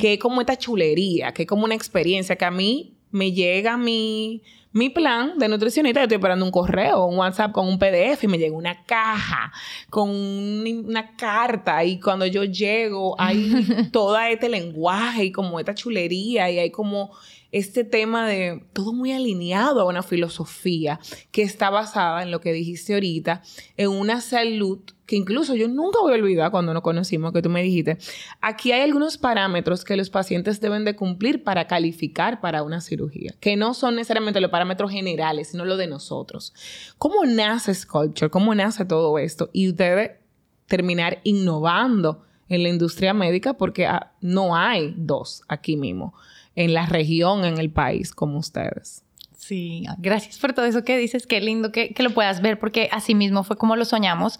que 0.00 0.14
es 0.14 0.18
como 0.18 0.40
esta 0.40 0.58
chulería, 0.58 1.32
que 1.32 1.42
es 1.42 1.48
como 1.48 1.64
una 1.64 1.76
experiencia 1.76 2.34
que 2.34 2.44
a 2.44 2.50
mí 2.50 2.98
me 3.12 3.30
llega 3.30 3.74
a 3.74 3.78
mi 3.78 4.42
mi 4.72 4.88
plan 4.88 5.38
de 5.38 5.48
nutricionista, 5.48 6.00
yo 6.00 6.04
estoy 6.04 6.16
esperando 6.16 6.44
un 6.44 6.50
correo, 6.50 7.04
un 7.04 7.18
WhatsApp 7.18 7.52
con 7.52 7.68
un 7.68 7.78
PDF 7.78 8.24
y 8.24 8.28
me 8.28 8.38
llega 8.38 8.56
una 8.56 8.84
caja 8.84 9.52
con 9.90 10.08
una 10.10 11.14
carta 11.16 11.84
y 11.84 12.00
cuando 12.00 12.24
yo 12.26 12.44
llego 12.44 13.14
hay 13.20 13.88
todo 13.92 14.18
este 14.18 14.48
lenguaje 14.48 15.24
y 15.24 15.32
como 15.32 15.58
esta 15.60 15.74
chulería 15.74 16.50
y 16.50 16.58
hay 16.58 16.70
como 16.70 17.10
este 17.52 17.84
tema 17.84 18.26
de 18.26 18.64
todo 18.72 18.94
muy 18.94 19.12
alineado 19.12 19.80
a 19.80 19.84
una 19.84 20.02
filosofía 20.02 20.98
que 21.30 21.42
está 21.42 21.68
basada 21.68 22.22
en 22.22 22.30
lo 22.30 22.40
que 22.40 22.52
dijiste 22.52 22.94
ahorita, 22.94 23.42
en 23.76 23.90
una 23.90 24.22
salud 24.22 24.80
que 25.04 25.16
incluso 25.16 25.54
yo 25.54 25.68
nunca 25.68 26.00
voy 26.00 26.12
a 26.12 26.16
olvidar 26.16 26.50
cuando 26.50 26.72
nos 26.72 26.82
conocimos, 26.82 27.34
que 27.34 27.42
tú 27.42 27.50
me 27.50 27.62
dijiste, 27.62 27.98
aquí 28.40 28.72
hay 28.72 28.80
algunos 28.80 29.18
parámetros 29.18 29.84
que 29.84 29.96
los 29.96 30.08
pacientes 30.08 30.60
deben 30.60 30.86
de 30.86 30.96
cumplir 30.96 31.44
para 31.44 31.66
calificar 31.66 32.40
para 32.40 32.62
una 32.62 32.80
cirugía, 32.80 33.34
que 33.38 33.56
no 33.56 33.74
son 33.74 33.96
necesariamente 33.96 34.40
los 34.40 34.50
parámetros 34.50 34.90
generales, 34.90 35.48
sino 35.48 35.66
los 35.66 35.76
de 35.76 35.86
nosotros. 35.86 36.54
¿Cómo 36.96 37.26
nace 37.26 37.74
Sculpture? 37.74 38.30
¿Cómo 38.30 38.54
nace 38.54 38.86
todo 38.86 39.18
esto? 39.18 39.50
Y 39.52 39.72
debe 39.72 40.20
terminar 40.66 41.20
innovando 41.24 42.22
en 42.48 42.62
la 42.62 42.70
industria 42.70 43.12
médica 43.12 43.54
porque 43.54 43.86
ah, 43.86 44.12
no 44.22 44.56
hay 44.56 44.94
dos 44.96 45.42
aquí 45.48 45.76
mismo 45.76 46.14
en 46.56 46.74
la 46.74 46.86
región, 46.86 47.44
en 47.44 47.58
el 47.58 47.70
país, 47.70 48.12
como 48.12 48.38
ustedes. 48.38 49.04
Sí, 49.36 49.84
gracias 49.98 50.38
por 50.38 50.52
todo 50.52 50.66
eso 50.66 50.84
que 50.84 50.96
dices. 50.96 51.26
Qué 51.26 51.40
lindo 51.40 51.72
que, 51.72 51.92
que 51.92 52.02
lo 52.02 52.10
puedas 52.10 52.40
ver 52.42 52.58
porque 52.58 52.88
así 52.92 53.14
mismo 53.14 53.42
fue 53.42 53.56
como 53.56 53.76
lo 53.76 53.84
soñamos. 53.84 54.38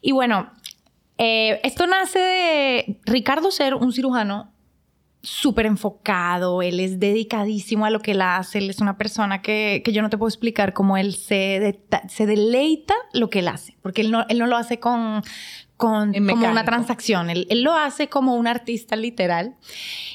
Y 0.00 0.12
bueno, 0.12 0.50
eh, 1.18 1.60
esto 1.62 1.86
nace 1.86 2.18
de 2.18 3.00
Ricardo 3.04 3.50
ser 3.50 3.74
un 3.74 3.92
cirujano 3.92 4.52
súper 5.22 5.66
enfocado, 5.66 6.62
él 6.62 6.80
es 6.80 6.98
dedicadísimo 6.98 7.86
a 7.86 7.90
lo 7.90 8.00
que 8.00 8.10
él 8.10 8.22
hace, 8.22 8.58
él 8.58 8.70
es 8.70 8.80
una 8.80 8.98
persona 8.98 9.40
que, 9.40 9.82
que 9.84 9.92
yo 9.92 10.02
no 10.02 10.10
te 10.10 10.18
puedo 10.18 10.28
explicar 10.28 10.72
cómo 10.72 10.96
él 10.96 11.14
se, 11.14 11.80
se 12.08 12.26
deleita 12.26 12.94
lo 13.12 13.30
que 13.30 13.38
él 13.38 13.46
hace, 13.46 13.76
porque 13.82 14.00
él 14.00 14.10
no, 14.10 14.26
él 14.28 14.38
no 14.38 14.48
lo 14.48 14.56
hace 14.56 14.80
con, 14.80 15.22
con 15.76 16.12
como 16.12 16.50
una 16.50 16.64
transacción, 16.64 17.30
él, 17.30 17.46
él, 17.50 17.62
lo 17.62 17.74
hace 17.74 18.08
como 18.08 18.34
un 18.34 18.48
artista 18.48 18.96
literal. 18.96 19.54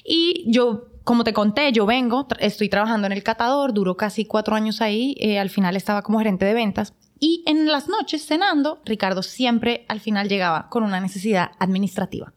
Y 0.04 0.44
yo, 0.48 0.88
como 1.08 1.24
te 1.24 1.32
conté, 1.32 1.72
yo 1.72 1.86
vengo, 1.86 2.28
estoy 2.39 2.67
trabajando 2.67 3.08
en 3.08 3.13
el 3.13 3.24
catador, 3.24 3.74
duró 3.74 3.96
casi 3.96 4.26
cuatro 4.26 4.56
años 4.58 4.82
ahí, 4.82 5.15
eh, 5.20 5.39
al 5.39 5.50
final 5.50 5.78
estaba 5.78 6.02
como 6.02 6.17
gerente 6.20 6.43
de 6.43 6.54
ventas. 6.54 6.93
Y 7.17 7.43
en 7.48 7.65
las 7.72 7.88
noches 7.88 8.26
cenando, 8.26 8.82
Ricardo 8.86 9.24
siempre 9.24 9.86
al 9.88 10.02
final 10.02 10.28
llegaba 10.28 10.67
con 10.70 10.84
una 10.84 11.00
necesidad 11.00 11.52
administrativa 11.60 12.34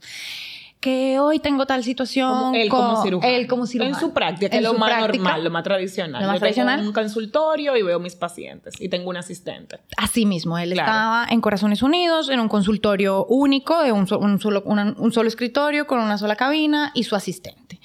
que 0.78 1.18
hoy 1.18 1.40
tengo 1.40 1.66
tal 1.66 1.84
situación. 1.84 2.30
Como 2.32 2.54
él 2.54 2.68
como, 2.70 3.02
cirujano. 3.02 3.34
Él 3.34 3.46
como 3.46 3.66
cirujano. 3.66 3.94
En 3.94 4.00
su 4.00 4.14
práctica, 4.14 4.48
que 4.50 4.56
es 4.58 4.62
lo 4.62 4.72
más 4.74 4.98
normal, 5.00 5.44
lo 5.44 5.50
más 5.50 5.62
tradicional. 5.64 6.22
Lo 6.22 6.28
más 6.28 6.36
Yo 6.36 6.40
tradicional. 6.40 6.76
Tengo 6.76 6.88
un 6.88 6.94
consultorio 6.94 7.76
y 7.76 7.82
veo 7.82 7.98
mis 8.00 8.14
pacientes 8.14 8.80
y 8.80 8.88
tengo 8.88 9.10
un 9.10 9.16
asistente. 9.18 9.80
Así 9.98 10.24
mismo, 10.24 10.56
él 10.56 10.72
Claro. 10.72 10.88
estaba 10.90 11.26
en 11.28 11.40
Corazones 11.42 11.82
Unidos, 11.82 12.30
en 12.30 12.40
un 12.40 12.48
consultorio 12.48 13.26
único, 13.26 13.82
de 13.82 13.92
un, 13.92 14.06
so- 14.06 14.18
un 14.20 14.40
solo, 14.40 14.62
una- 14.64 14.94
un 14.96 15.12
solo 15.12 15.28
escritorio 15.28 15.86
con 15.86 15.98
una 16.00 16.16
sola 16.16 16.36
cabina 16.36 16.92
y 16.94 17.02
su 17.04 17.14
asistente. 17.14 17.78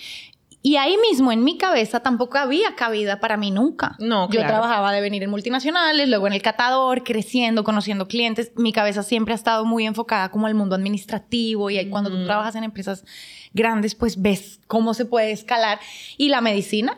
Y 0.67 0.78
ahí 0.78 0.97
mismo 0.97 1.32
en 1.32 1.43
mi 1.43 1.60
cabeza 1.60 1.99
tampoco 1.99 2.39
había 2.39 2.73
cabida 2.75 3.19
para 3.19 3.38
mí 3.38 3.51
nunca. 3.51 3.95
No, 3.99 4.25
Yo 4.30 4.39
claro. 4.39 4.47
trabajaba 4.47 4.91
de 4.93 4.99
venir 4.99 5.21
en 5.21 5.30
multinacionales, 5.30 6.10
luego 6.10 6.25
en 6.25 6.34
el 6.34 6.41
catador, 6.41 7.04
creciendo, 7.04 7.63
conociendo 7.63 8.08
clientes. 8.08 8.51
Mi 8.56 8.73
cabeza 8.73 9.04
siempre 9.04 9.34
ha 9.34 9.36
estado 9.36 9.63
muy 9.65 9.86
enfocada 9.86 10.32
como 10.32 10.47
al 10.47 10.56
mundo 10.56 10.73
administrativo 10.75 11.69
y 11.69 11.78
ahí 11.78 11.88
cuando 11.91 12.10
tú 12.10 12.25
trabajas 12.25 12.56
en 12.56 12.63
empresas 12.63 13.06
grandes, 13.54 13.93
pues 13.93 14.19
ves 14.19 14.60
cómo 14.65 14.95
se 14.95 15.06
puede 15.06 15.30
escalar. 15.30 15.80
Y 16.17 16.30
la 16.30 16.41
medicina, 16.41 16.97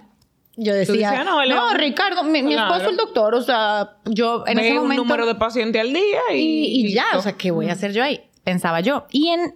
yo 0.55 0.73
decía, 0.73 0.93
decías, 1.11 1.25
no, 1.25 1.35
no, 1.35 1.43
León". 1.43 1.75
Ricardo, 1.75 2.23
mi, 2.23 2.41
mi 2.43 2.53
Claro. 2.53 2.67
esposo 2.73 2.85
es 2.85 2.91
el 2.91 2.97
doctor, 2.97 3.35
o 3.35 3.41
sea, 3.41 3.97
yo 4.05 4.45
en 4.47 4.55
Ve 4.55 4.61
ese 4.69 4.77
un 4.77 4.83
momento 4.83 5.03
número 5.03 5.25
de 5.25 5.35
pacientes 5.35 5.81
al 5.81 5.91
día 5.91 6.21
y, 6.33 6.37
y, 6.37 6.87
y 6.87 6.93
ya, 6.93 7.05
o 7.17 7.21
sea, 7.21 7.33
¿qué 7.33 7.51
voy 7.51 7.67
a 7.67 7.73
hacer 7.73 7.91
yo 7.91 8.01
ahí? 8.01 8.21
Pensaba 8.45 8.79
yo. 8.79 9.07
Y 9.11 9.27
en, 9.27 9.55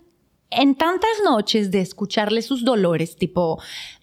en 0.49 0.75
tantas 0.75 1.09
noches 1.23 1.71
de 1.71 1.79
escucharle 1.79 2.41
sus 2.41 2.65
dolores, 2.65 3.15
tipo, 3.15 3.57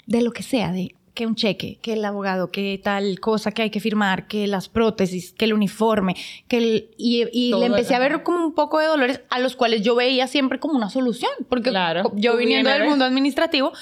de 0.08 0.22
lo 0.22 0.32
que 0.32 0.42
sea, 0.42 0.72
de 0.72 0.96
que 1.18 1.26
un 1.26 1.34
cheque, 1.34 1.80
que 1.82 1.94
el 1.94 2.04
abogado, 2.04 2.52
que 2.52 2.80
tal 2.80 3.18
cosa 3.18 3.50
que 3.50 3.62
hay 3.62 3.70
que 3.70 3.80
firmar, 3.80 4.28
que 4.28 4.46
las 4.46 4.68
prótesis, 4.68 5.32
que 5.32 5.46
el 5.46 5.52
uniforme, 5.52 6.14
que 6.46 6.58
el... 6.58 6.90
Y, 6.96 7.24
le 7.52 7.66
empecé 7.66 7.96
a 7.96 7.98
ver 7.98 8.22
como 8.22 8.44
un 8.46 8.54
poco 8.54 8.78
de 8.78 8.86
dolores 8.86 9.20
a 9.28 9.40
los 9.40 9.56
cuales 9.56 9.82
yo 9.82 9.96
veía 9.96 10.28
siempre 10.28 10.60
como 10.60 10.74
una 10.76 10.90
solución, 10.90 11.32
porque 11.48 11.70
Claro. 11.70 12.12
yo 12.14 12.36
viniendo 12.36 12.70
del 12.70 12.82
de- 12.82 12.88
mundo 12.88 13.04
administrativo 13.04 13.72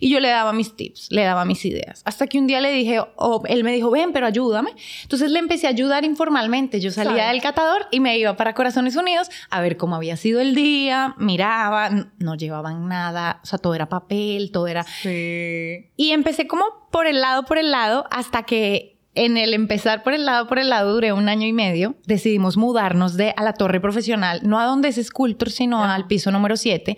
y 0.00 0.10
yo 0.10 0.20
le 0.20 0.28
daba 0.28 0.52
mis 0.52 0.76
tips, 0.76 1.08
le 1.10 1.22
daba 1.22 1.46
mis 1.46 1.64
ideas. 1.64 2.02
Hasta 2.04 2.26
que 2.26 2.38
un 2.38 2.46
día 2.46 2.60
le 2.60 2.70
dije, 2.70 3.00
o 3.16 3.42
él 3.46 3.64
me 3.64 3.72
dijo, 3.72 3.90
ven, 3.90 4.12
pero 4.12 4.26
ayúdame. 4.26 4.72
Entonces 5.02 5.30
le 5.30 5.38
empecé 5.38 5.68
a 5.68 5.70
ayudar 5.70 6.04
informalmente. 6.04 6.78
Yo 6.78 6.90
salía 6.90 7.28
del 7.28 7.40
catador 7.40 7.86
y 7.90 8.00
me 8.00 8.18
iba 8.18 8.36
para 8.36 8.52
Corazones 8.52 8.96
Unidos 8.96 9.30
a 9.48 9.62
ver 9.62 9.78
cómo 9.78 9.96
había 9.96 10.18
sido 10.18 10.40
el 10.40 10.54
día, 10.54 11.14
miraba, 11.16 11.88
no 12.18 12.34
llevaban 12.34 12.86
nada, 12.86 13.40
o 13.42 13.46
sea, 13.46 13.58
todo 13.58 13.74
era 13.74 13.88
papel, 13.88 14.50
todo 14.52 14.66
era... 14.66 14.84
Sí. 14.84 15.86
Y 15.96 16.10
empecé 16.10 16.46
como 16.46 16.81
por 16.92 17.06
el 17.08 17.20
lado, 17.20 17.44
por 17.44 17.58
el 17.58 17.72
lado, 17.72 18.06
hasta 18.10 18.44
que 18.44 18.92
en 19.14 19.36
el 19.36 19.52
empezar 19.52 20.02
por 20.02 20.14
el 20.14 20.24
lado, 20.24 20.46
por 20.46 20.58
el 20.58 20.70
lado, 20.70 20.94
duré 20.94 21.12
un 21.12 21.28
año 21.28 21.46
y 21.46 21.52
medio. 21.52 21.96
Decidimos 22.06 22.56
mudarnos 22.56 23.16
de 23.16 23.34
a 23.36 23.42
la 23.42 23.54
torre 23.54 23.80
profesional, 23.80 24.40
no 24.44 24.60
a 24.60 24.64
donde 24.64 24.88
es 24.88 25.04
Sculptor, 25.04 25.50
sino 25.50 25.82
al 25.82 26.06
piso 26.06 26.30
número 26.30 26.56
7. 26.56 26.96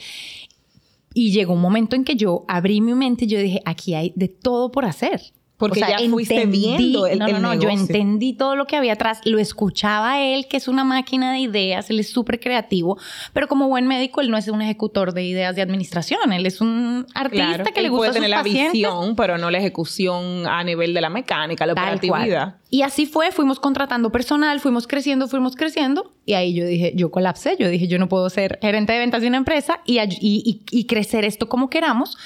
Y 1.14 1.32
llegó 1.32 1.54
un 1.54 1.60
momento 1.60 1.96
en 1.96 2.04
que 2.04 2.16
yo 2.16 2.44
abrí 2.46 2.80
mi 2.80 2.94
mente 2.94 3.24
y 3.24 3.28
yo 3.28 3.38
dije, 3.38 3.62
aquí 3.64 3.94
hay 3.94 4.12
de 4.16 4.28
todo 4.28 4.70
por 4.70 4.84
hacer. 4.84 5.22
Porque 5.56 5.80
ya 5.80 5.98
fuiste 6.10 6.46
viendo 6.46 7.06
el- 7.06 7.18
no, 7.20 7.28
no, 7.28 7.36
el 7.36 7.42
no, 7.42 7.54
yo 7.54 7.68
entendí 7.70 8.32
todo 8.32 8.56
lo 8.56 8.66
que 8.66 8.76
había 8.76 8.94
atrás, 8.94 9.20
lo 9.24 9.38
escuchaba 9.38 10.14
a 10.14 10.20
él, 10.20 10.46
que 10.48 10.56
es 10.56 10.66
una 10.66 10.82
máquina 10.82 11.32
de 11.32 11.38
ideas, 11.38 11.88
él 11.90 12.00
es 12.00 12.10
súper 12.10 12.40
creativo, 12.40 12.98
pero 13.32 13.46
como 13.46 13.68
buen 13.68 13.86
médico, 13.86 14.20
él 14.20 14.30
no 14.30 14.36
es 14.36 14.48
un 14.48 14.60
ejecutor 14.62 15.12
de 15.14 15.22
ideas 15.24 15.54
de 15.54 15.62
administración, 15.62 16.32
él 16.32 16.44
es 16.44 16.60
un 16.60 17.06
artista 17.14 17.54
Claro. 17.54 17.64
que 17.72 17.82
le 17.82 17.88
gusta 17.88 17.98
puede 17.98 18.08
a 18.08 18.12
sus 18.12 18.16
tener 18.16 18.30
la 18.30 18.36
pacientes. 18.38 18.72
visión, 18.72 19.14
pero 19.16 19.38
no 19.38 19.50
la 19.50 19.58
ejecución 19.58 20.46
a 20.48 20.64
nivel 20.64 20.92
de 20.92 21.00
la 21.00 21.08
mecánica, 21.08 21.66
la 21.66 21.74
Tal 21.74 21.84
operatividad. 21.94 22.48
cual. 22.50 22.60
Y 22.70 22.82
así 22.82 23.06
fue, 23.06 23.30
fuimos 23.30 23.60
contratando 23.60 24.10
personal, 24.10 24.58
fuimos 24.58 24.88
creciendo, 24.88 25.28
fuimos 25.28 25.54
creciendo. 25.54 26.12
Y 26.26 26.32
ahí 26.32 26.52
yo 26.54 26.66
dije, 26.66 26.92
yo 26.96 27.12
colapsé, 27.12 27.56
yo 27.60 27.68
dije, 27.68 27.86
yo 27.86 28.00
no 28.00 28.08
puedo 28.08 28.28
ser 28.28 28.58
gerente 28.60 28.92
de 28.92 28.98
ventas 28.98 29.22
de 29.22 29.28
una 29.28 29.36
empresa 29.36 29.80
y, 29.86 30.00
y- 30.00 30.08
y- 30.20 30.62
y 30.72 30.84
crecer 30.86 31.24
esto 31.24 31.48
como 31.48 31.70
queramos. 31.70 32.18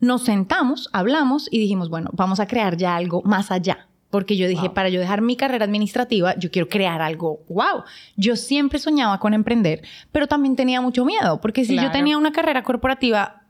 Nos 0.00 0.24
sentamos, 0.24 0.88
hablamos 0.92 1.48
y 1.50 1.58
dijimos, 1.58 1.88
bueno, 1.88 2.10
vamos 2.12 2.40
a 2.40 2.46
crear 2.46 2.76
ya 2.76 2.96
algo 2.96 3.22
más 3.22 3.50
allá. 3.50 3.88
Porque 4.10 4.36
yo 4.36 4.46
dije, 4.48 4.66
Wow. 4.66 4.74
para 4.74 4.88
yo 4.88 5.00
dejar 5.00 5.20
mi 5.20 5.36
carrera 5.36 5.64
administrativa, 5.64 6.36
yo 6.38 6.50
quiero 6.50 6.68
crear 6.68 7.02
algo. 7.02 7.40
¡Wow! 7.48 7.82
Yo 8.16 8.36
siempre 8.36 8.78
soñaba 8.78 9.18
con 9.18 9.34
emprender, 9.34 9.82
pero 10.12 10.26
también 10.28 10.54
tenía 10.56 10.80
mucho 10.80 11.04
miedo. 11.04 11.40
Porque 11.40 11.64
si 11.64 11.74
yo 11.74 11.80
Claro. 11.80 11.92
tenía 11.92 12.16
una 12.16 12.30
carrera 12.32 12.62
corporativa 12.62 13.42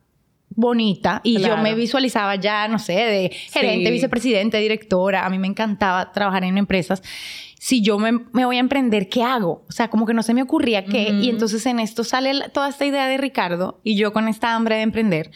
bonita 0.49 1.21
y 1.25 1.35
yo 1.35 1.41
Claro. 1.49 1.63
me 1.63 1.75
visualizaba 1.75 2.37
ya, 2.37 2.67
no 2.69 2.79
sé, 2.79 2.93
de 2.95 3.31
gerente, 3.53 3.87
Sí. 3.87 3.93
vicepresidente, 3.93 4.59
directora, 4.59 5.27
a 5.27 5.31
mí 5.31 5.39
me 5.39 5.47
encantaba 5.47 6.13
trabajar 6.13 6.45
en 6.45 6.57
empresas. 6.57 7.03
Si 7.59 7.83
yo 7.83 7.99
me, 7.99 8.13
me 8.33 8.45
voy 8.47 8.57
a 8.57 8.61
emprender, 8.61 9.09
¿qué 9.09 9.23
hago? 9.23 9.65
O 9.69 9.73
sea, 9.73 9.89
como 9.89 10.07
que 10.07 10.15
no 10.15 10.23
se 10.23 10.33
me 10.35 10.43
ocurría 10.43 10.85
qué. 10.87 11.09
Ujú. 11.11 11.21
Y 11.23 11.29
entonces 11.29 11.67
en 11.67 11.81
esto 11.81 12.05
sale 12.05 12.49
toda 12.53 12.69
esta 12.71 12.87
idea 12.87 13.07
de 13.09 13.19
Ricardo 13.19 13.81
y 13.83 13.97
yo 13.97 14.13
con 14.13 14.29
esta 14.29 14.55
hambre 14.55 14.77
de 14.77 14.83
emprender, 14.83 15.31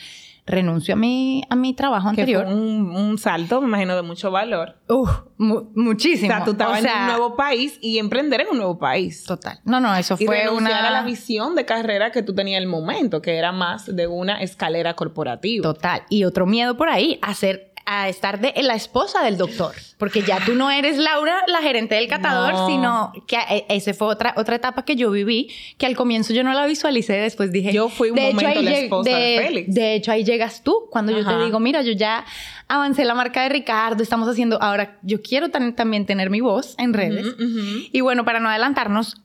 renuncio 0.50 0.94
a 0.94 0.96
mi, 0.96 1.42
a 1.48 1.56
mi 1.56 1.74
trabajo 1.74 2.06
Que 2.14 2.22
anterior. 2.22 2.44
fue 2.44 2.54
un, 2.54 2.90
un 2.94 3.18
salto, 3.18 3.60
me 3.60 3.68
imagino, 3.68 3.96
de 3.96 4.02
mucho 4.02 4.30
valor. 4.30 4.76
Uf, 4.88 5.10
mu- 5.38 5.56
O 5.58 5.70
muchísimo. 5.74 6.28
sea, 6.32 6.44
tú 6.44 6.52
estabas 6.52 6.80
O 6.80 6.82
sea, 6.82 6.92
en 6.92 6.98
un 7.00 7.06
nuevo 7.06 7.36
país 7.36 7.78
y 7.80 7.98
emprender 7.98 8.42
en 8.42 8.48
un 8.50 8.56
nuevo 8.58 8.78
país. 8.78 9.24
Total. 9.24 9.58
No, 9.64 9.80
no, 9.80 9.94
eso 9.94 10.16
Y 10.18 10.26
fue 10.26 10.44
renunciar 10.44 10.80
una... 10.80 10.88
a 10.88 10.90
la 10.90 11.02
visión 11.02 11.54
de 11.54 11.64
carrera 11.64 12.10
que 12.10 12.22
tú 12.22 12.34
tenías 12.34 12.58
en 12.58 12.64
el 12.64 12.68
momento, 12.68 13.22
que 13.22 13.36
era 13.36 13.52
más 13.52 13.86
de 13.94 14.06
una 14.06 14.40
escalera 14.42 14.94
corporativa. 14.94 15.62
Total. 15.62 16.02
Y 16.10 16.24
otro 16.24 16.46
miedo 16.46 16.76
por 16.76 16.88
ahí, 16.88 17.18
a 17.22 17.32
ser 17.34 17.69
a 17.92 18.08
estar 18.08 18.38
de 18.40 18.52
la 18.62 18.74
esposa 18.74 19.22
del 19.24 19.36
doctor, 19.36 19.74
porque 19.98 20.22
ya 20.22 20.38
tú 20.44 20.54
no 20.54 20.70
eres 20.70 20.96
Laura, 20.96 21.42
la 21.48 21.58
gerente 21.60 21.96
del 21.96 22.06
catador, 22.06 22.52
No. 22.52 22.66
sino 22.68 23.12
que 23.26 23.36
e- 23.50 23.66
ese 23.68 23.94
fue 23.94 24.06
otra 24.06 24.32
otra 24.36 24.54
etapa 24.54 24.84
que 24.84 24.94
yo 24.94 25.10
viví, 25.10 25.50
que 25.76 25.86
al 25.86 25.96
comienzo 25.96 26.32
yo 26.32 26.44
no 26.44 26.52
la 26.52 26.66
visualicé, 26.66 27.14
después 27.14 27.50
dije, 27.50 27.72
Yo 27.72 27.88
fui 27.88 28.10
un 28.10 28.14
de 28.16 28.22
momento 28.32 28.58
ahí 28.60 28.64
la 28.64 28.78
esposa 28.78 29.10
de 29.10 29.42
Félix. 29.44 29.74
De 29.74 29.94
hecho 29.94 30.12
ahí 30.12 30.22
llegas 30.22 30.62
tú, 30.62 30.86
cuando 30.90 31.10
yo 31.10 31.22
Ajá. 31.22 31.36
te 31.36 31.44
digo, 31.44 31.58
mira, 31.58 31.82
yo 31.82 31.92
ya 31.92 32.24
avancé 32.68 33.04
la 33.04 33.14
marca 33.14 33.42
de 33.42 33.48
Ricardo, 33.48 34.02
estamos 34.04 34.28
haciendo, 34.28 34.62
ahora 34.62 34.96
yo 35.02 35.20
quiero 35.20 35.48
también 35.50 36.06
tener 36.06 36.30
mi 36.30 36.40
voz 36.40 36.76
en 36.78 36.92
redes. 36.94 37.26
Ujú, 37.26 37.42
ujú. 37.44 37.80
Y 37.92 38.00
bueno, 38.02 38.24
para 38.24 38.38
no 38.38 38.48
adelantarnos, 38.48 39.16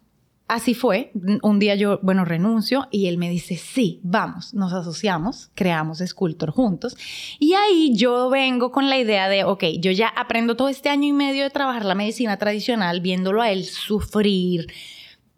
así 0.48 0.74
fue. 0.74 1.12
Un 1.42 1.60
día 1.60 1.76
yo, 1.76 2.00
bueno, 2.02 2.26
renuncio 2.26 2.88
y 2.92 3.08
él 3.08 3.18
me 3.18 3.30
dice, 3.30 3.58
sí, 3.58 4.00
vamos, 4.04 4.54
nos 4.54 4.74
asociamos, 4.74 5.50
creamos 5.56 6.00
Sculptor 6.06 6.52
juntos. 6.52 6.96
Y 7.40 7.54
ahí 7.54 7.94
yo 7.96 8.30
vengo 8.30 8.72
con 8.72 8.90
la 8.90 8.98
idea 8.98 9.28
de, 9.30 9.44
ok, 9.44 9.64
yo 9.80 9.92
ya 9.92 10.08
aprendo 10.08 10.56
todo 10.56 10.70
este 10.70 10.90
año 10.90 11.08
y 11.08 11.14
medio 11.14 11.44
de 11.44 11.50
trabajar 11.50 11.86
la 11.86 11.96
medicina 11.96 12.38
tradicional, 12.38 13.02
viéndolo 13.02 13.42
a 13.42 13.52
él 13.52 13.66
sufrir 13.66 14.68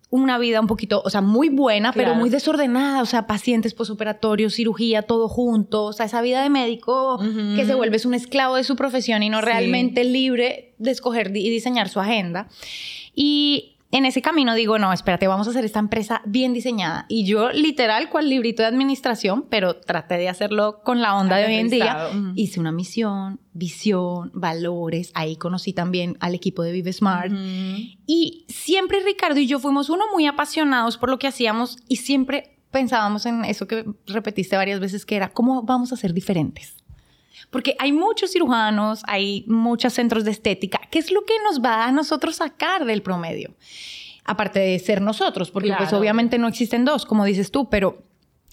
una 0.09 0.37
vida 0.37 0.61
un 0.61 0.67
poquito, 0.67 1.01
o 1.03 1.09
sea, 1.09 1.19
muy 1.19 1.49
buena, 1.49 1.91
pero 1.91 2.15
muy 2.15 2.29
desordenada, 2.29 3.01
o 3.01 3.05
sea, 3.05 3.27
pacientes 3.27 3.73
posoperatorios, 3.73 4.53
cirugía, 4.53 5.01
todo 5.01 5.27
junto, 5.27 5.83
o 5.83 5.91
sea, 5.93 6.05
esa 6.05 6.21
vida 6.21 6.41
de 6.41 6.49
médico 6.49 7.19
que 7.57 7.65
se 7.65 7.75
vuelve 7.75 7.97
un 8.05 8.13
esclavo 8.13 8.55
de 8.55 8.63
su 8.63 8.77
profesión 8.77 9.21
y 9.21 9.29
no 9.29 9.39
Sí. 9.39 9.45
realmente 9.45 10.05
libre 10.05 10.73
de 10.77 10.91
escoger 10.91 11.35
y 11.35 11.49
diseñar 11.49 11.89
su 11.89 11.99
agenda. 11.99 12.47
Y 13.13 13.76
en 13.97 14.05
ese 14.05 14.21
camino 14.21 14.55
digo, 14.55 14.79
no, 14.79 14.93
espérate, 14.93 15.27
vamos 15.27 15.47
a 15.47 15.49
hacer 15.49 15.65
esta 15.65 15.79
empresa 15.79 16.21
bien 16.25 16.53
diseñada. 16.53 17.05
Y 17.09 17.25
yo, 17.25 17.51
literal, 17.51 18.09
cual 18.09 18.29
librito 18.29 18.61
de 18.61 18.67
administración, 18.67 19.45
pero 19.49 19.75
traté 19.77 20.17
de 20.17 20.29
hacerlo 20.29 20.81
con 20.83 21.01
la 21.01 21.15
onda 21.15 21.37
de 21.37 21.45
hoy 21.45 21.55
en 21.55 21.69
día. 21.69 22.09
Hice 22.35 22.59
una 22.59 22.71
misión, 22.71 23.39
visión, 23.53 24.31
valores. 24.33 25.11
Ahí 25.15 25.35
conocí 25.35 25.73
también 25.73 26.17
al 26.19 26.35
equipo 26.35 26.63
de 26.63 26.71
Vive 26.71 26.93
Smart. 26.93 27.31
Y 28.05 28.45
siempre 28.47 29.01
Ricardo 29.03 29.39
y 29.39 29.47
yo 29.47 29.59
fuimos 29.59 29.89
uno 29.89 30.05
muy 30.13 30.25
apasionados 30.27 30.97
por 30.97 31.09
lo 31.09 31.19
que 31.19 31.27
hacíamos 31.27 31.77
y 31.87 31.97
siempre 31.97 32.59
pensábamos 32.71 33.25
en 33.25 33.45
eso 33.45 33.67
que 33.67 33.85
repetiste 34.05 34.55
varias 34.55 34.79
veces, 34.79 35.05
que 35.05 35.15
era, 35.15 35.29
¿cómo 35.29 35.63
vamos 35.63 35.91
a 35.93 35.95
ser 35.95 36.13
diferentes? 36.13 36.75
Porque 37.49 37.75
hay 37.79 37.91
muchos 37.91 38.31
cirujanos, 38.31 39.01
hay 39.07 39.45
muchos 39.47 39.93
centros 39.93 40.25
de 40.25 40.31
estética. 40.31 40.81
¿Qué 40.91 40.99
es 40.99 41.11
lo 41.11 41.23
que 41.23 41.33
nos 41.43 41.61
va 41.61 41.85
a 41.85 41.91
nosotros 41.91 42.37
sacar 42.37 42.85
del 42.85 43.01
promedio? 43.01 43.55
Aparte 44.25 44.59
de 44.59 44.79
ser 44.79 45.01
nosotros, 45.01 45.51
porque 45.51 45.73
pues 45.77 45.93
obviamente 45.93 46.37
no 46.37 46.47
existen 46.47 46.83
dos, 46.83 47.05
como 47.05 47.23
dices 47.23 47.49
tú, 47.49 47.69
pero 47.69 48.03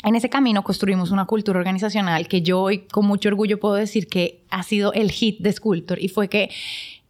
en 0.05 0.15
ese 0.15 0.29
camino 0.29 0.63
construimos 0.63 1.11
una 1.11 1.25
cultura 1.25 1.59
organizacional 1.59 2.29
que 2.29 2.43
yo 2.43 2.61
hoy 2.61 2.87
con 2.87 3.07
mucho 3.07 3.29
orgullo 3.29 3.59
puedo 3.59 3.75
decir 3.75 4.07
que 4.07 4.45
ha 4.51 4.63
sido 4.63 4.93
el 4.93 5.11
hit 5.11 5.41
de 5.41 5.53
Sculptor 5.53 5.99
y 5.99 6.09
fue 6.09 6.29
que 6.29 6.51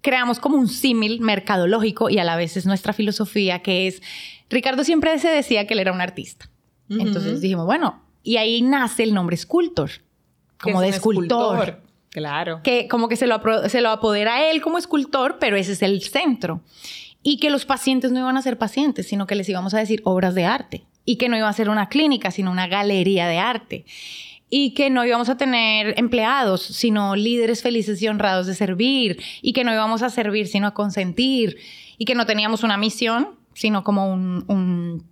creamos 0.00 0.38
como 0.38 0.56
un 0.56 0.68
símil 0.68 1.20
mercadológico 1.20 2.08
y 2.08 2.18
a 2.18 2.24
la 2.24 2.36
vez 2.36 2.56
es 2.56 2.66
nuestra 2.66 2.92
filosofía 2.92 3.60
que 3.60 3.88
es, 3.88 4.00
Ricardo 4.48 4.84
siempre 4.84 5.18
se 5.18 5.28
decía 5.28 5.66
que 5.66 5.74
él 5.74 5.80
era 5.80 5.92
un 5.92 6.00
artista. 6.00 6.48
Entonces 6.88 7.40
dijimos, 7.40 7.64
bueno, 7.64 8.02
y 8.22 8.36
ahí 8.36 8.60
nace 8.62 9.02
el 9.02 9.14
nombre 9.14 9.34
escultor, 9.34 9.90
como 10.64 10.80
de 10.80 10.88
escultor. 10.88 11.80
Claro. 12.10 12.60
Que 12.62 12.88
como 12.88 13.08
que 13.08 13.16
se 13.16 13.26
lo, 13.26 13.40
se 13.68 13.80
lo 13.80 13.90
apodera 13.90 14.36
a 14.36 14.50
él 14.50 14.60
como 14.62 14.78
escultor, 14.78 15.38
pero 15.40 15.56
ese 15.56 15.72
es 15.72 15.82
el 15.82 16.02
centro. 16.02 16.60
Y 17.22 17.38
que 17.38 17.50
los 17.50 17.64
pacientes 17.64 18.12
no 18.12 18.20
iban 18.20 18.36
a 18.36 18.42
ser 18.42 18.58
pacientes, 18.58 19.08
sino 19.08 19.26
que 19.26 19.34
les 19.34 19.48
íbamos 19.48 19.74
a 19.74 19.78
decir 19.78 20.00
obras 20.04 20.34
de 20.34 20.44
arte. 20.44 20.84
Y 21.04 21.16
que 21.16 21.28
no 21.28 21.36
iba 21.36 21.48
a 21.48 21.52
ser 21.52 21.68
una 21.68 21.88
clínica, 21.88 22.30
sino 22.30 22.50
una 22.50 22.66
galería 22.66 23.26
de 23.26 23.38
arte 23.38 23.84
y 24.56 24.72
que 24.74 24.88
no 24.88 25.04
íbamos 25.04 25.28
a 25.30 25.36
tener 25.36 25.94
empleados, 25.98 26.62
sino 26.62 27.16
líderes 27.16 27.60
felices 27.60 28.00
y 28.00 28.06
honrados 28.06 28.46
de 28.46 28.54
servir, 28.54 29.20
y 29.42 29.52
que 29.52 29.64
no 29.64 29.72
íbamos 29.72 30.02
a 30.02 30.10
servir, 30.10 30.46
sino 30.46 30.68
a 30.68 30.74
consentir, 30.74 31.58
y 31.98 32.04
que 32.04 32.14
no 32.14 32.24
teníamos 32.24 32.62
una 32.62 32.76
misión, 32.76 33.30
sino 33.54 33.82
como 33.82 34.12
un 34.12 35.04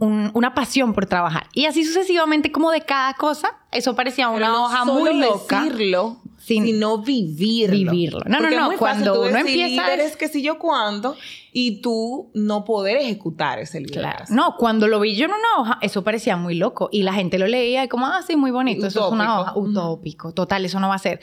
una 0.00 0.54
pasión 0.54 0.94
por 0.94 1.06
trabajar. 1.06 1.46
Y 1.52 1.66
así 1.66 1.84
sucesivamente, 1.84 2.50
como 2.50 2.70
de 2.70 2.80
cada 2.80 3.14
cosa, 3.14 3.54
eso 3.70 3.94
parecía 3.94 4.28
una 4.28 4.62
hoja 4.62 4.84
muy 4.84 5.18
loca. 5.18 5.62
decirlo, 5.62 6.16
sino 6.44 6.98
vivirlo. 6.98 7.92
Vivirlo. 7.92 8.20
No, 8.26 8.40
no, 8.40 8.50
no. 8.50 8.76
Cuando 8.76 9.22
uno 9.22 9.38
empieza. 9.38 9.94
es 9.94 10.16
que 10.16 10.28
si 10.28 10.42
yo 10.42 10.58
cuando 10.58 11.16
y 11.52 11.80
tú 11.80 12.30
no 12.34 12.64
poder 12.64 12.98
ejecutar 12.98 13.58
ese 13.60 13.80
libro. 13.80 14.00
Claro. 14.00 14.24
No, 14.28 14.56
cuando 14.58 14.86
lo 14.88 15.00
vi 15.00 15.14
yo 15.14 15.24
en 15.24 15.30
una 15.30 15.58
hoja, 15.58 15.78
eso 15.80 16.04
parecía 16.04 16.36
muy 16.36 16.54
loco. 16.54 16.90
Y 16.92 17.02
la 17.02 17.14
gente 17.14 17.38
lo 17.38 17.46
leía 17.46 17.84
y 17.84 17.88
como, 17.88 18.06
ah, 18.06 18.20
sí, 18.26 18.36
muy 18.36 18.50
bonito. 18.50 18.86
Eso 18.86 19.06
es 19.06 19.12
una 19.12 19.40
hoja 19.40 19.52
utópico. 19.56 20.32
Total, 20.32 20.64
eso 20.64 20.80
no 20.80 20.88
va 20.88 20.96
a 20.96 20.98
ser. 20.98 21.20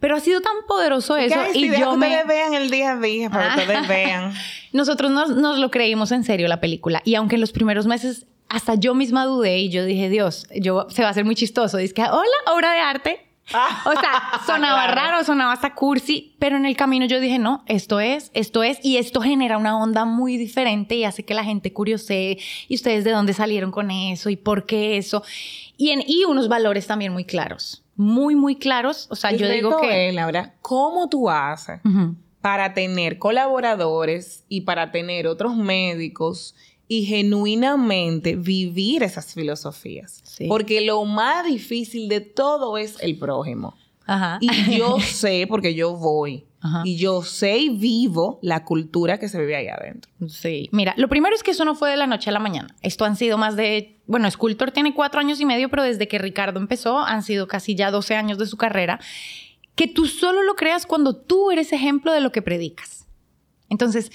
Pero 0.00 0.16
ha 0.16 0.20
sido 0.20 0.40
tan 0.40 0.52
poderoso 0.66 1.16
eso. 1.16 1.36
y 1.54 1.68
yo 1.78 1.96
me... 1.96 2.08
ustedes 2.08 2.26
vean 2.26 2.54
el 2.54 2.70
día 2.70 2.92
a 2.92 2.96
día, 3.00 3.30
para 3.30 3.54
que 3.54 3.60
ustedes 3.62 3.88
vean. 3.88 4.34
Nosotros 4.72 5.10
nos, 5.10 5.30
nos 5.30 5.58
lo 5.58 5.70
creímos 5.70 6.12
en 6.12 6.24
serio 6.24 6.46
la 6.48 6.60
película. 6.60 7.00
Y 7.04 7.14
aunque 7.14 7.36
en 7.36 7.40
los 7.40 7.52
primeros 7.52 7.86
meses 7.86 8.26
hasta 8.48 8.74
yo 8.74 8.94
misma 8.94 9.24
dudé 9.24 9.58
y 9.58 9.68
yo 9.70 9.84
dije, 9.84 10.08
Dios, 10.08 10.46
yo, 10.54 10.86
se 10.90 11.02
va 11.02 11.08
a 11.08 11.10
hacer 11.12 11.24
muy 11.24 11.34
chistoso. 11.34 11.76
Dice 11.78 11.94
que, 11.94 12.02
hola, 12.02 12.52
obra 12.52 12.72
de 12.72 12.80
arte. 12.80 13.27
O 13.84 13.92
sea, 13.92 14.40
sonaba 14.46 14.86
raro, 14.88 15.24
sonaba 15.24 15.52
hasta 15.52 15.74
cursi, 15.74 16.34
pero 16.38 16.56
en 16.56 16.66
el 16.66 16.76
camino 16.76 17.06
yo 17.06 17.20
dije, 17.20 17.38
no, 17.38 17.62
esto 17.66 18.00
es, 18.00 18.30
esto 18.34 18.62
es, 18.62 18.78
y 18.82 18.96
esto 18.96 19.20
genera 19.20 19.58
una 19.58 19.78
onda 19.78 20.04
muy 20.04 20.36
diferente 20.36 20.94
y 20.94 21.04
hace 21.04 21.24
que 21.24 21.34
la 21.34 21.44
gente 21.44 21.72
curiosee, 21.72 22.38
y 22.68 22.74
ustedes 22.74 23.04
de 23.04 23.12
dónde 23.12 23.32
salieron 23.32 23.70
con 23.70 23.90
eso 23.90 24.30
y 24.30 24.36
por 24.36 24.66
qué 24.66 24.96
eso, 24.96 25.22
y, 25.76 25.90
en, 25.90 26.02
y 26.06 26.24
unos 26.24 26.48
valores 26.48 26.86
también 26.86 27.12
muy 27.12 27.24
claros, 27.24 27.84
muy, 27.96 28.36
muy 28.36 28.56
claros. 28.56 29.06
O 29.10 29.16
sea, 29.16 29.32
yo 29.32 29.48
digo 29.48 29.80
que... 29.80 30.12
Laura, 30.12 30.54
¿cómo 30.60 31.08
tú 31.08 31.28
haces 31.30 31.80
para 32.40 32.72
tener 32.74 33.18
colaboradores 33.18 34.44
y 34.48 34.62
para 34.62 34.92
tener 34.92 35.26
otros 35.26 35.56
médicos 35.56 36.54
y 36.88 37.04
genuinamente 37.04 38.34
vivir 38.34 39.02
esas 39.02 39.34
filosofías. 39.34 40.22
Porque 40.48 40.80
lo 40.80 41.04
más 41.04 41.46
difícil 41.46 42.08
de 42.08 42.20
todo 42.20 42.78
es 42.78 42.96
el 43.00 43.18
prójimo. 43.18 43.76
Y 44.40 44.76
yo 44.78 44.98
sé, 45.00 45.46
porque 45.46 45.74
yo 45.74 45.94
voy, 45.94 46.46
y 46.84 46.96
yo 46.96 47.22
sé 47.22 47.58
y 47.58 47.68
vivo 47.68 48.38
la 48.42 48.64
cultura 48.64 49.18
que 49.18 49.28
se 49.28 49.38
vive 49.38 49.54
ahí 49.54 49.68
adentro. 49.68 50.10
Sí. 50.28 50.68
Mira, 50.72 50.94
lo 50.96 51.08
primero 51.08 51.36
es 51.36 51.42
que 51.42 51.52
eso 51.52 51.64
no 51.64 51.74
fue 51.74 51.90
de 51.90 51.96
la 51.96 52.06
noche 52.06 52.30
a 52.30 52.32
la 52.32 52.40
mañana. 52.40 52.74
Esto 52.82 53.04
han 53.04 53.16
sido 53.16 53.38
más 53.38 53.54
de, 53.54 54.00
bueno, 54.06 54.26
Escultor 54.26 54.72
tiene 54.72 54.94
cuatro 54.94 55.20
años 55.20 55.40
y 55.40 55.44
medio, 55.44 55.68
pero 55.68 55.82
desde 55.82 56.08
que 56.08 56.18
Ricardo 56.18 56.58
empezó 56.58 56.98
han 56.98 57.22
sido 57.22 57.46
casi 57.46 57.74
ya 57.74 57.90
12 57.90 58.16
años 58.16 58.38
de 58.38 58.46
su 58.46 58.56
carrera. 58.56 58.98
Que 59.76 59.86
tú 59.86 60.06
solo 60.06 60.42
lo 60.42 60.56
creas 60.56 60.86
cuando 60.86 61.14
tú 61.14 61.52
eres 61.52 61.72
ejemplo 61.72 62.12
de 62.12 62.20
lo 62.20 62.32
que 62.32 62.42
predicas. 62.42 63.06
Entonces, 63.68 64.10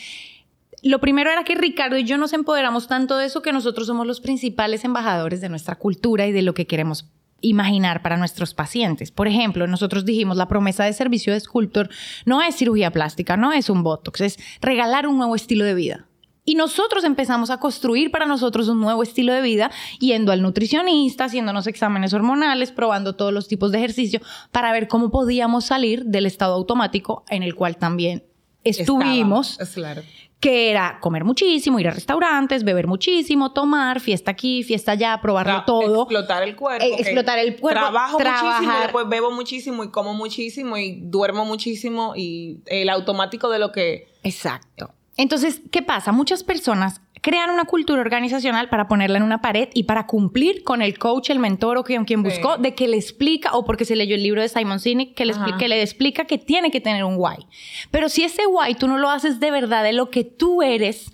lo 0.90 1.00
primero 1.00 1.32
era 1.32 1.44
que 1.44 1.56
Ricardo 1.56 1.98
y 1.98 2.04
yo 2.04 2.18
nos 2.18 2.34
empoderamos 2.34 2.88
tanto 2.88 3.18
de 3.18 3.26
eso 3.26 3.42
que 3.42 3.54
nosotros 3.54 3.88
somos 3.88 4.06
los 4.06 4.22
principales 4.22 4.84
embajadores 4.84 5.42
de 5.42 5.50
nuestra 5.50 5.76
cultura 5.76 6.28
y 6.28 6.32
de 6.32 6.42
lo 6.42 6.54
que 6.54 6.68
queremos 6.68 7.06
imaginar 7.44 8.02
para 8.02 8.18
nuestros 8.18 8.54
pacientes. 8.54 9.12
Por 9.12 9.28
ejemplo, 9.28 9.68
nosotros 9.68 10.06
dijimos 10.06 10.38
la 10.38 10.48
promesa 10.48 10.86
de 10.86 10.94
servicio 10.94 11.34
de 11.34 11.40
Sculptor 11.40 11.90
no 12.26 12.42
es 12.42 12.56
cirugía 12.56 12.92
plástica, 12.92 13.38
no 13.38 13.54
es 13.54 13.70
un 13.70 13.84
botox, 13.84 14.22
es 14.22 14.40
regalar 14.62 15.08
un 15.08 15.18
nuevo 15.18 15.36
estilo 15.36 15.66
de 15.66 15.74
vida. 15.74 16.08
Y 16.46 16.56
nosotros 16.56 17.06
empezamos 17.06 17.50
a 17.50 17.60
construir 17.60 18.12
para 18.12 18.26
nosotros 18.26 18.68
un 18.68 18.82
nuevo 18.82 19.04
estilo 19.04 19.32
de 19.32 19.42
vida, 19.42 19.72
yendo 20.00 20.34
al 20.34 20.42
nutricionista, 20.42 21.26
haciéndonos 21.26 21.68
exámenes 21.68 22.14
hormonales, 22.14 22.72
probando 22.72 23.16
todos 23.16 23.32
los 23.32 23.48
tipos 23.48 23.72
de 23.72 23.78
ejercicio 23.78 24.20
para 24.52 24.74
ver 24.74 24.90
cómo 24.90 25.10
podíamos 25.10 25.66
salir 25.66 26.04
del 26.04 26.26
estado 26.26 26.56
automático 26.56 27.24
en 27.30 27.44
el 27.44 27.56
cual 27.56 27.78
también 27.78 28.24
estuvimos. 28.66 29.58
claro 29.74 30.02
que 30.44 30.70
era 30.70 30.98
comer 31.00 31.24
muchísimo, 31.24 31.80
ir 31.80 31.88
a 31.88 31.92
restaurantes, 31.92 32.66
beber 32.66 32.86
muchísimo, 32.86 33.54
tomar, 33.54 34.02
fiesta 34.02 34.32
aquí, 34.32 34.62
fiesta 34.64 34.92
allá, 34.92 35.18
probarlo 35.22 35.64
todo. 35.66 36.02
Explotar 36.02 36.44
el 36.44 36.58
cuerpo. 36.58 36.84
Eh, 36.84 36.96
explotar 36.98 37.40
el 37.40 37.58
cuerpo. 37.58 37.80
Trabajo 37.80 38.20
muchísimo, 38.20 38.80
después 38.82 39.08
bebo 39.08 39.32
muchísimo 39.32 39.86
y 39.86 39.90
como 39.90 40.14
muchísimo 40.14 40.76
y 40.76 41.00
duermo 41.00 41.46
muchísimo 41.46 42.12
y 42.18 42.60
el 42.66 42.90
automático 42.90 43.48
de 43.50 43.60
lo 43.60 43.72
que... 43.72 44.10
Exacto. 44.24 44.94
Entonces, 45.16 45.62
¿qué 45.72 45.82
pasa? 45.82 46.12
Muchas 46.12 46.44
personas 46.44 47.00
crean 47.24 47.50
una 47.50 47.64
cultura 47.64 48.02
organizacional 48.02 48.68
para 48.68 48.90
ponerla 48.90 49.18
en 49.18 49.24
una 49.24 49.42
pared 49.42 49.70
y 49.74 49.84
para 49.84 50.06
cumplir 50.08 50.64
con 50.64 50.82
el 50.82 51.00
coach, 51.00 51.30
el 51.30 51.40
mentor 51.40 51.78
o 51.78 51.84
quien, 51.86 52.04
quien 52.04 52.22
buscó, 52.22 52.58
de 52.58 52.76
que 52.76 52.90
le 52.90 52.98
explica, 52.98 53.54
o 53.54 53.64
porque 53.64 53.86
se 53.86 53.96
leyó 53.96 54.16
el 54.16 54.24
libro 54.24 54.42
de 54.42 54.50
Simon 54.50 54.82
Sinek, 54.82 55.16
que 55.16 55.26
le, 55.26 55.32
explica, 55.32 55.58
que 55.58 55.68
le 55.70 55.82
explica 55.82 56.26
que 56.26 56.38
tiene 56.38 56.70
que 56.70 56.82
tener 56.82 57.06
un 57.06 57.16
why. 57.18 57.48
Pero 57.92 58.10
si 58.10 58.26
ese 58.26 58.46
why 58.46 58.76
tú 58.76 58.90
no 58.90 58.98
lo 58.98 59.10
haces 59.10 59.40
de 59.40 59.52
verdad, 59.52 59.84
de 59.86 59.94
lo 59.94 60.10
que 60.10 60.26
tú 60.26 60.62
eres, 60.62 61.14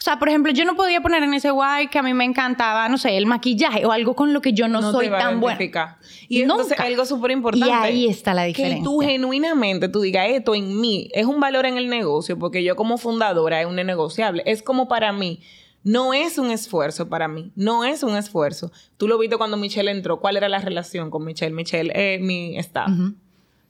o 0.00 0.02
sea, 0.02 0.18
por 0.18 0.30
ejemplo, 0.30 0.50
yo 0.50 0.64
no 0.64 0.76
podía 0.76 1.02
poner 1.02 1.22
en 1.22 1.34
ese 1.34 1.50
guay 1.50 1.88
que 1.88 1.98
a 1.98 2.02
mí 2.02 2.14
me 2.14 2.24
encantaba, 2.24 2.88
no 2.88 2.96
sé, 2.96 3.18
el 3.18 3.26
maquillaje 3.26 3.84
o 3.84 3.92
algo 3.92 4.14
con 4.14 4.32
lo 4.32 4.40
que 4.40 4.54
yo 4.54 4.66
no, 4.66 4.80
soy 4.92 5.10
tan 5.10 5.40
buena. 5.40 5.98
Y 6.26 6.40
entonces 6.40 6.80
algo 6.80 7.04
súper 7.04 7.32
importante. 7.32 7.68
Y 7.68 7.70
ahí 7.70 8.06
está 8.06 8.32
la 8.32 8.44
diferencia. 8.44 8.78
Que 8.78 8.82
tú 8.82 9.00
genuinamente 9.00 9.90
tú 9.90 10.00
digas 10.00 10.26
esto 10.30 10.54
en 10.54 10.80
mí 10.80 11.10
es 11.12 11.26
un 11.26 11.38
valor 11.38 11.66
en 11.66 11.76
el 11.76 11.90
negocio 11.90 12.38
porque 12.38 12.64
yo 12.64 12.76
como 12.76 12.96
fundadora 12.96 13.60
es 13.60 13.66
un 13.66 13.76
negociable. 13.76 14.42
Es 14.46 14.62
como 14.62 14.88
para 14.88 15.12
mí. 15.12 15.40
No 15.82 16.14
es 16.14 16.38
un 16.38 16.50
esfuerzo 16.50 17.08
para 17.08 17.26
mí, 17.26 17.52
no 17.54 17.84
es 17.84 18.02
un 18.02 18.14
esfuerzo. 18.14 18.70
Tú 18.98 19.08
lo 19.08 19.18
viste 19.18 19.38
cuando 19.38 19.56
Michelle 19.56 19.90
entró, 19.90 20.20
¿cuál 20.20 20.36
era 20.36 20.46
la 20.48 20.58
relación 20.58 21.10
con 21.10 21.24
Michelle? 21.24 21.54
Michelle, 21.54 21.90
eh, 21.94 22.18
mi 22.18 22.58
staff. 22.58 22.90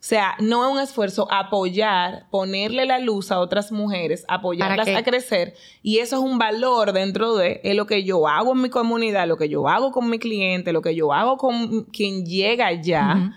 O 0.01 0.03
sea, 0.03 0.35
no 0.39 0.65
es 0.65 0.71
un 0.71 0.79
esfuerzo 0.79 1.31
apoyar, 1.31 2.25
ponerle 2.31 2.87
la 2.87 2.97
luz 2.97 3.31
a 3.31 3.39
otras 3.39 3.71
mujeres, 3.71 4.25
apoyarlas 4.27 4.87
a 4.87 5.03
crecer. 5.03 5.53
Y 5.83 5.99
eso 5.99 6.15
es 6.15 6.23
un 6.23 6.39
valor 6.39 6.91
dentro 6.91 7.35
de 7.35 7.61
lo 7.75 7.85
que 7.85 8.03
yo 8.03 8.27
hago 8.27 8.53
en 8.53 8.63
mi 8.63 8.69
comunidad, 8.71 9.27
lo 9.27 9.37
que 9.37 9.47
yo 9.47 9.67
hago 9.67 9.91
con 9.91 10.09
mi 10.09 10.17
cliente, 10.17 10.73
lo 10.73 10.81
que 10.81 10.95
yo 10.95 11.13
hago 11.13 11.37
con 11.37 11.83
quien 11.83 12.25
llega 12.25 12.65
allá. 12.65 13.31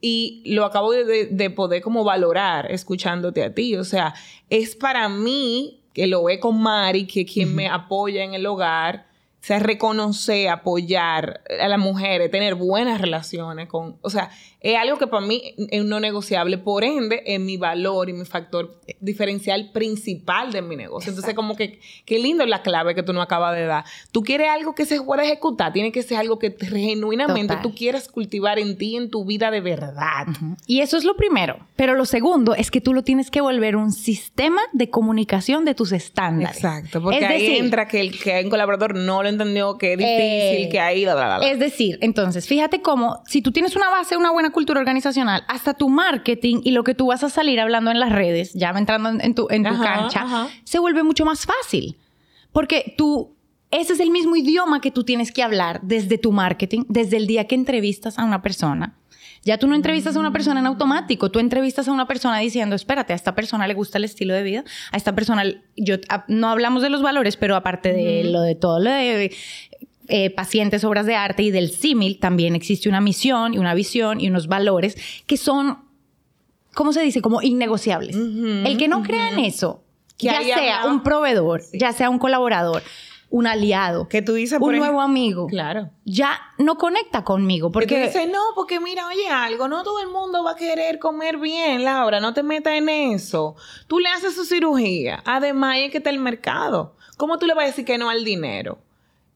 Y 0.00 0.42
lo 0.46 0.64
acabo 0.64 0.92
de, 0.92 1.26
de, 1.26 1.50
poder 1.50 1.82
como 1.82 2.02
valorar 2.02 2.72
escuchándote 2.72 3.44
a 3.44 3.52
ti. 3.52 3.76
O 3.76 3.84
sea, 3.84 4.14
es 4.48 4.74
para 4.74 5.10
mí 5.10 5.82
que 5.92 6.06
lo 6.06 6.24
ve 6.24 6.40
con 6.40 6.58
Mari, 6.58 7.06
que 7.06 7.22
es 7.22 7.30
quien 7.30 7.54
me 7.54 7.68
apoya 7.68 8.24
en 8.24 8.32
el 8.32 8.46
hogar 8.46 9.04
sea, 9.46 9.60
reconocer, 9.60 10.48
apoyar 10.48 11.40
a 11.60 11.68
las 11.68 11.78
mujeres, 11.78 12.32
tener 12.32 12.56
buenas 12.56 13.00
relaciones 13.00 13.68
con, 13.68 13.96
o 14.02 14.10
sea, 14.10 14.28
es 14.72 14.76
algo 14.76 14.98
que 14.98 15.06
para 15.06 15.24
mí 15.24 15.54
es 15.70 15.84
no 15.84 16.00
negociable, 16.00 16.58
por 16.58 16.82
ende, 16.82 17.22
es 17.24 17.38
mi 17.38 17.56
valor 17.56 18.08
y 18.08 18.12
mi 18.12 18.24
factor 18.24 18.80
diferencial 18.98 19.70
principal 19.72 20.50
de 20.50 20.60
mi 20.60 20.74
negocio. 20.74 21.10
Entonces, 21.10 21.34
como 21.34 21.54
que, 21.54 21.78
qué 22.04 22.18
lindo 22.18 22.42
es 22.42 22.50
la 22.50 22.62
clave 22.62 22.96
que 22.96 23.04
tú 23.04 23.12
no 23.12 23.22
acabas 23.22 23.54
de 23.54 23.64
dar. 23.64 23.84
Tú 24.10 24.22
quieres 24.22 24.48
algo 24.48 24.74
que 24.74 24.84
se 24.84 25.00
pueda 25.00 25.22
ejecutar, 25.22 25.72
tiene 25.72 25.92
que 25.92 26.02
ser 26.02 26.18
algo 26.18 26.40
que 26.40 26.50
genuinamente 26.60 27.56
tú 27.62 27.76
quieras 27.76 28.08
cultivar 28.08 28.58
en 28.58 28.76
ti, 28.76 28.96
en 28.96 29.08
tu 29.08 29.24
vida 29.24 29.52
de 29.52 29.60
verdad. 29.60 30.26
Y 30.66 30.80
eso 30.80 30.96
es 30.96 31.04
lo 31.04 31.14
primero. 31.14 31.58
Pero 31.76 31.94
lo 31.94 32.04
segundo 32.04 32.56
es 32.56 32.72
que 32.72 32.80
tú 32.80 32.92
lo 32.92 33.04
tienes 33.04 33.30
que 33.30 33.40
volver 33.40 33.76
un 33.76 33.92
sistema 33.92 34.62
de 34.72 34.90
comunicación 34.90 35.64
de 35.64 35.76
tus 35.76 35.92
estándares. 35.92 36.56
Exacto, 36.56 37.00
porque 37.00 37.24
ahí 37.24 37.56
entra 37.56 37.86
que 37.86 38.00
el 38.00 38.18
que 38.18 38.32
hay 38.32 38.44
un 38.44 38.50
colaborador 38.50 38.96
no 38.96 39.22
lo 39.22 39.28
entendió, 39.28 39.78
que 39.78 39.92
es 39.92 39.98
difícil, 39.98 40.66
eh, 40.66 40.68
que 40.72 40.80
ahí, 40.80 41.04
bla, 41.04 41.38
Es 41.42 41.60
decir, 41.60 41.98
entonces, 42.00 42.48
fíjate 42.48 42.82
cómo, 42.82 43.22
si 43.26 43.42
tú 43.42 43.52
tienes 43.52 43.76
una 43.76 43.90
base, 43.90 44.16
una 44.16 44.32
buena 44.32 44.50
cultura 44.56 44.80
organizacional, 44.80 45.44
hasta 45.48 45.74
tu 45.74 45.90
marketing 45.90 46.62
y 46.64 46.70
lo 46.70 46.82
que 46.82 46.94
tú 46.94 47.08
vas 47.08 47.22
a 47.22 47.28
salir 47.28 47.60
hablando 47.60 47.90
en 47.90 48.00
las 48.00 48.10
redes, 48.10 48.54
ya 48.54 48.70
entrando 48.70 49.10
en, 49.10 49.34
tu, 49.34 49.48
en 49.50 49.64
tu 49.64 49.78
cancha, 49.78 50.48
se 50.64 50.78
vuelve 50.78 51.02
mucho 51.02 51.26
más 51.26 51.44
fácil. 51.44 51.98
Porque 52.52 52.94
tú, 52.96 53.36
ese 53.70 53.92
es 53.92 54.00
el 54.00 54.10
mismo 54.10 54.34
idioma 54.34 54.80
que 54.80 54.90
tú 54.90 55.04
tienes 55.04 55.30
que 55.30 55.42
hablar 55.42 55.80
desde 55.82 56.16
tu 56.16 56.32
marketing, 56.32 56.84
desde 56.88 57.18
el 57.18 57.26
día 57.26 57.46
que 57.46 57.54
entrevistas 57.54 58.18
a 58.18 58.24
una 58.24 58.40
persona. 58.40 58.96
Ya 59.44 59.58
tú 59.58 59.66
no 59.66 59.74
entrevistas 59.74 60.16
a 60.16 60.20
una 60.20 60.32
persona 60.32 60.60
en 60.60 60.66
automático, 60.66 61.30
tú 61.30 61.38
entrevistas 61.38 61.86
a 61.86 61.92
una 61.92 62.08
persona 62.08 62.38
diciendo, 62.38 62.74
espérate, 62.74 63.12
a 63.12 63.16
esta 63.16 63.34
persona 63.34 63.68
le 63.68 63.74
gusta 63.74 63.98
el 63.98 64.04
estilo 64.04 64.32
de 64.32 64.42
vida, 64.42 64.64
a 64.90 64.96
esta 64.96 65.14
persona, 65.14 65.44
yo, 65.76 65.96
no 66.28 66.48
hablamos 66.48 66.82
de 66.82 66.88
los 66.88 67.02
valores, 67.02 67.36
pero 67.36 67.56
aparte 67.56 67.92
de 67.92 68.24
lo 68.24 68.40
de 68.40 68.54
todo 68.54 68.80
lo 68.80 68.90
de 68.90 69.36
eh, 70.08 70.30
pacientes, 70.30 70.84
obras 70.84 71.06
de 71.06 71.14
arte 71.14 71.42
y 71.42 71.50
del 71.50 71.70
símil, 71.70 72.18
también 72.18 72.54
existe 72.54 72.88
una 72.88 73.00
misión 73.00 73.54
y 73.54 73.58
una 73.58 73.74
visión 73.74 74.20
y 74.20 74.28
unos 74.28 74.46
valores 74.46 74.96
que 75.26 75.36
son 75.36 75.86
¿cómo 76.76 76.92
se 76.92 77.00
dice? 77.00 77.22
Como 77.22 77.42
innegociables. 77.42 78.14
el 78.14 78.76
que 78.76 78.86
no 78.86 79.02
crea 79.02 79.30
en 79.30 79.40
eso, 79.40 79.82
ya 80.18 80.42
sea 80.42 80.86
un 80.86 81.02
proveedor, 81.02 81.62
ya 81.72 81.92
sea 81.92 82.10
un 82.10 82.18
colaborador, 82.18 82.82
un 83.30 83.46
aliado, 83.46 84.08
que 84.08 84.22
tú 84.22 84.34
dices, 84.34 84.58
un 84.60 84.76
nuevo 84.76 85.00
amigo, 85.00 85.46
claro, 85.46 85.90
ya 86.04 86.38
no 86.58 86.76
conecta 86.76 87.24
conmigo 87.24 87.72
porque 87.72 88.06
dice 88.06 88.26
no, 88.26 88.40
porque 88.54 88.78
mira, 88.78 89.08
oye 89.08 89.28
algo, 89.28 89.68
no 89.68 89.82
todo 89.82 90.00
el 90.00 90.08
mundo 90.08 90.44
va 90.44 90.52
a 90.52 90.56
querer 90.56 90.98
comer 90.98 91.38
bien, 91.38 91.82
Laura, 91.82 92.20
no 92.20 92.34
te 92.34 92.42
metas 92.42 92.74
en 92.74 92.88
eso. 92.88 93.56
Tú 93.88 93.98
le 93.98 94.10
haces 94.10 94.34
su 94.34 94.44
cirugía, 94.44 95.22
además 95.24 95.78
es 95.78 95.90
que 95.90 95.98
está 95.98 96.10
el 96.10 96.18
mercado. 96.18 96.94
¿Cómo 97.16 97.38
tú 97.38 97.46
le 97.46 97.54
vas 97.54 97.64
a 97.64 97.66
decir 97.68 97.86
que 97.86 97.96
no 97.96 98.10
al 98.10 98.24
dinero? 98.24 98.78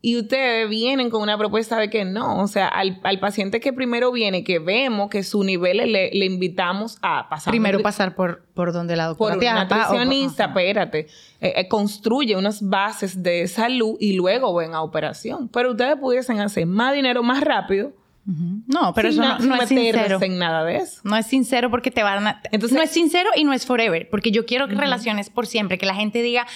Y 0.03 0.17
ustedes 0.17 0.69
vienen 0.71 1.11
con 1.11 1.21
una 1.21 1.37
propuesta 1.37 1.79
de 1.79 1.91
que 1.91 2.07
no, 2.07 2.39
o 2.41 2.47
sea, 2.47 2.69
al, 2.69 3.01
paciente 3.21 3.61
que 3.61 3.73
primero 3.73 4.11
viene, 4.13 4.45
que 4.45 4.59
vemos 4.59 5.11
que 5.11 5.23
su 5.23 5.45
nivel 5.45 5.77
le, 5.77 6.11
le 6.11 6.25
invitamos 6.25 6.97
a 7.03 7.29
pasar. 7.29 7.51
Primero 7.51 7.81
pasar 7.83 8.15
por, 8.15 8.43
por 8.55 8.73
donde 8.73 8.97
la 8.97 9.07
doctora 9.07 9.35
Por 9.35 9.43
una 9.43 9.65
nutricionista, 9.65 10.47
espérate, 10.47 11.07
eh, 11.41 11.53
eh, 11.55 11.69
construye 11.69 12.35
unas 12.37 12.67
bases 12.67 13.23
de 13.23 13.47
salud 13.47 13.97
y 14.01 14.15
luego 14.15 14.55
ven 14.55 14.75
a 14.75 14.83
operación. 14.83 15.49
Pero 15.49 15.73
ustedes 15.73 15.97
pudiesen 15.97 16.41
hacer 16.41 16.65
más 16.65 16.95
dinero 16.95 17.23
más 17.23 17.43
rápido. 17.43 17.93
No, 18.25 18.95
pero 18.95 19.09
eso 19.09 19.21
no, 19.21 19.57
es 19.57 19.69
sincero. 19.69 20.19
en 20.23 20.39
nada 20.39 20.63
de 20.65 20.77
eso. 20.77 21.01
No 21.03 21.17
es 21.17 21.27
sincero 21.27 21.69
porque 21.69 21.91
te 21.91 22.03
van 22.03 22.27
a... 22.29 22.41
Entonces, 22.53 22.77
no 22.77 22.83
es 22.83 22.91
sincero 22.91 23.29
y 23.35 23.43
no 23.43 23.53
es 23.53 23.67
forever, 23.67 24.09
porque 24.09 24.31
yo 24.31 24.47
quiero 24.47 24.67
relaciones 24.67 25.31
por 25.31 25.49
siempre, 25.49 25.79
que 25.79 25.87
la 25.87 25.97
gente 25.97 26.23
diga, 26.23 26.47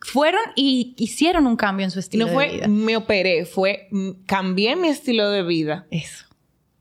fueron 0.00 0.40
y 0.56 0.94
hicieron 0.96 1.46
un 1.46 1.56
cambio 1.56 1.84
en 1.84 1.90
su 1.90 1.98
estilo 1.98 2.26
no 2.26 2.32
fue, 2.32 2.46
de 2.46 2.54
vida. 2.54 2.68
Me 2.68 2.96
operé, 2.96 3.44
fue 3.44 3.88
cambié 4.26 4.76
mi 4.76 4.88
estilo 4.88 5.30
de 5.30 5.42
vida. 5.42 5.86
Eso. 5.90 6.24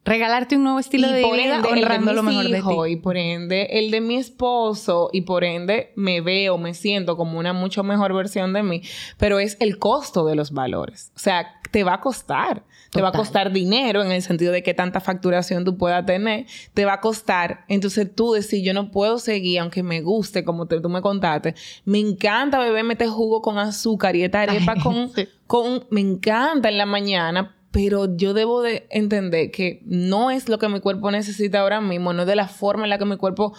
Regalarte 0.06 0.56
un 0.56 0.64
nuevo 0.64 0.80
estilo 0.80 1.10
de 1.10 1.18
vida 1.18 1.62
honrando 1.70 2.14
lo 2.14 2.24
mejor 2.24 2.48
de 2.48 2.62
ti. 2.62 2.94
Y 2.94 2.96
por 2.96 3.18
ende 3.18 3.68
el 3.72 3.92
de 3.92 4.00
mi 4.00 4.16
esposo 4.16 5.10
y 5.12 5.22
por 5.22 5.44
ende 5.44 5.92
me 5.98 6.22
veo, 6.22 6.58
me 6.58 6.74
siento 6.74 7.18
como 7.18 7.38
una 7.38 7.52
mucho 7.52 7.84
mejor 7.84 8.14
versión 8.14 8.54
de 8.54 8.64
mí, 8.64 8.82
pero 9.18 9.40
es 9.40 9.58
el 9.60 9.80
costo 9.80 10.26
de 10.26 10.36
los 10.36 10.52
valores. 10.52 11.12
O 11.16 11.20
sea, 11.20 11.60
te 11.72 11.84
va 11.84 11.96
a 11.96 12.02
costar. 12.02 12.64
Te 12.98 13.04
va 13.04 13.10
a 13.10 13.12
costar 13.12 13.52
dinero 13.52 14.02
en 14.02 14.12
el 14.12 14.24
sentido 14.24 14.52
de 14.52 14.64
que 14.64 14.74
tanta 14.74 15.00
facturación 15.00 15.64
tú 15.64 15.78
puedas 15.78 16.04
tener. 16.04 16.48
Te 16.74 16.84
va 16.84 16.94
a 16.94 17.00
costar. 17.00 17.64
Entonces 17.68 18.10
tú 18.16 18.34
decís, 18.34 18.64
yo 18.64 18.74
no 18.74 18.90
puedo 18.90 19.20
seguir, 19.20 19.60
aunque 19.60 19.84
me 19.84 20.02
guste, 20.02 20.44
como 20.44 20.66
tú 20.66 20.90
me 20.90 21.02
contaste. 21.02 21.54
Me 21.86 22.00
encanta 22.00 22.58
beberme 22.58 22.94
este 22.94 23.08
jugo 23.08 23.44
con 23.44 23.60
azúcar 23.60 24.16
y 24.16 24.24
esta 24.24 24.42
arepa 24.42 24.76
con, 24.82 25.12
con... 25.46 25.86
Me 25.92 26.02
encanta 26.02 26.70
en 26.70 26.80
la 26.80 26.88
mañana, 26.88 27.56
pero 27.70 28.18
yo 28.18 28.34
debo 28.34 28.64
de 28.64 28.88
entender 28.90 29.52
que 29.52 29.84
no 29.86 30.32
es 30.32 30.50
lo 30.50 30.58
que 30.58 30.68
mi 30.68 30.80
cuerpo 30.80 31.12
necesita 31.12 31.60
ahora 31.60 31.80
mismo, 31.80 32.14
no 32.14 32.24
es 32.24 32.28
de 32.28 32.36
la 32.36 32.48
forma 32.48 32.86
en 32.86 32.90
la 32.90 32.98
que 32.98 33.06
mi 33.06 33.18
cuerpo 33.18 33.54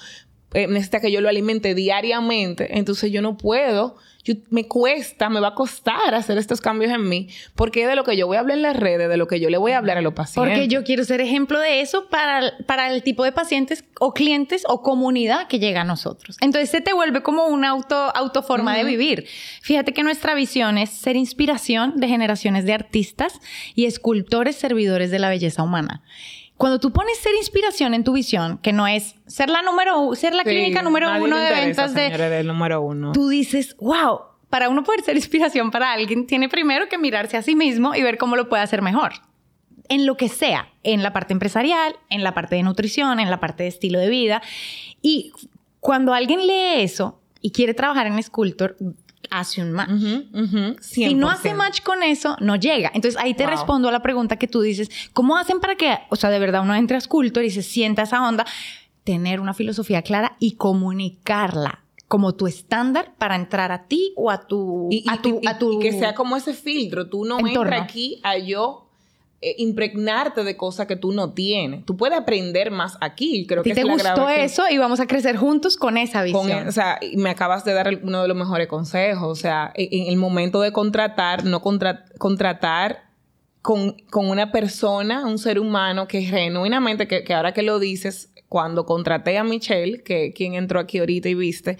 eh, 0.55 0.67
necesita 0.67 1.01
que 1.01 1.13
yo 1.13 1.21
lo 1.21 1.29
alimente 1.29 1.75
diariamente, 1.75 2.79
entonces 2.79 3.11
yo 3.13 3.23
no 3.23 3.37
puedo 3.37 3.97
me 4.51 4.67
cuesta, 4.67 5.29
me 5.29 5.41
va 5.41 5.49
a 5.49 5.55
costar 5.55 6.15
hacer 6.15 6.39
estos 6.39 6.61
cambios 6.61 6.93
en 6.93 7.09
mí, 7.09 7.29
porque 7.55 7.83
es 7.83 7.89
de 7.89 7.97
lo 7.97 8.05
que 8.05 8.17
yo 8.17 8.27
voy 8.27 8.37
a 8.37 8.41
hablar 8.41 8.57
en 8.57 8.63
las 8.63 8.77
redes, 8.77 9.09
de 9.09 9.17
lo 9.17 9.27
que 9.27 9.41
yo 9.41 9.51
le 9.51 9.59
voy 9.59 9.73
a 9.73 9.79
hablar 9.79 9.99
a 9.99 10.03
los 10.03 10.15
pacientes. 10.15 10.53
Porque 10.53 10.69
yo 10.69 10.85
quiero 10.85 11.05
ser 11.05 11.21
ejemplo 11.21 11.59
de 11.61 11.81
eso 11.81 12.09
para, 12.09 12.53
para 12.67 12.93
el 12.93 13.03
tipo 13.03 13.25
de 13.25 13.33
pacientes 13.33 13.85
o 14.01 14.13
clientes 14.13 14.65
o 14.69 14.83
comunidad 14.83 15.49
que 15.49 15.59
llega 15.59 15.83
a 15.83 15.85
nosotros. 15.85 16.37
Entonces 16.41 16.71
se 16.71 16.81
te 16.81 16.93
vuelve 16.93 17.23
como 17.23 17.47
una 17.47 17.71
auto, 17.71 17.97
autoforma 18.15 18.77
de 18.77 18.85
vivir. 18.85 19.27
Fíjate 19.63 19.93
que 19.93 20.03
nuestra 20.03 20.35
visión 20.35 20.79
es 20.79 20.91
ser 20.91 21.17
inspiración 21.17 21.95
de 21.97 22.09
generaciones 22.09 22.65
de 22.65 22.75
artistas 22.75 23.41
y 23.75 23.87
escultores 23.87 24.57
servidores 24.57 25.11
de 25.11 25.19
la 25.19 25.29
belleza 25.29 25.63
humana 25.63 26.03
cuando 26.59 26.81
tú 26.81 26.93
pones 26.93 27.17
ser 27.19 27.33
inspiración 27.37 27.95
en 27.95 28.03
tu 28.03 28.13
visión, 28.13 28.59
que 28.59 28.73
no 28.73 28.89
es 28.89 29.15
ser 29.27 29.49
la 29.49 29.63
número 29.63 30.15
ser 30.17 30.35
la 30.35 30.43
clínica 30.43 30.83
número 30.83 31.09
uno 31.23 31.39
de 31.39 31.51
ventas 31.51 31.95
de, 31.95 32.43
número 32.43 32.83
uno. 32.83 33.13
Tú 33.13 33.29
dices, 33.29 33.77
wow, 33.79 34.23
para 34.51 34.69
uno 34.69 34.83
poder 34.83 35.03
ser 35.03 35.17
inspiración 35.17 35.71
para 35.71 35.93
alguien, 35.93 36.27
tiene 36.27 36.49
primero 36.49 36.89
que 36.89 36.99
mirarse 36.99 37.37
a 37.37 37.43
sí 37.43 37.55
mismo 37.55 37.95
y 37.95 38.03
ver 38.03 38.19
cómo 38.19 38.35
lo 38.35 38.49
puede 38.49 38.65
hacer 38.65 38.83
mejor. 38.83 39.13
En 39.89 40.05
lo 40.05 40.17
que 40.17 40.29
sea, 40.29 40.69
en 40.83 41.05
la 41.05 41.13
parte 41.13 41.33
empresarial, 41.33 41.95
en 42.11 42.25
la 42.25 42.35
parte 42.35 42.57
de 42.57 42.65
nutrición, 42.65 43.21
en 43.21 43.31
la 43.31 43.39
parte 43.39 43.63
de 43.63 43.69
estilo 43.69 44.01
de 44.01 44.09
vida. 44.09 44.43
Y 45.01 45.33
cuando 45.79 46.13
alguien 46.13 46.45
lee 46.45 46.83
eso 46.83 47.21
y 47.41 47.53
quiere 47.53 47.73
trabajar 47.73 48.09
en 48.09 48.21
Sculptor, 48.21 48.77
hace 49.31 49.63
un 49.63 49.73
match. 49.73 49.91
Si 50.81 51.15
no 51.15 51.31
hace 51.31 51.55
match 51.55 51.83
con 51.83 52.03
eso, 52.03 52.37
no 52.41 52.57
llega. 52.57 52.91
Entonces 52.95 53.21
ahí 53.21 53.35
te 53.35 53.47
respondo 53.47 53.89
a 53.89 53.93
la 53.93 54.03
pregunta 54.03 54.37
que 54.37 54.49
tú 54.49 54.61
dices, 54.61 54.91
¿cómo 55.13 55.37
hacen 55.37 55.61
para 55.61 55.77
que, 55.77 55.99
o 56.11 56.17
sea, 56.17 56.31
de 56.31 56.39
verdad 56.39 56.63
uno 56.63 56.75
entre 56.75 56.97
a 56.97 57.01
Sculptor 57.01 57.45
y 57.45 57.51
se 57.51 57.63
sienta 57.63 58.03
esa 58.03 58.27
onda? 58.27 58.45
Tener 59.05 59.41
una 59.41 59.55
filosofía 59.55 60.03
clara 60.03 60.37
y 60.39 60.53
comunicarla 60.53 61.85
como 62.09 62.35
tu 62.35 62.47
estándar 62.47 63.15
para 63.19 63.37
entrar 63.37 63.71
a 63.71 63.87
ti 63.87 64.13
o 64.17 64.31
a 64.31 64.47
tu... 64.47 64.89
Y, 64.91 65.05
a 65.09 65.21
tu, 65.21 65.41
a 65.47 65.59
que 65.81 65.93
sea 65.93 66.15
como 66.15 66.37
ese 66.37 66.55
filtro. 66.55 67.09
Tú 67.09 67.25
no 67.25 67.39
entras 67.39 67.83
aquí 67.83 68.21
a 68.23 68.39
yo 68.39 68.88
eh, 69.41 69.55
impregnarte 69.59 70.43
de 70.43 70.57
cosas 70.57 70.87
que 70.87 70.97
tú 70.97 71.13
no 71.13 71.33
tienes. 71.33 71.85
Tú 71.85 71.97
puedes 71.97 72.19
aprender 72.19 72.73
más 72.73 72.99
aquí. 73.01 73.47
Creo 73.47 73.63
que 73.63 73.73
te 73.73 73.85
gustó 73.85 74.29
eso 74.29 74.65
y 74.69 74.79
vamos 74.79 74.99
a 74.99 75.07
crecer 75.07 75.37
juntos 75.37 75.77
con 75.77 75.97
esa 75.97 76.23
visión. 76.23 76.51
E, 76.51 76.69
o 76.69 76.73
sea, 76.73 76.99
me 77.17 77.31
acabas 77.31 77.65
de 77.65 77.73
dar 77.73 78.01
uno 78.03 78.23
de 78.23 78.29
los 78.29 78.37
mejores 78.37 78.67
consejos. 78.67 79.29
O 79.29 79.41
sea, 79.41 79.71
en, 79.75 80.09
el 80.09 80.17
momento 80.17 80.61
de 80.61 80.73
contratar, 80.73 81.45
no 81.45 81.63
contratar 81.63 83.08
con, 83.63 83.93
con, 84.11 84.29
una 84.29 84.53
persona, 84.53 85.27
un 85.27 85.39
ser 85.39 85.59
humano 85.59 86.09
que 86.09 86.23
genuinamente, 86.23 87.09
que, 87.09 87.25
que 87.25 87.35
ahora 87.35 87.53
que 87.53 87.63
lo 87.63 87.79
dices, 87.79 88.31
cuando 88.49 88.87
contraté 88.87 89.37
a 89.37 89.45
Michelle, 89.45 90.03
que 90.03 90.33
quien 90.33 90.55
entró 90.55 90.81
aquí 90.81 90.99
ahorita 90.99 91.29
y 91.29 91.35
viste, 91.35 91.77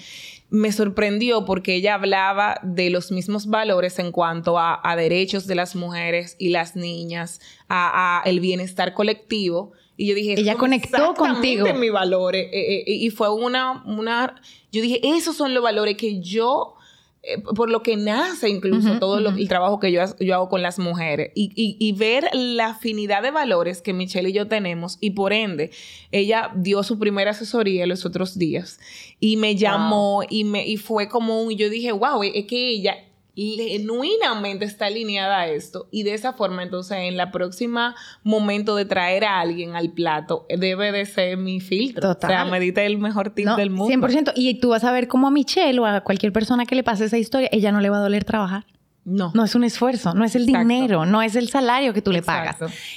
me 0.51 0.71
sorprendió 0.71 1.45
porque 1.45 1.75
ella 1.75 1.95
hablaba 1.95 2.61
de 2.63 2.91
los 2.91 3.11
mismos 3.11 3.47
valores 3.47 3.99
en 3.99 4.13
cuanto 4.13 4.59
a, 4.59 4.81
derechos 4.97 5.47
de 5.47 5.55
las 5.55 5.77
mujeres 5.77 6.37
y 6.39 6.51
las 6.51 6.77
niñas, 6.77 7.41
a, 7.69 8.23
el 8.27 8.41
bienestar 8.41 8.93
colectivo. 8.95 9.73
Y 9.97 10.07
yo 10.07 10.15
dije, 10.15 10.35
ella 10.39 10.57
conectó 10.57 11.15
contigo. 11.15 11.73
mis 11.75 11.91
valores. 11.91 12.49
Eh, 12.53 12.81
eh, 12.81 12.85
y 12.87 13.11
fue 13.11 13.33
una, 13.33 13.83
una, 13.85 14.41
yo 14.71 14.83
dije, 14.83 15.01
esos 15.03 15.37
son 15.37 15.55
los 15.55 15.63
valores 15.63 15.97
que 15.97 16.21
yo 16.21 16.75
eh, 17.23 17.41
por 17.41 17.69
lo 17.69 17.83
que 17.83 17.97
nace 17.97 18.49
incluso 18.49 18.99
todo 19.01 19.19
el 19.19 19.49
trabajo 19.49 19.81
que 19.81 19.91
yo, 19.91 20.01
yo, 20.21 20.35
hago 20.35 20.49
con 20.49 20.63
las 20.63 20.79
mujeres. 20.79 21.33
Y, 21.35 21.53
y, 21.57 21.93
ver 21.93 22.29
la 22.33 22.69
afinidad 22.69 23.23
de 23.23 23.33
valores 23.33 23.83
que 23.83 23.93
Michelle 23.93 24.29
y 24.29 24.33
yo 24.33 24.47
tenemos 24.47 24.99
y 25.01 25.11
por 25.11 25.33
ende 25.33 25.71
ella 26.13 26.53
dio 26.55 26.83
su 26.85 26.99
primera 26.99 27.33
asesoría 27.33 27.87
los 27.87 28.07
otros 28.07 28.39
días 28.39 28.79
y 29.19 29.37
me 29.37 29.57
llamó 29.57 30.23
y 30.29 30.45
me 30.45 30.67
y 30.67 30.77
fue 30.77 31.09
como 31.09 31.43
un 31.43 31.57
yo 31.57 31.69
dije 31.69 31.91
wow 31.91 32.23
es 32.23 32.47
que 32.47 32.69
ella 32.71 32.97
genuinamente 33.39 34.65
está 34.65 34.87
alineada 34.87 35.41
a 35.41 35.49
esto 35.49 35.89
y 35.91 36.03
de 36.03 36.15
esa 36.15 36.33
forma 36.33 36.63
entonces 36.63 36.99
en 36.99 37.17
la 37.17 37.31
próxima 37.31 37.95
momento 38.25 38.75
de 38.75 38.85
traer 38.85 39.25
a 39.25 39.41
alguien 39.41 39.77
al 39.77 39.93
plato 39.93 40.47
debe 40.49 40.91
de 40.91 41.07
ser 41.07 41.37
mi 41.37 41.61
filtro. 41.61 42.15
Total. 42.15 42.31
O 42.31 42.33
sea, 42.33 42.45
medita 42.47 42.83
el 42.83 42.99
mejor 42.99 43.31
tip 43.31 43.49
del 43.49 43.71
mundo. 43.71 44.09
100%. 44.09 44.33
Y 44.35 44.61
tú 44.61 44.71
vas 44.71 44.85
a 44.85 44.93
ver 44.93 45.09
cómo 45.09 45.29
a 45.29 45.31
Michelle 45.31 45.79
o 45.79 45.87
a 45.87 46.01
cualquier 46.01 46.33
persona 46.33 46.67
que 46.67 46.75
le 46.75 46.83
pase 46.83 47.05
esa 47.05 47.19
historia, 47.19 47.49
ella 47.53 47.71
no 47.71 47.81
le 47.81 47.91
va 47.91 47.99
a 47.99 48.01
doler 48.01 48.25
trabajar. 48.25 48.67
No. 49.05 49.33
No 49.35 49.45
es 49.45 49.55
un 49.55 49.65
esfuerzo, 49.65 50.13
no 50.13 50.25
es 50.25 50.35
el 50.35 50.45
dinero, 50.45 51.07
no 51.07 51.23
es 51.23 51.35
el 51.35 51.49
salario 51.49 51.95
que 51.95 52.03
tú 52.03 52.13
le 52.13 52.23
pagas. 52.23 52.57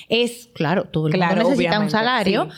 Es, 0.10 0.50
claro, 0.54 0.84
todo 0.84 1.08
el 1.08 1.18
mundo 1.18 1.36
necesita 1.36 1.80
un 1.80 1.89
salario, 1.89 2.50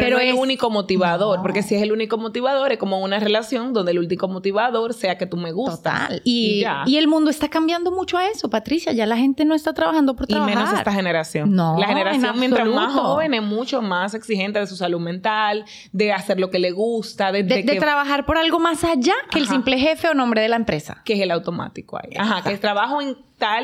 pero, 0.00 0.18
es 0.18 0.30
el 0.30 0.34
único 0.34 0.70
motivador, 0.70 1.40
porque 1.42 1.62
si 1.62 1.74
es 1.74 1.82
el 1.82 1.92
único 1.92 2.18
motivador, 2.18 2.72
es 2.72 2.78
como 2.78 3.00
una 3.00 3.18
relación 3.18 3.72
donde 3.72 3.92
el 3.92 3.98
único 3.98 4.28
motivador 4.28 4.94
sea 4.94 5.18
que 5.18 5.26
tú 5.26 5.36
me 5.36 5.52
gustas. 5.52 5.76
Total. 5.76 6.22
Y, 6.24 6.64
y, 6.86 6.96
el 6.96 7.08
mundo 7.08 7.30
está 7.30 7.48
cambiando 7.48 7.90
mucho 7.90 8.18
a 8.18 8.26
eso, 8.28 8.48
Patricia. 8.50 8.92
Ya 8.92 9.06
la 9.06 9.16
gente 9.16 9.44
no 9.44 9.54
está 9.54 9.72
trabajando 9.72 10.16
por 10.16 10.26
trabajar. 10.26 10.52
Y 10.52 10.56
menos 10.56 10.72
esta 10.72 10.92
generación. 10.92 11.54
No. 11.54 11.78
La 11.78 11.86
generación, 11.86 12.38
mientras 12.38 12.66
más 12.68 12.92
joven, 12.92 13.34
es 13.34 13.42
mucho 13.42 13.82
más 13.82 14.14
exigente 14.14 14.58
de 14.58 14.66
su 14.66 14.76
salud 14.76 15.00
mental, 15.00 15.64
de 15.92 16.12
hacer 16.12 16.40
lo 16.40 16.50
que 16.50 16.58
le 16.58 16.70
gusta, 16.70 17.32
de, 17.32 17.42
de, 17.42 17.62
trabajar 17.76 18.26
por 18.26 18.38
algo 18.38 18.58
más 18.58 18.84
allá 18.84 19.14
que 19.30 19.38
el 19.38 19.48
simple 19.48 19.78
jefe 19.78 20.08
o 20.08 20.14
nombre 20.14 20.40
de 20.40 20.48
la 20.48 20.56
empresa. 20.56 21.02
Que 21.04 21.14
es 21.14 21.20
el 21.20 21.30
automático 21.30 21.98
ahí. 21.98 22.16
Ajá, 22.16 22.42
que 22.42 22.50
el 22.50 22.60
trabajo 22.60 23.00
en 23.00 23.16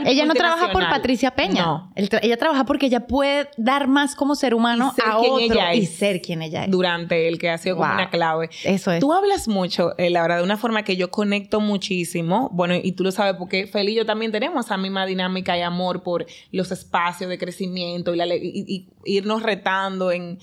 ella 0.05 0.27
no 0.27 0.35
trabaja 0.35 0.71
por 0.71 0.83
Patricia 0.89 1.31
Peña. 1.31 1.65
No. 1.65 1.93
ella 1.95 2.37
trabaja 2.37 2.65
porque 2.65 2.87
ella 2.87 3.07
puede 3.07 3.49
dar 3.57 3.89
más 3.89 4.15
como 4.15 4.35
ser 4.35 4.55
humano 4.55 4.95
a 5.05 5.19
otro 5.19 5.41
y 5.73 5.87
ser 5.87 6.21
quien 6.21 6.43
ella 6.43 6.65
es. 6.65 6.71
Durante 6.71 7.29
el 7.29 7.39
que 7.39 7.51
ha 7.51 7.59
sido 7.59 7.77
como 7.77 7.93
una 7.93 8.11
clave. 8.11 8.51
Eso 8.65 8.93
es. 8.93 9.01
Tú 9.01 9.13
hablas 9.13 9.49
mucho, 9.49 9.97
eh, 9.99 10.11
la 10.11 10.23
verdad, 10.23 10.39
de 10.39 10.43
una 10.45 10.57
forma 10.57 10.83
que 10.83 10.97
yo 10.97 11.11
conecto 11.11 11.61
muchísimo. 11.61 12.51
Bueno, 12.53 12.75
y 12.75 12.93
tú 12.93 13.05
lo 13.05 13.13
sabes 13.13 13.37
porque 13.37 13.67
Feli 13.67 13.93
y 13.93 13.95
yo 13.97 14.07
también 14.07 14.33
tenemos 14.33 14.67
esa 14.67 14.77
misma 14.77 15.07
dinámica 15.07 15.57
y 15.57 15.63
amor 15.63 16.03
por 16.03 16.27
los 16.51 16.71
espacios 16.71 17.31
de 17.31 17.39
crecimiento 17.39 18.15
y, 18.15 18.21
y 18.23 18.89
irnos 19.05 19.43
retando 19.43 20.11
en... 20.13 20.39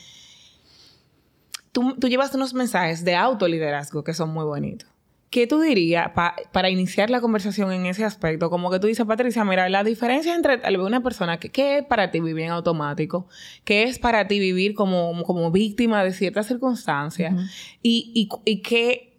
Tú, 1.71 1.95
tú 1.99 2.07
llevas 2.07 2.33
unos 2.33 2.53
mensajes 2.55 3.05
de 3.05 3.15
autoliderazgo 3.15 4.03
que 4.03 4.15
son 4.15 4.33
muy 4.33 4.43
bonitos 4.43 4.89
¿qué 5.29 5.47
tú 5.47 5.59
dirías 5.59 6.11
para 6.51 6.69
iniciar 6.69 7.09
la 7.09 7.21
conversación 7.21 7.71
en 7.71 7.85
ese 7.85 8.03
aspecto? 8.03 8.49
Como 8.49 8.71
que 8.71 8.79
tú 8.79 8.87
dices, 8.87 9.05
Patricia, 9.05 9.43
mira, 9.45 9.69
la 9.69 9.83
diferencia 9.83 10.35
entre 10.35 10.57
tal 10.57 10.77
vez 10.77 10.85
una 10.85 11.01
persona 11.01 11.39
que, 11.39 11.49
¿qué 11.49 11.79
es 11.79 11.85
para 11.85 12.11
ti 12.11 12.19
vivir 12.19 12.45
en 12.45 12.51
automático? 12.51 13.27
¿Qué 13.63 13.83
es 13.83 13.99
para 13.99 14.27
ti 14.27 14.39
vivir 14.39 14.73
como, 14.73 15.23
como 15.23 15.51
víctima 15.51 16.03
de 16.03 16.11
ciertas 16.11 16.47
circunstancias? 16.47 17.35
y, 17.81 18.11
y, 18.13 18.29
y 18.45 18.61
qué 18.61 19.09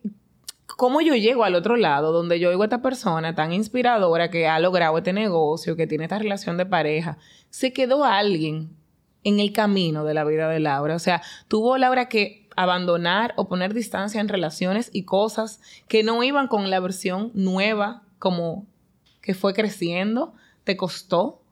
cómo 0.80 1.02
yo 1.02 1.14
llego 1.14 1.44
al 1.44 1.56
otro 1.56 1.76
lado, 1.76 2.10
donde 2.10 2.40
yo 2.40 2.48
oigo 2.48 2.62
a 2.62 2.66
esta 2.66 2.80
persona 2.80 3.34
tan 3.34 3.52
inspiradora 3.52 4.30
que 4.30 4.48
ha 4.48 4.58
logrado 4.60 4.96
este 4.96 5.12
negocio, 5.12 5.76
que 5.76 5.86
tiene 5.86 6.04
esta 6.04 6.18
relación 6.18 6.56
de 6.56 6.64
pareja, 6.64 7.18
se 7.50 7.74
quedó 7.74 8.04
alguien 8.04 8.70
en 9.22 9.40
el 9.40 9.52
camino 9.52 10.04
de 10.04 10.14
la 10.14 10.24
vida 10.24 10.48
de 10.48 10.58
Laura. 10.60 10.94
O 10.94 10.98
sea, 10.98 11.20
tuvo 11.48 11.76
Laura 11.76 12.08
que 12.08 12.39
abandonar 12.56 13.34
o 13.36 13.48
poner 13.48 13.74
distancia 13.74 14.20
en 14.20 14.28
relaciones 14.28 14.90
y 14.92 15.04
cosas 15.04 15.60
que 15.88 16.02
no 16.02 16.22
iban 16.22 16.48
con 16.48 16.70
la 16.70 16.80
versión 16.80 17.30
nueva, 17.34 18.02
como 18.18 18.66
que 19.22 19.34
fue 19.34 19.54
creciendo. 19.54 20.34
¿Te 20.64 20.76
costó? 20.76 21.42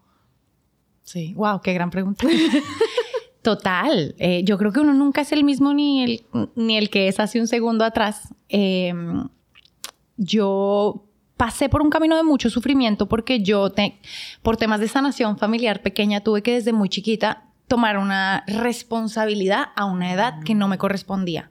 Sí, 1.03 1.32
wow, 1.34 1.61
qué 1.62 1.72
gran 1.72 1.90
pregunta. 1.90 2.26
Total. 3.42 4.14
Eh, 4.18 4.42
yo 4.44 4.59
creo 4.59 4.72
que 4.72 4.80
uno 4.80 4.92
nunca 4.92 5.22
es 5.22 5.32
el 5.32 5.44
mismo 5.44 5.72
ni 5.72 6.03
el, 6.03 6.26
ni 6.55 6.76
el 6.76 6.90
que 6.90 7.09
es 7.09 7.18
hace 7.18 7.40
un 7.40 7.46
segundo 7.46 7.84
atrás. 7.84 8.34
Em, 8.49 9.28
yo 10.16 11.05
pasé 11.36 11.68
por 11.68 11.80
un 11.80 11.88
camino 11.88 12.16
de 12.16 12.24
mucho 12.24 12.51
sufrimiento 12.51 13.09
porque 13.09 13.40
yo, 13.40 13.72
por 14.42 14.57
temas 14.57 14.80
de 14.80 14.88
sanación 14.88 15.38
familiar 15.38 15.80
pequeña, 15.80 16.20
tuve 16.20 16.42
que 16.42 16.55
desde 16.55 16.72
muy 16.72 16.88
chiquita 16.90 17.47
tomar 17.68 17.98
una 17.98 18.44
responsabilidad 18.46 19.68
a 19.76 19.84
una 19.84 20.12
edad 20.12 20.42
que 20.44 20.54
no 20.54 20.68
me 20.68 20.78
correspondía. 20.78 21.50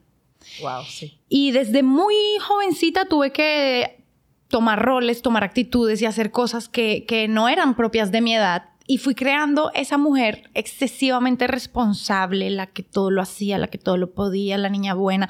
Wow, 0.61 0.83
sí. 0.87 1.19
Y 1.29 1.51
desde 1.51 1.83
muy 1.83 2.15
jovencita 2.41 3.05
tuve 3.05 3.31
que 3.31 4.03
tomar 4.47 4.83
roles, 4.83 5.21
tomar 5.21 5.43
actitudes 5.43 6.01
y 6.01 6.05
hacer 6.05 6.31
cosas 6.31 6.69
que, 6.69 7.05
que 7.07 7.27
no 7.27 7.49
eran 7.49 7.75
propias 7.75 8.11
de 8.11 8.21
mi 8.21 8.35
edad 8.35 8.69
y 8.87 8.97
fui 8.97 9.13
creando 9.13 9.69
esa 9.73 9.97
mujer 9.97 10.49
excesivamente 10.53 11.45
responsable, 11.45 12.49
la 12.49 12.67
que 12.67 12.83
todo 12.83 13.11
lo 13.11 13.21
hacía, 13.21 13.57
la 13.57 13.67
que 13.67 13.77
todo 13.77 13.97
lo 13.97 14.13
podía, 14.13 14.57
la 14.57 14.69
niña 14.69 14.93
buena. 14.93 15.29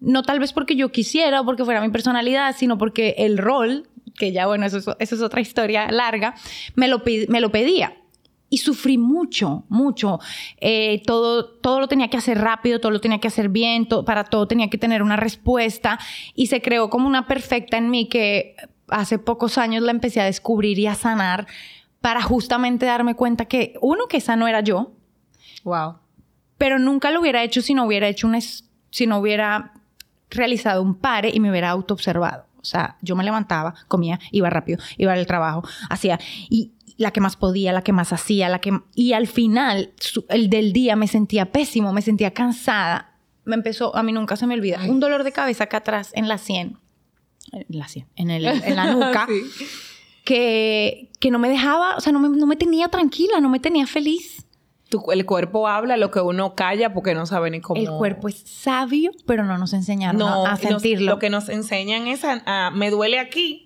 No 0.00 0.24
tal 0.24 0.40
vez 0.40 0.52
porque 0.52 0.74
yo 0.74 0.90
quisiera 0.90 1.40
o 1.40 1.44
porque 1.44 1.64
fuera 1.64 1.80
mi 1.80 1.90
personalidad, 1.90 2.54
sino 2.58 2.76
porque 2.76 3.14
el 3.18 3.38
rol, 3.38 3.88
que 4.18 4.32
ya 4.32 4.46
bueno, 4.46 4.66
eso, 4.66 4.96
es 4.98 5.12
otra 5.12 5.40
historia 5.40 5.88
larga, 5.92 6.34
me 6.74 6.88
lo, 6.88 7.02
me 7.28 7.40
lo 7.40 7.52
pedía. 7.52 7.96
Y 8.48 8.58
sufrí 8.58 8.96
mucho, 8.96 9.64
mucho. 9.68 10.20
Eh, 10.58 11.02
todo, 11.04 11.46
todo 11.46 11.80
lo 11.80 11.88
tenía 11.88 12.08
que 12.08 12.16
hacer 12.16 12.38
rápido, 12.38 12.80
todo 12.80 12.92
lo 12.92 13.00
tenía 13.00 13.18
que 13.18 13.28
hacer 13.28 13.48
bien, 13.48 13.88
para 14.04 14.24
todo 14.24 14.46
tenía 14.46 14.70
que 14.70 14.78
tener 14.78 15.02
una 15.02 15.16
respuesta. 15.16 15.98
Y 16.34 16.46
se 16.46 16.62
creó 16.62 16.88
como 16.88 17.06
una 17.06 17.26
perfecta 17.26 17.76
en 17.76 17.90
mí 17.90 18.08
que 18.08 18.54
hace 18.88 19.18
pocos 19.18 19.58
años 19.58 19.82
la 19.82 19.90
empecé 19.90 20.20
a 20.20 20.24
descubrir 20.24 20.78
y 20.78 20.86
a 20.86 20.94
sanar 20.94 21.46
para 22.00 22.22
justamente 22.22 22.86
darme 22.86 23.14
cuenta 23.14 23.46
que, 23.46 23.74
uno, 23.80 24.06
que 24.06 24.18
esa 24.18 24.36
no 24.36 24.46
era 24.46 24.60
yo. 24.60 24.92
Wow. 25.64 25.96
Pero 26.58 26.78
nunca 26.78 27.10
lo 27.10 27.20
hubiera 27.20 27.42
hecho 27.42 27.62
si 27.62 27.74
no 27.74 27.84
hubiera 27.84 28.06
hecho 28.06 28.28
un, 28.28 28.40
si 28.40 29.06
no 29.06 29.18
hubiera 29.18 29.72
realizado 30.30 30.82
un 30.82 30.94
pare 30.94 31.30
y 31.32 31.40
me 31.40 31.50
hubiera 31.50 31.70
autoobservado. 31.70 32.46
O 32.60 32.64
sea, 32.64 32.96
yo 33.00 33.14
me 33.14 33.24
levantaba, 33.24 33.74
comía, 33.86 34.18
iba 34.32 34.50
rápido, 34.50 34.78
iba 34.96 35.12
al 35.12 35.26
trabajo, 35.26 35.62
hacía, 35.88 36.18
y 36.50 36.72
la 36.96 37.10
que 37.10 37.20
más 37.20 37.36
podía, 37.36 37.72
la 37.72 37.82
que 37.82 37.92
más 37.92 38.12
hacía, 38.12 38.48
la 38.48 38.60
que... 38.60 38.78
Y 38.94 39.12
al 39.12 39.26
final, 39.26 39.92
el 40.28 40.48
del 40.48 40.72
día 40.72 40.96
me 40.96 41.08
sentía 41.08 41.52
pésimo, 41.52 41.92
me 41.92 42.02
sentía 42.02 42.32
cansada. 42.32 43.18
Me 43.44 43.54
empezó, 43.54 43.94
a 43.94 44.02
mí 44.02 44.12
nunca 44.12 44.36
se 44.36 44.46
me 44.46 44.54
olvida, 44.54 44.80
un 44.88 45.00
dolor 45.00 45.24
de 45.24 45.32
cabeza 45.32 45.64
acá 45.64 45.78
atrás, 45.78 46.10
en 46.14 46.28
la 46.28 46.38
sien. 46.38 46.78
En 47.52 47.78
la 47.78 47.86
sien, 47.86 48.06
en, 48.16 48.30
el, 48.30 48.44
en 48.46 48.76
la 48.76 48.86
nuca. 48.92 49.26
sí 49.28 49.66
que, 50.26 51.08
que 51.20 51.30
no 51.30 51.38
me 51.38 51.48
dejaba, 51.48 51.96
o 51.96 52.00
sea, 52.00 52.12
no 52.12 52.18
me, 52.18 52.28
no 52.28 52.46
me 52.46 52.56
tenía 52.56 52.88
tranquila, 52.88 53.40
no 53.40 53.48
me 53.48 53.60
tenía 53.60 53.86
feliz. 53.86 54.44
el 55.12 55.24
cuerpo 55.24 55.68
habla 55.68 55.96
lo 55.96 56.10
que 56.10 56.20
uno 56.20 56.54
calla 56.54 56.92
porque 56.92 57.14
no 57.14 57.24
sabe 57.24 57.50
ni 57.50 57.60
cómo. 57.60 57.80
El 57.80 57.88
cuerpo 57.88 58.28
es 58.28 58.42
sabio, 58.44 59.12
pero 59.24 59.44
no 59.44 59.56
nos 59.56 59.72
enseñaron 59.72 60.20
a, 60.20 60.56
sentirlo. 60.56 61.12
lo 61.12 61.18
que 61.18 61.30
nos 61.30 61.48
enseñan 61.48 62.08
es 62.08 62.24
a, 62.24 62.70
me 62.74 62.90
duele 62.90 63.20
aquí, 63.20 63.65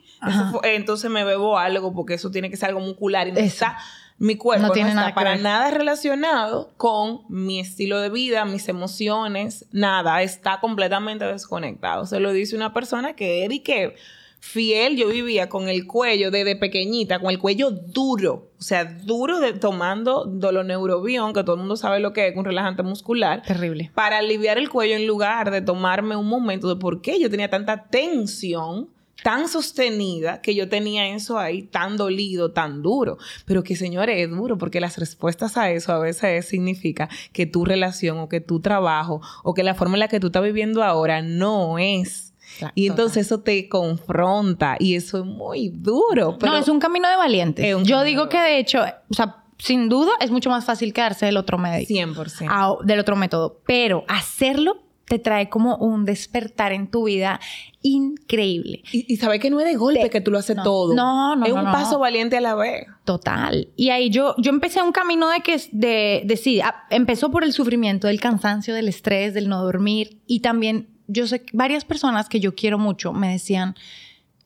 entonces 0.62 1.10
me 1.10 1.24
bebo 1.24 1.58
algo 1.58 1.92
porque 1.92 2.14
eso 2.14 2.30
tiene 2.30 2.50
que 2.50 2.56
ser 2.56 2.70
algo 2.70 2.80
muscular 2.80 3.28
y 3.28 3.32
no 3.32 3.38
está 3.38 3.78
mi 4.20 4.36
cuerpo 4.36 4.66
no, 4.66 4.72
tiene 4.74 4.90
está 4.90 5.14
para 5.14 5.36
nada 5.36 5.70
relacionado 5.70 6.74
con 6.76 7.22
mi 7.30 7.58
estilo 7.58 7.98
de 8.00 8.10
vida, 8.10 8.44
mis 8.44 8.68
emociones, 8.68 9.64
nada, 9.72 10.22
está 10.22 10.60
completamente 10.60 11.24
desconectado. 11.24 12.04
Se 12.04 12.20
lo 12.20 12.30
dice 12.30 12.54
una 12.54 12.74
persona 12.74 13.16
que 13.16 13.46
Eddie 13.46 13.62
que 13.62 13.94
fiel, 14.38 14.98
yo 14.98 15.08
vivía 15.08 15.48
con 15.48 15.70
el 15.70 15.86
cuello 15.86 16.30
desde 16.30 16.54
pequeñita, 16.54 17.18
con 17.18 17.30
el 17.30 17.38
cuello 17.38 17.70
duro, 17.70 18.50
o 18.58 18.62
sea, 18.62 18.84
duro 18.84 19.40
de 19.40 19.54
tomando 19.54 20.26
doloneurobión, 20.26 21.32
que 21.32 21.42
todo 21.42 21.54
el 21.54 21.60
mundo 21.60 21.76
sabe 21.76 21.98
lo 21.98 22.12
que 22.12 22.28
es, 22.28 22.36
un 22.36 22.44
relajante 22.44 22.82
muscular. 22.82 23.40
Terrible. 23.40 23.90
Para 23.94 24.18
aliviar 24.18 24.58
el 24.58 24.68
cuello 24.68 24.96
en 24.96 25.06
lugar 25.06 25.50
de 25.50 25.62
tomarme 25.62 26.16
un 26.16 26.28
momento 26.28 26.68
de 26.68 26.76
por 26.76 27.00
qué 27.00 27.18
yo 27.18 27.30
tenía 27.30 27.48
tanta 27.48 27.84
tensión 27.88 28.90
tan 29.22 29.48
sostenida 29.48 30.40
que 30.40 30.54
yo 30.54 30.68
tenía 30.68 31.08
eso 31.14 31.38
ahí 31.38 31.62
tan 31.62 31.96
dolido, 31.96 32.52
tan 32.52 32.82
duro. 32.82 33.18
Pero 33.44 33.62
que 33.62 33.76
señores, 33.76 34.18
es 34.18 34.30
duro 34.30 34.58
porque 34.58 34.80
las 34.80 34.98
respuestas 34.98 35.56
a 35.56 35.70
eso 35.70 35.92
a 35.92 35.98
veces 35.98 36.46
significa 36.46 37.08
que 37.32 37.46
tu 37.46 37.64
relación 37.64 38.18
o 38.18 38.28
que 38.28 38.40
tu 38.40 38.60
trabajo 38.60 39.20
o 39.42 39.54
que 39.54 39.62
la 39.62 39.74
forma 39.74 39.96
en 39.96 40.00
la 40.00 40.08
que 40.08 40.20
tú 40.20 40.28
estás 40.28 40.42
viviendo 40.42 40.82
ahora 40.82 41.22
no 41.22 41.78
es 41.78 42.30
y 42.74 42.88
entonces 42.88 43.26
eso 43.26 43.40
te 43.40 43.68
confronta 43.68 44.76
y 44.78 44.94
eso 44.94 45.18
es 45.18 45.24
muy 45.24 45.68
duro. 45.68 46.36
no, 46.40 46.56
es 46.56 46.68
un 46.68 46.80
camino 46.80 47.08
de 47.08 47.16
valientes. 47.16 47.76
Yo 47.84 48.02
digo 48.02 48.28
que 48.28 48.38
de 48.38 48.58
hecho, 48.58 48.80
o 49.08 49.14
sea, 49.14 49.44
sin 49.58 49.88
duda 49.88 50.12
es 50.20 50.30
mucho 50.30 50.50
más 50.50 50.64
fácil 50.64 50.92
quedarse 50.92 51.26
del 51.26 51.36
otro 51.36 51.58
médico. 51.58 51.92
100%. 51.92 52.84
del 52.84 52.98
otro 52.98 53.16
método. 53.16 53.60
Pero 53.66 54.04
hacerlo 54.08 54.82
te 55.10 55.18
trae 55.18 55.48
como 55.48 55.74
un 55.78 56.04
despertar 56.04 56.70
en 56.70 56.86
tu 56.86 57.06
vida 57.06 57.40
increíble. 57.82 58.84
Y, 58.92 59.16
sabes 59.16 59.40
que 59.40 59.50
no 59.50 59.58
es 59.58 59.66
de 59.66 59.74
golpe 59.74 60.08
que 60.08 60.20
tú 60.20 60.30
lo 60.30 60.38
haces 60.38 60.56
todo. 60.62 60.94
No, 60.94 61.34
no, 61.34 61.46
Es 61.46 61.52
un 61.52 61.64
paso 61.64 61.98
valiente 61.98 62.36
a 62.36 62.40
la 62.40 62.54
vez. 62.54 62.86
Total. 63.04 63.66
Y 63.74 63.90
ahí 63.90 64.08
yo, 64.08 64.36
yo 64.38 64.50
empecé 64.50 64.80
un 64.82 64.92
camino 64.92 65.28
de 65.28 65.40
que, 65.40 65.60
de, 65.72 66.22
de 66.24 66.36
sí, 66.36 66.60
empezó 66.90 67.32
por 67.32 67.42
el 67.42 67.52
sufrimiento, 67.52 68.06
del 68.06 68.20
cansancio, 68.20 68.72
del 68.72 68.86
estrés, 68.86 69.34
del 69.34 69.48
no 69.48 69.60
dormir 69.64 70.20
y 70.28 70.40
también 70.40 70.86
yo 71.08 71.26
sé 71.26 71.42
que 71.42 71.56
varias 71.56 71.84
personas 71.84 72.28
que 72.28 72.38
yo 72.38 72.54
quiero 72.54 72.78
mucho 72.78 73.12
me 73.12 73.32
decían, 73.32 73.74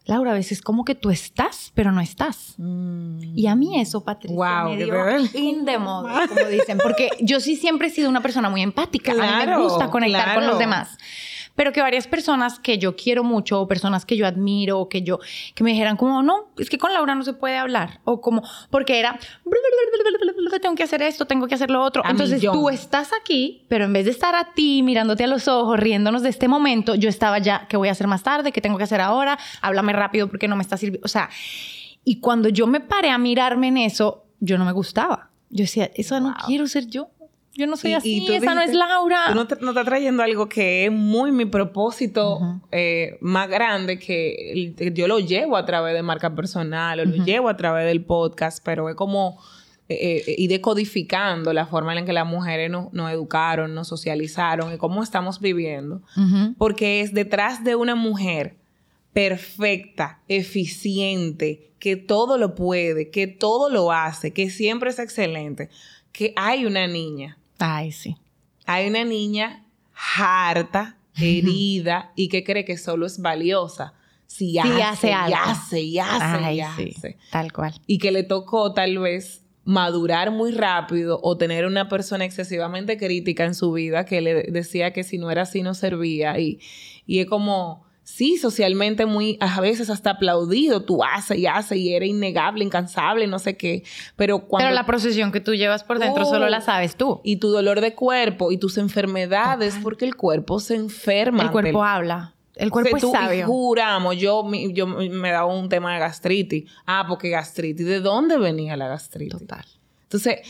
Laura, 0.04 0.32
a 0.32 0.34
veces 0.34 0.60
como 0.60 0.84
que 0.84 0.94
tú 0.94 1.10
estás, 1.10 1.72
pero 1.74 1.90
no 1.90 2.00
estás. 2.00 2.54
Mm. 2.58 3.36
Y 3.36 3.46
a 3.46 3.54
mí 3.54 3.80
eso, 3.80 4.04
Patricia, 4.04 4.36
wow, 4.36 4.70
me 4.70 4.76
dio 4.76 5.18
in 5.34 5.64
the 5.64 5.76
como 6.28 6.48
dicen, 6.50 6.78
porque 6.78 7.08
yo 7.20 7.40
sí 7.40 7.56
siempre 7.56 7.88
he 7.88 7.90
sido 7.90 8.10
una 8.10 8.20
persona 8.20 8.50
muy 8.50 8.62
empática. 8.62 9.12
a 9.12 9.40
mí 9.40 9.46
me 9.46 9.58
gusta 9.58 9.90
conectar 9.90 10.34
con 10.34 10.46
los 10.46 10.58
demás 10.58 10.98
pero 11.54 11.72
que 11.72 11.80
varias 11.80 12.06
personas 12.06 12.58
que 12.58 12.78
yo 12.78 12.96
quiero 12.96 13.24
mucho 13.24 13.60
o 13.60 13.68
personas 13.68 14.04
que 14.04 14.16
yo 14.16 14.26
admiro 14.26 14.80
o 14.80 14.88
que 14.88 15.02
yo, 15.02 15.18
que 15.54 15.64
me 15.64 15.70
dijeran 15.70 15.96
como, 15.96 16.22
no, 16.22 16.48
es 16.58 16.68
que 16.68 16.78
con 16.78 16.92
Laura 16.92 17.14
no 17.14 17.22
se 17.22 17.32
puede 17.32 17.56
hablar 17.56 18.00
o 18.04 18.20
como, 18.20 18.42
porque 18.70 18.98
era, 18.98 19.18
tengo 20.60 20.74
que 20.74 20.82
hacer 20.82 21.02
esto, 21.02 21.26
tengo 21.26 21.46
que 21.46 21.54
hacer 21.54 21.70
lo 21.70 21.82
otro. 21.82 22.02
Entonces 22.08 22.42
tú 22.42 22.68
estás 22.70 23.10
aquí, 23.18 23.64
pero 23.68 23.84
en 23.84 23.92
vez 23.92 24.04
de 24.04 24.10
estar 24.10 24.34
a 24.34 24.52
ti 24.54 24.82
mirándote 24.82 25.24
a 25.24 25.26
los 25.26 25.48
ojos, 25.48 25.78
riéndonos 25.78 26.22
de 26.22 26.28
este 26.28 26.48
momento, 26.48 26.94
yo 26.94 27.08
estaba 27.08 27.38
ya, 27.38 27.66
¿qué 27.68 27.76
voy 27.76 27.88
a 27.88 27.92
hacer 27.92 28.06
más 28.06 28.22
tarde? 28.22 28.52
¿Qué 28.52 28.60
tengo 28.60 28.78
que 28.78 28.84
hacer 28.84 29.00
ahora? 29.00 29.38
Háblame 29.60 29.92
rápido 29.92 30.28
porque 30.28 30.48
no 30.48 30.56
me 30.56 30.62
está 30.62 30.76
sirviendo. 30.76 31.04
O 31.04 31.08
sea, 31.08 31.28
y 32.04 32.20
cuando 32.20 32.48
yo 32.48 32.66
me 32.66 32.80
paré 32.80 33.10
a 33.10 33.18
mirarme 33.18 33.68
en 33.68 33.78
eso, 33.78 34.24
yo 34.40 34.58
no 34.58 34.64
me 34.64 34.72
gustaba. 34.72 35.30
Yo 35.50 35.62
decía, 35.62 35.90
eso 35.94 36.18
no 36.18 36.34
quiero 36.46 36.66
ser 36.66 36.86
yo. 36.88 37.10
Yo 37.56 37.68
no 37.68 37.76
soy 37.76 37.94
así, 37.94 38.26
esa 38.32 38.54
no 38.54 38.62
es 38.62 38.74
Laura. 38.74 39.26
Tú 39.28 39.34
no, 39.34 39.46
te, 39.46 39.54
estás 39.54 39.84
trayendo 39.84 40.22
algo 40.24 40.48
que 40.48 40.86
es 40.86 40.92
muy 40.92 41.30
mi 41.30 41.44
propósito 41.44 42.60
eh, 42.72 43.16
más 43.20 43.48
grande 43.48 43.98
que 43.98 44.74
yo 44.92 45.06
lo 45.06 45.20
llevo 45.20 45.56
a 45.56 45.64
través 45.64 45.94
de 45.94 46.02
marca 46.02 46.34
personal 46.34 46.98
o 46.98 47.04
lo 47.04 47.24
llevo 47.24 47.48
a 47.48 47.56
través 47.56 47.86
del 47.86 48.04
podcast, 48.04 48.62
pero 48.64 48.88
es 48.88 48.96
como 48.96 49.38
eh, 49.88 50.24
eh, 50.26 50.34
ir 50.38 50.50
decodificando 50.50 51.52
la 51.52 51.66
forma 51.66 51.96
en 51.96 52.04
que 52.04 52.12
las 52.12 52.26
mujeres 52.26 52.70
nos, 52.70 53.12
educaron, 53.12 53.72
nos 53.74 53.86
socializaron 53.86 54.74
y 54.74 54.78
cómo 54.78 55.02
estamos 55.02 55.40
viviendo. 55.40 56.02
Porque 56.58 57.02
es 57.02 57.14
detrás 57.14 57.62
de 57.62 57.76
una 57.76 57.94
mujer 57.94 58.56
perfecta, 59.12 60.20
eficiente, 60.26 61.70
que 61.78 61.94
todo 61.94 62.36
lo 62.36 62.56
puede, 62.56 63.10
que 63.10 63.28
todo 63.28 63.70
lo 63.70 63.92
hace, 63.92 64.32
que 64.32 64.50
siempre 64.50 64.90
es 64.90 64.98
excelente, 64.98 65.68
que 66.12 66.32
hay 66.34 66.66
una 66.66 66.88
niña 66.88 67.38
Ay, 67.58 67.92
sí. 67.92 68.16
Hay 68.66 68.88
una 68.88 69.04
niña 69.04 69.64
harta, 70.16 70.96
herida 71.16 72.12
y 72.16 72.28
que 72.28 72.44
cree 72.44 72.64
que 72.64 72.76
solo 72.76 73.06
es 73.06 73.20
valiosa. 73.20 73.94
Si 74.26 74.58
hace, 74.58 74.82
hace, 74.82 75.08
y 75.08 75.12
hace, 75.12 75.80
y 75.80 75.98
hace, 75.98 76.54
y 76.54 76.60
hace. 76.60 77.18
tal 77.30 77.52
cual. 77.52 77.74
Y 77.86 77.98
que 77.98 78.10
le 78.10 78.24
tocó 78.24 78.72
tal 78.72 78.98
vez 78.98 79.42
madurar 79.64 80.30
muy 80.30 80.52
rápido 80.52 81.20
o 81.22 81.36
tener 81.36 81.66
una 81.66 81.88
persona 81.88 82.24
excesivamente 82.24 82.98
crítica 82.98 83.44
en 83.44 83.54
su 83.54 83.72
vida 83.72 84.04
que 84.04 84.20
le 84.20 84.42
decía 84.44 84.92
que 84.92 85.04
si 85.04 85.18
no 85.18 85.30
era 85.30 85.42
así 85.42 85.62
no 85.62 85.74
servía. 85.74 86.38
Y, 86.38 86.58
y 87.06 87.20
es 87.20 87.26
como 87.26 87.83
sí, 88.04 88.36
socialmente 88.36 89.06
muy, 89.06 89.36
a 89.40 89.60
veces 89.60 89.90
hasta 89.90 90.10
aplaudido, 90.10 90.84
tú 90.84 91.02
haces 91.02 91.38
y 91.38 91.46
haces 91.46 91.78
y 91.78 91.94
eres 91.94 92.10
innegable, 92.10 92.64
incansable, 92.64 93.26
no 93.26 93.38
sé 93.38 93.56
qué, 93.56 93.82
pero 94.14 94.46
cuando... 94.46 94.68
Pero 94.68 94.74
la 94.74 94.86
procesión 94.86 95.32
que 95.32 95.40
tú 95.40 95.54
llevas 95.54 95.82
por 95.82 95.98
dentro 95.98 96.24
solo 96.24 96.48
la 96.48 96.60
sabes 96.60 96.96
tú. 96.96 97.20
Y 97.24 97.36
tu 97.36 97.48
dolor 97.48 97.80
de 97.80 97.94
cuerpo 97.94 98.52
y 98.52 98.58
tus 98.58 98.78
enfermedades, 98.78 99.76
porque 99.82 100.04
el 100.04 100.14
cuerpo 100.14 100.60
se 100.60 100.76
enferma. 100.76 101.42
El 101.42 101.50
cuerpo 101.50 101.82
habla. 101.82 102.34
El 102.54 102.70
cuerpo 102.70 102.96
es 102.96 103.02
sabio. 103.10 103.46
juramos, 103.46 104.16
yo, 104.16 104.48
yo 104.70 104.86
me 104.86 105.30
daba 105.30 105.46
un 105.46 105.68
tema 105.68 105.94
de 105.94 105.98
gastritis. 105.98 106.70
Ah, 106.86 107.04
porque 107.08 107.30
gastritis. 107.30 107.84
¿De 107.84 108.00
dónde 108.00 108.38
venía 108.38 108.76
la 108.76 108.86
gastritis? 108.86 109.40
Total. 109.40 109.64
Entonces, 110.04 110.40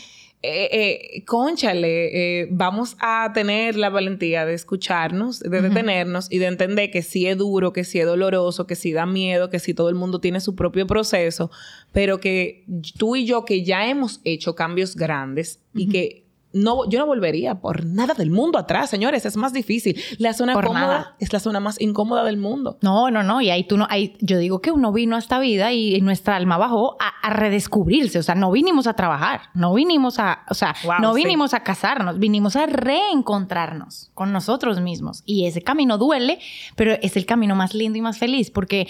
eh, 0.45 0.69
eh, 0.71 1.25
conchale, 1.25 2.41
eh, 2.41 2.47
vamos 2.51 2.95
a 2.99 3.31
tener 3.33 3.75
la 3.75 3.89
valentía 3.89 4.45
de 4.45 4.53
escucharnos, 4.53 5.39
de 5.39 5.61
detenernos 5.61 6.31
y 6.31 6.37
de 6.37 6.45
entender 6.45 6.91
que 6.91 7.01
sí 7.01 7.27
es 7.27 7.37
duro, 7.37 7.73
que 7.73 7.83
sí 7.83 7.99
es 7.99 8.05
doloroso, 8.05 8.67
que 8.67 8.75
sí 8.75 8.93
da 8.93 9.05
miedo, 9.05 9.49
que 9.49 9.59
sí 9.59 9.73
todo 9.73 9.89
el 9.89 9.95
mundo 9.95 10.19
tiene 10.19 10.39
su 10.39 10.55
propio 10.55 10.87
proceso, 10.87 11.51
pero 11.91 12.19
que 12.19 12.65
tú 12.97 13.15
y 13.15 13.25
yo 13.25 13.45
que 13.45 13.63
ya 13.63 13.87
hemos 13.89 14.21
hecho 14.23 14.55
cambios 14.55 14.95
grandes 14.95 15.61
y 15.73 15.89
que 15.89 16.24
no, 16.55 16.89
yo 16.89 16.99
no 16.99 17.05
volvería 17.05 17.55
por 17.55 17.85
nada 17.85 18.13
del 18.13 18.31
mundo 18.31 18.57
atrás, 18.57 18.89
señores. 18.89 19.25
Es 19.25 19.35
más 19.35 19.51
difícil. 19.51 20.01
La 20.19 20.33
zona 20.33 20.53
cómoda 20.53 21.15
es 21.19 21.33
la 21.33 21.41
zona 21.41 21.59
más 21.59 21.79
incómoda 21.81 22.23
del 22.23 22.37
mundo. 22.37 22.77
No, 22.81 23.11
no, 23.11 23.23
no. 23.23 23.41
Y 23.41 23.49
ahí 23.49 23.65
tú 23.65 23.75
no, 23.77 23.85
ahí, 23.89 24.15
yo 24.21 24.37
digo 24.37 24.61
que 24.61 24.71
uno 24.71 24.93
vino 24.93 25.17
a 25.17 25.19
esta 25.19 25.37
vida 25.39 25.73
y 25.73 25.99
nuestra 25.99 26.37
alma 26.37 26.57
bajó 26.57 26.95
a, 26.99 27.13
redescubrirse. 27.29 28.19
O 28.19 28.23
sea, 28.23 28.35
no 28.35 28.51
vinimos 28.51 28.87
a 28.87 28.93
trabajar, 28.93 29.41
no 29.53 29.73
vinimos 29.73 30.19
a, 30.19 30.43
o 30.49 30.53
sea, 30.53 30.75
no 31.01 31.13
vinimos 31.13 31.53
a 31.53 31.61
casarnos, 31.61 32.19
vinimos 32.19 32.55
a 32.55 32.67
reencontrarnos 32.67 34.11
con 34.13 34.31
nosotros 34.31 34.79
mismos. 34.79 35.23
Y 35.25 35.47
ese 35.47 35.61
camino 35.61 35.97
duele, 35.97 36.39
pero 36.75 36.93
es 37.01 37.17
el 37.17 37.25
camino 37.25 37.55
más 37.55 37.73
lindo 37.73 37.97
y 37.97 38.01
más 38.01 38.17
feliz 38.17 38.49
porque 38.49 38.87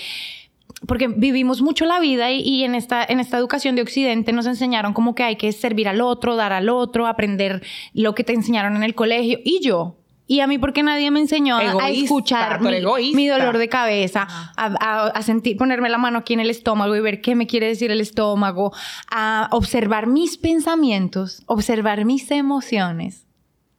porque 0.88 1.08
vivimos 1.08 1.62
mucho 1.62 1.86
la 1.86 2.00
vida 2.00 2.32
y, 2.32 2.64
en, 2.64 2.76
esta, 2.76 3.04
en 3.04 3.20
esta 3.20 3.38
educación 3.38 3.76
de 3.76 3.82
Occidente 3.82 4.34
nos 4.34 4.46
enseñaron 4.46 4.94
como 4.94 5.16
que 5.16 5.24
hay 5.24 5.36
que 5.36 5.52
servir 5.52 5.88
al 5.88 6.02
otro, 6.02 6.36
dar 6.36 6.54
al 6.54 6.70
otro, 6.70 7.08
aprender 7.08 7.64
lo 7.94 8.14
que 8.14 8.24
te 8.24 8.34
enseñaron 8.34 8.76
en 8.76 8.84
el 8.84 8.94
colegio. 8.94 9.40
Y 9.44 9.62
yo, 9.62 9.96
y 10.28 10.40
a 10.42 10.48
mí 10.48 10.58
porque 10.58 10.84
nadie 10.84 11.12
me 11.12 11.20
enseñó 11.20 11.58
a 11.58 11.90
escuchar 11.90 12.60
mi, 12.62 13.28
dolor 13.28 13.58
de 13.58 13.70
cabeza, 13.70 14.28
a, 14.58 15.08
a, 15.08 15.22
sentir, 15.22 15.58
ponerme 15.58 15.90
la 15.90 15.98
mano 15.98 16.20
aquí 16.20 16.34
en 16.34 16.40
el 16.40 16.50
estómago 16.50 16.96
y 16.96 17.00
ver 17.00 17.22
qué 17.22 17.36
me 17.36 17.48
quiere 17.48 17.68
decir 17.68 17.92
el 17.92 18.02
estómago, 18.02 18.74
a 19.10 19.48
observar 19.52 20.08
mis 20.08 20.38
pensamientos, 20.38 21.44
observar 21.46 22.06
mis 22.06 22.30
emociones 22.32 23.25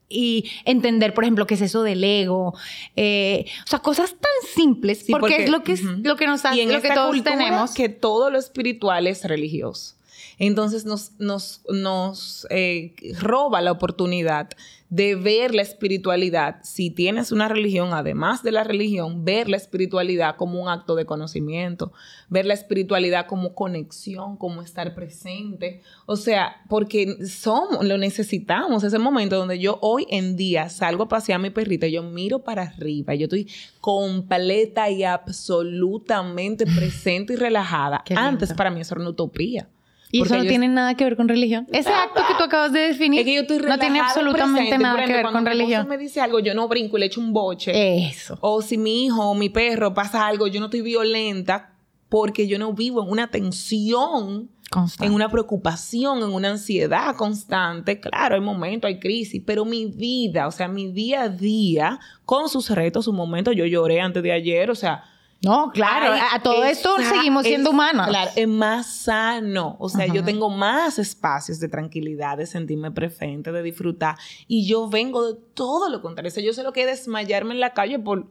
y 0.09 0.51
entender, 0.65 1.15
por 1.15 1.25
ejemplo, 1.25 1.47
qué 1.47 1.55
es 1.55 1.63
eso 1.63 1.83
del 1.83 2.03
ego. 2.05 2.55
Eh, 2.95 3.47
o 3.65 3.69
sea, 3.69 3.81
cosas 3.81 4.11
tan 4.11 4.51
simples, 4.55 5.05
porque, 5.11 5.45
es 5.45 5.51
lo 5.51 5.63
que, 5.63 5.73
es, 5.73 5.83
lo 5.83 6.17
que 6.17 6.27
nos 6.27 6.45
hace, 6.45 6.59
y 6.59 6.61
en 6.61 6.73
lo 6.73 6.81
que 6.81 6.91
todos 6.91 7.23
tenemos. 7.23 7.75
Que 7.75 7.89
todo 7.89 8.31
lo 8.31 8.39
espiritual 8.39 9.07
es 9.07 9.25
religioso. 9.25 9.95
Entonces 10.39 10.85
nos, 10.85 11.13
nos, 11.19 11.63
nos 11.69 12.47
eh, 12.51 12.95
roba 13.21 13.61
la 13.61 13.73
oportunidad 13.73 14.51
de 14.89 15.17
ver 15.17 15.53
la 15.55 15.63
espiritualidad, 15.63 16.59
si 16.63 16.91
tienes 16.91 17.33
una 17.33 17.49
religión, 17.49 17.91
además 17.93 18.45
de 18.45 18.53
la 18.53 18.63
religión, 18.63 19.25
ver 19.25 19.49
la 19.49 19.57
espiritualidad 19.57 20.37
como 20.37 20.63
un 20.63 20.69
acto 20.69 20.95
de 20.95 21.05
conocimiento, 21.05 21.93
ver 22.29 22.47
la 22.47 22.55
espiritualidad 22.55 23.27
como 23.27 23.55
conexión, 23.55 24.37
como 24.37 24.63
estar 24.63 24.95
presente. 24.95 25.83
O 26.07 26.17
sea, 26.17 26.63
porque 26.69 27.27
somos, 27.27 27.85
lo 27.85 27.99
necesitamos, 27.99 28.85
ese 28.85 28.99
momento 28.99 29.37
donde 29.37 29.59
yo 29.59 29.79
hoy 29.83 30.07
en 30.09 30.37
día 30.37 30.69
salgo 30.69 31.05
a 31.05 31.09
pasear 31.09 31.41
a 31.41 31.43
mi 31.43 31.51
perrita, 31.51 31.89
yo 31.89 32.05
miro 32.05 32.45
para 32.45 32.63
arriba, 32.63 33.15
yo 33.17 33.25
estoy 33.25 33.49
completa 33.81 34.89
y 34.89 35.03
absolutamente 35.03 36.65
presente 36.77 37.33
y 37.33 37.37
relajada. 37.37 38.05
Antes 38.15 38.53
para 38.53 38.71
mí 38.71 38.81
eso 38.83 38.95
era 38.95 39.01
una 39.01 39.11
utopía. 39.11 39.69
Y 40.11 40.23
eso 40.23 40.37
no 40.37 40.45
tiene 40.45 40.69
nada 40.69 40.95
que 40.95 41.05
ver 41.05 41.17
con 41.17 41.29
religión. 41.29 41.67
Ese 41.73 41.91
acto 41.91 42.23
que 42.29 42.35
tú 42.39 42.45
acabas 42.45 42.73
de 42.73 42.81
definir 42.81 43.21
es 43.21 43.27
que 43.27 43.35
yo 43.35 43.41
estoy 43.43 43.59
no 43.59 43.79
tiene 43.79 44.01
absolutamente 44.01 44.79
nada 44.79 45.05
que 45.05 45.13
ver 45.13 45.27
con 45.27 45.45
religión. 45.45 45.83
Si 45.83 45.89
me 45.89 45.99
dice 45.99 46.21
algo, 46.21 46.39
yo 46.41 46.55
no 46.55 46.69
brinco 46.69 46.97
y 46.97 47.01
le 47.01 47.07
echo 47.07 47.21
un 47.21 47.33
boche. 47.33 48.07
Eso. 48.09 48.39
O 48.41 48.63
si 48.63 48.79
mi 48.79 49.07
hijo 49.07 49.31
o 49.31 49.35
mi 49.35 49.49
perro 49.49 49.95
pasa 49.95 50.27
algo, 50.27 50.47
yo 50.47 50.61
no 50.61 50.67
estoy 50.67 50.83
violenta 50.83 51.73
porque 52.09 52.47
yo 52.47 52.59
no 52.59 52.73
vivo 52.73 53.03
en 53.03 53.11
una 53.11 53.29
tensión, 53.29 54.51
constante. 54.71 55.07
en 55.07 55.15
una 55.15 55.29
preocupación, 55.29 56.19
en 56.19 56.33
una 56.33 56.51
ansiedad 56.51 57.17
constante. 57.17 58.01
Claro, 58.01 58.37
hay 58.37 58.41
momentos, 58.41 58.89
hay 58.89 59.01
crisis, 59.01 59.43
pero 59.45 59.65
mi 59.65 59.87
vida, 59.87 60.47
o 60.47 60.53
sea, 60.53 60.69
mi 60.69 60.93
día 60.93 61.23
a 61.23 61.29
día, 61.29 61.99
con 62.25 62.49
sus 62.49 62.71
retos, 62.71 63.09
un 63.09 63.17
momento, 63.17 63.53
yo 63.53 63.67
lloré 63.67 64.01
antes 64.01 64.23
de 64.23 64.33
ayer, 64.33 64.71
o 64.71 64.75
sea, 64.75 65.05
no, 65.43 65.71
claro, 65.71 66.19
a 66.33 66.41
todo 66.41 66.65
esto 66.65 66.97
seguimos 66.99 67.45
siendo 67.45 67.71
humanos. 67.71 68.09
Claro, 68.09 68.31
es 68.35 68.49
más 68.49 68.87
sano. 68.87 69.77
O 69.79 69.89
sea, 69.89 70.07
yo 70.07 70.25
tengo 70.25 70.49
más 70.51 70.99
espacios 70.99 71.61
de 71.61 71.69
tranquilidad, 71.69 72.39
de 72.39 72.47
sentirme 72.47 72.91
presente, 72.91 73.53
de 73.53 73.63
disfrutar. 73.63 74.17
Y 74.49 74.67
yo 74.67 74.89
vengo 74.89 75.33
de 75.33 75.39
todo 75.55 75.89
lo 75.91 76.01
contrario. 76.01 76.31
O 76.31 76.35
sea, 76.35 76.43
yo 76.43 76.53
sé 76.53 76.63
lo 76.63 76.73
que 76.73 76.83
es 76.83 76.87
desmayarme 76.87 77.55
en 77.55 77.61
la 77.61 77.75
calle 77.75 77.99
por 77.99 78.29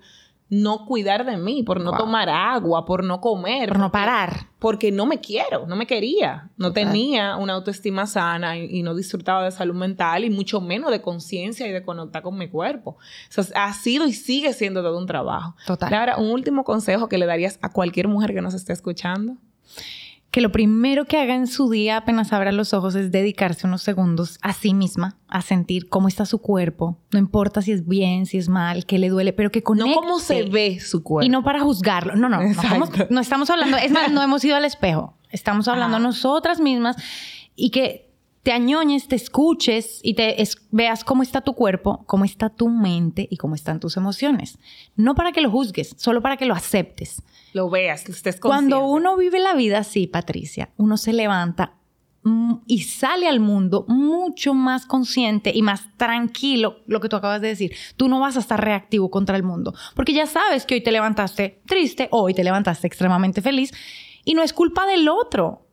no 0.50 0.86
cuidar 0.86 1.26
de 1.26 1.38
mí, 1.38 1.64
por 1.64 1.82
no 1.82 1.92
tomar 1.98 2.30
agua, 2.30 2.86
por 2.86 3.04
no 3.04 3.20
comer. 3.20 3.70
Por 3.70 3.80
no 3.80 3.92
parar. 3.92 4.48
Porque 4.60 4.92
no 4.92 5.06
me 5.06 5.20
quiero, 5.20 5.66
no 5.66 5.76
me 5.76 5.88
quería. 5.88 6.50
No 6.58 6.72
tenía 6.72 7.36
una 7.38 7.54
autoestima 7.54 8.06
sana 8.06 8.58
y, 8.58 8.84
no 8.84 8.94
disfrutaba 8.96 9.44
de 9.44 9.52
salud 9.52 9.76
mental 9.76 10.24
y 10.24 10.30
mucho 10.30 10.62
menos 10.62 10.92
de 10.92 11.02
conciencia 11.02 11.68
y 11.68 11.72
de 11.72 11.84
conectar 11.84 12.22
con 12.22 12.38
mi 12.38 12.48
cuerpo. 12.48 12.98
Eso 13.30 13.44
ha 13.56 13.74
sido 13.74 14.06
y 14.08 14.14
sigue 14.14 14.54
siendo 14.54 14.84
todo 14.84 14.98
un 14.98 15.08
trabajo. 15.08 15.56
Total. 15.66 15.94
Ahora, 15.94 16.18
un 16.18 16.30
último 16.30 16.64
consejo 16.64 17.10
que 17.10 17.18
le 17.18 17.26
darías 17.26 17.58
a 17.62 17.72
cualquier 17.72 18.08
mujer 18.08 18.34
que 18.34 18.42
nos 18.42 18.54
esté 18.54 18.74
escuchando 18.74 19.38
que 20.36 20.42
lo 20.42 20.52
primero 20.52 21.06
que 21.06 21.18
haga 21.18 21.34
en 21.34 21.48
su 21.48 21.70
día 21.70 21.96
apenas 21.96 22.34
abra 22.34 22.52
los 22.52 22.74
ojos 22.74 22.94
es 22.96 23.10
dedicarse 23.10 23.68
unos 23.68 23.84
segundos 23.84 24.38
a 24.42 24.52
sí 24.52 24.74
misma, 24.74 25.16
a 25.30 25.42
sentir 25.42 25.88
cómo 25.88 26.10
está 26.10 26.26
su 26.26 26.40
cuerpo. 26.40 26.98
No 27.14 27.20
importa 27.20 27.62
si 27.62 27.72
es 27.72 27.88
bien, 27.88 28.26
si 28.26 28.38
es 28.38 28.50
mal, 28.50 28.86
qué 28.86 29.00
le 29.00 29.08
duele, 29.08 29.32
pero 29.32 29.50
que 29.50 29.64
conecte. 29.64 29.92
No 29.92 29.96
cómo 29.96 30.20
se 30.20 30.44
ve 30.44 30.82
su 30.82 31.04
cuerpo. 31.04 31.26
Y 31.26 31.30
no 31.30 31.42
para 31.42 31.62
juzgarlo. 31.62 32.18
No, 32.18 32.28
no. 32.28 32.42
No, 33.10 33.22
estamos 33.22 33.50
hablando... 33.50 33.78
Es 33.78 33.94
más, 33.94 34.12
no 34.12 34.22
hemos 34.22 34.44
ido 34.44 34.58
al 34.58 34.66
espejo. 34.66 35.16
Estamos 35.30 35.70
hablando 35.70 36.00
nosotras 36.00 36.60
mismas 36.60 36.98
y 37.56 37.70
que 37.70 38.14
te 38.46 38.54
añoñes, 38.54 39.10
te 39.10 39.18
escuches 39.18 40.00
y 40.04 40.14
te 40.14 40.38
veas 40.72 41.04
cómo 41.04 41.24
está 41.24 41.42
tu 41.42 41.54
cuerpo, 41.54 42.06
cómo 42.06 42.24
está 42.24 42.50
tu 42.50 42.70
mente 42.70 43.28
y 43.30 43.36
cómo 43.36 43.56
están 43.56 43.82
tus 43.82 43.98
emociones. 43.98 44.60
No 44.96 45.16
para 45.16 45.34
que 45.34 45.42
lo 45.42 45.52
juzgues, 45.52 45.96
solo 45.98 46.22
para 46.22 46.38
que 46.38 46.46
lo 46.46 46.54
aceptes 46.54 47.22
lo 47.56 47.70
veas, 47.70 48.04
que 48.04 48.12
estés 48.12 48.38
consciente. 48.38 48.76
Cuando 48.76 48.86
uno 48.86 49.16
vive 49.16 49.40
la 49.40 49.56
vida 49.56 49.80
así, 49.80 50.08
Patricia, 50.08 50.70
uno 50.76 50.98
se 50.98 51.14
levanta 51.14 51.76
mm, 52.24 52.56
y 52.68 52.82
sale 52.82 53.30
al 53.30 53.40
mundo 53.40 53.86
mucho 53.88 54.54
más 54.54 54.86
consciente 54.86 55.54
y 55.56 55.62
más 55.62 55.86
tranquilo, 55.96 56.80
lo 56.86 57.00
que 57.00 57.08
tú 57.08 57.16
acabas 57.16 57.40
de 57.40 57.48
decir. 57.48 57.74
Tú 57.96 58.10
no 58.10 58.20
vas 58.20 58.36
a 58.36 58.42
estar 58.42 58.62
reactivo 58.62 59.10
contra 59.10 59.38
el 59.38 59.44
mundo, 59.44 59.74
porque 59.96 60.12
ya 60.12 60.28
sabes 60.28 60.66
que 60.66 60.76
hoy 60.76 60.82
te 60.82 60.92
levantaste 60.92 61.62
triste, 61.66 62.10
hoy 62.12 62.34
te 62.34 62.44
levantaste 62.44 62.88
extremadamente 62.88 63.42
feliz 63.42 63.72
y 64.26 64.34
no 64.34 64.44
es 64.44 64.52
culpa 64.52 64.86
del 64.86 65.08
otro. 65.08 65.65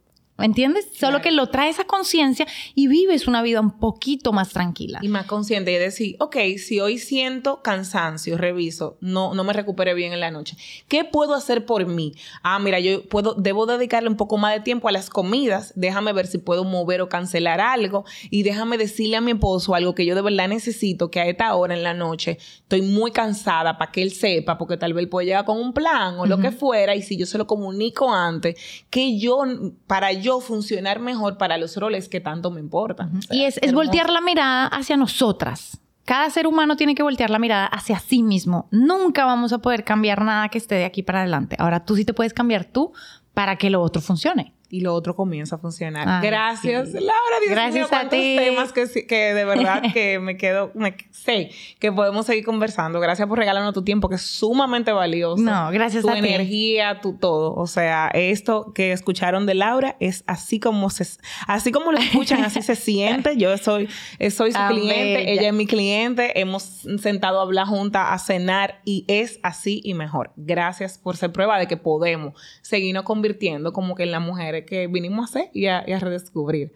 ¿Me 0.43 0.47
entiendes? 0.47 0.89
Solo 0.99 1.21
que 1.21 1.31
lo 1.31 1.51
traes 1.51 1.79
a 1.79 1.85
conciencia 1.85 2.49
y 2.75 2.89
vives 2.89 3.29
una 3.29 3.43
vida 3.43 3.61
un 3.61 3.79
poquito 3.79 4.33
más 4.33 4.49
tranquila. 4.49 4.99
Y 5.01 5.07
más 5.07 5.27
consciente 5.27 5.71
y 5.71 5.77
decir, 5.77 6.17
ok, 6.19 6.37
si 6.59 6.81
hoy 6.81 6.99
siento 6.99 7.63
cansancio, 7.63 8.37
reviso, 8.37 8.97
no, 9.01 9.35
no 9.35 9.45
me 9.45 9.53
recupere 9.53 9.95
bien 9.95 10.13
en 10.13 10.19
la 10.19 10.33
noche, 10.33 10.57
¿qué 10.89 11.05
puedo 11.05 11.35
hacer 11.35 11.65
por 11.65 11.87
mí? 11.87 12.17
Ah, 12.43 12.59
mira, 12.59 12.81
yo 12.81 13.09
puedo, 13.09 13.35
debo 13.35 13.67
dedicarle 13.67 14.09
un 14.09 14.17
poco 14.17 14.37
más 14.37 14.53
de 14.53 14.59
tiempo 14.59 14.89
a 14.89 14.91
las 14.91 15.11
comidas, 15.11 15.75
déjame 15.77 16.13
ver 16.13 16.27
si 16.27 16.39
puedo 16.39 16.65
mover 16.65 17.03
o 17.03 17.09
cancelar 17.09 17.61
algo 17.61 18.05
y 18.29 18.43
déjame 18.43 18.79
decirle 18.79 19.19
a 19.19 19.21
mi 19.21 19.31
esposo 19.31 19.77
algo 19.77 19.95
que 19.95 20.05
yo 20.05 20.17
de 20.17 20.23
verdad 20.23 20.49
necesito, 20.49 21.09
que 21.09 21.21
a 21.21 21.27
esta 21.29 21.55
hora 21.55 21.75
en 21.75 21.85
la 21.85 21.95
noche 21.95 22.39
estoy 22.63 22.83
muy 22.83 23.13
cansada 23.13 23.79
para 23.79 23.93
que 23.93 24.03
él 24.03 24.11
sepa, 24.11 24.59
porque 24.59 24.77
tal 24.77 24.93
vez 24.93 25.05
él 25.05 25.09
puede 25.09 25.27
llegar 25.27 25.45
con 25.45 25.61
un 25.61 25.73
plan 25.73 26.19
o 26.19 26.27
lo 26.27 26.39
que 26.39 26.51
fuera 26.51 26.97
y 26.97 27.03
si 27.03 27.17
yo 27.17 27.27
se 27.27 27.39
lo 27.39 27.47
comunico 27.47 28.13
antes, 28.13 28.57
que 28.91 29.21
yo, 29.21 29.45
para 29.87 30.11
yo 30.11 30.32
funcionar 30.41 31.01
mejor 31.01 31.39
para 31.39 31.57
los 31.59 31.77
roles 31.77 32.09
que 32.09 32.21
tanto 32.21 32.51
me 32.51 32.61
importan. 32.61 33.21
y 33.31 33.45
es, 33.45 33.59
es 33.63 33.73
voltear 33.73 34.11
la 34.11 34.21
mirada 34.21 34.67
hacia 34.67 34.97
nosotras. 34.97 35.79
Cada 36.05 36.31
ser 36.31 36.47
humano 36.47 36.77
tiene 36.77 36.95
que 36.95 37.03
voltear 37.03 37.31
la 37.31 37.39
mirada 37.39 37.67
hacia 37.67 37.99
sí 38.01 38.23
mismo. 38.23 38.67
Nunca 38.71 39.25
vamos 39.25 39.53
a 39.53 39.59
poder 39.59 39.85
cambiar 39.85 40.23
nada 40.23 40.49
que 40.49 40.59
esté 40.59 40.75
de 40.75 40.85
aquí 40.85 41.03
para 41.03 41.21
adelante. 41.21 41.57
Ahora 41.59 41.85
tú 41.85 41.95
sí 41.95 42.05
te 42.05 42.13
puedes 42.13 42.35
cambiar 42.35 42.65
tú 42.65 42.93
para 43.35 43.57
que 43.57 43.71
lo 43.71 43.81
otro 43.81 44.03
funcione. 44.03 44.53
Y 44.73 44.81
lo 44.81 44.95
otro 44.95 45.15
comienza 45.15 45.57
a 45.57 45.59
funcionar. 45.59 46.23
Gracias, 46.23 46.95
Laura. 46.95 47.37
Dios 47.41 47.51
Gracias 47.51 47.91
mío, 47.91 48.01
a 48.01 48.09
ti. 48.09 48.37
temas 48.39 48.73
que, 48.73 49.07
que 49.07 49.35
de 49.35 49.45
verdad 49.45 49.83
que 49.93 50.19
me 50.19 50.39
quedo, 50.39 50.71
me, 50.75 50.97
sé 51.11 51.51
que 51.79 51.93
podemos 51.93 52.25
seguir 52.25 52.43
conversando. 52.43 52.99
Gracias 52.99 53.29
por 53.29 53.37
regalarnos 53.37 53.75
tu 53.75 53.85
tiempo, 53.85 54.09
que 54.09 54.15
es 54.15 54.23
sumamente 54.23 54.91
valioso. 54.91 55.43
No, 55.43 55.71
gracias 55.73 56.07
a 56.07 56.15
ti. 56.15 56.21
Tu 56.21 56.27
energía, 56.27 57.01
tu 57.03 57.19
todo. 57.19 57.55
O 57.55 57.67
sea, 57.67 58.09
esto 58.15 58.73
que 58.75 58.93
escucharon 58.93 59.45
de 59.45 59.53
Laura 59.53 59.95
es 60.01 60.25
así 60.27 60.59
como 60.59 60.89
se, 60.89 61.07
así 61.47 61.71
como 61.71 61.93
lo 61.93 61.99
escuchan, 61.99 62.43
así 62.43 62.63
se 62.63 62.75
siente. 62.75 63.37
Yo 63.37 63.59
soy, 63.59 63.91
soy 64.31 64.53
su 64.53 64.61
cliente, 64.69 65.35
ella 65.35 65.49
es 65.49 65.55
mi 65.55 65.67
cliente. 65.67 66.41
Hemos 66.41 66.63
sentado 66.99 67.41
a 67.41 67.43
hablar 67.43 67.67
juntas, 67.67 68.07
a 68.09 68.19
cenar 68.19 68.81
y 68.87 69.05
es 69.07 69.39
así 69.43 69.83
y 69.85 69.93
mejor. 69.93 70.33
Gracias 70.37 70.97
por 70.97 71.19
ser 71.19 71.31
prueba 71.31 71.59
de 71.59 71.67
que 71.67 71.77
podemos 71.77 72.41
seguirnos 72.63 73.03
convirtiendo 73.03 73.75
como 73.75 73.95
que 73.95 74.05
en 74.05 74.13
las 74.13 74.23
mujeres 74.23 74.62
que 74.65 74.87
vinimos 74.87 75.21
a 75.21 75.25
hacer 75.25 75.51
y 75.53 75.67
a, 75.67 75.83
redescubrir. 75.99 76.73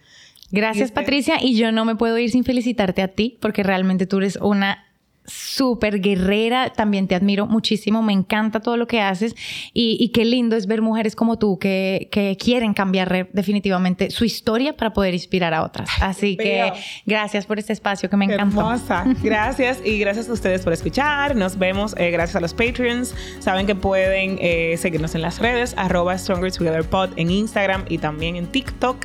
Gracias, 0.50 0.92
Patricia. 0.92 1.38
Y 1.42 1.56
yo 1.56 1.72
no 1.72 1.84
me 1.84 1.96
puedo 1.96 2.18
ir 2.18 2.30
sin 2.30 2.44
felicitarte 2.44 3.02
a 3.02 3.08
ti, 3.08 3.38
porque 3.40 3.62
realmente 3.62 4.06
tú 4.06 4.18
eres 4.18 4.36
una 4.36 4.85
súper 5.26 6.00
guerrera, 6.00 6.70
también 6.70 7.08
te 7.08 7.14
admiro 7.14 7.46
muchísimo, 7.46 8.02
me 8.02 8.12
encanta 8.12 8.60
todo 8.60 8.76
lo 8.76 8.86
que 8.86 9.00
haces 9.00 9.34
y, 9.72 10.06
qué 10.14 10.24
lindo 10.24 10.56
es 10.56 10.66
ver 10.66 10.82
mujeres 10.82 11.16
como 11.16 11.38
tú 11.38 11.58
que, 11.58 12.08
quieren 12.38 12.74
cambiar 12.74 13.28
definitivamente 13.32 14.10
su 14.10 14.24
historia 14.24 14.76
para 14.76 14.92
poder 14.92 15.14
inspirar 15.14 15.52
a 15.54 15.62
otras. 15.62 15.88
Así 16.00 16.36
que 16.36 16.72
gracias 17.04 17.46
por 17.46 17.58
este 17.58 17.72
espacio 17.72 18.08
que 18.08 18.16
me 18.16 18.26
encantó. 18.26 18.60
Hermosa. 18.60 19.04
Gracias 19.22 19.80
y 19.84 19.98
gracias 19.98 20.28
a 20.28 20.32
ustedes 20.32 20.62
por 20.62 20.72
escuchar. 20.72 21.34
Nos 21.34 21.58
vemos 21.58 21.94
eh, 21.98 22.10
gracias 22.10 22.36
a 22.36 22.40
los 22.40 22.54
Patreons. 22.54 23.14
Saben 23.40 23.66
que 23.66 23.74
pueden 23.74 24.38
eh, 24.40 24.76
seguirnos 24.78 25.14
en 25.14 25.22
las 25.22 25.38
redes, 25.38 25.74
arroba 25.76 26.16
Stronger 26.16 26.52
Together 26.52 26.84
Pod 26.84 27.10
en 27.16 27.30
Instagram 27.30 27.84
y 27.88 27.98
también 27.98 28.36
en 28.36 28.46
TikTok. 28.46 28.96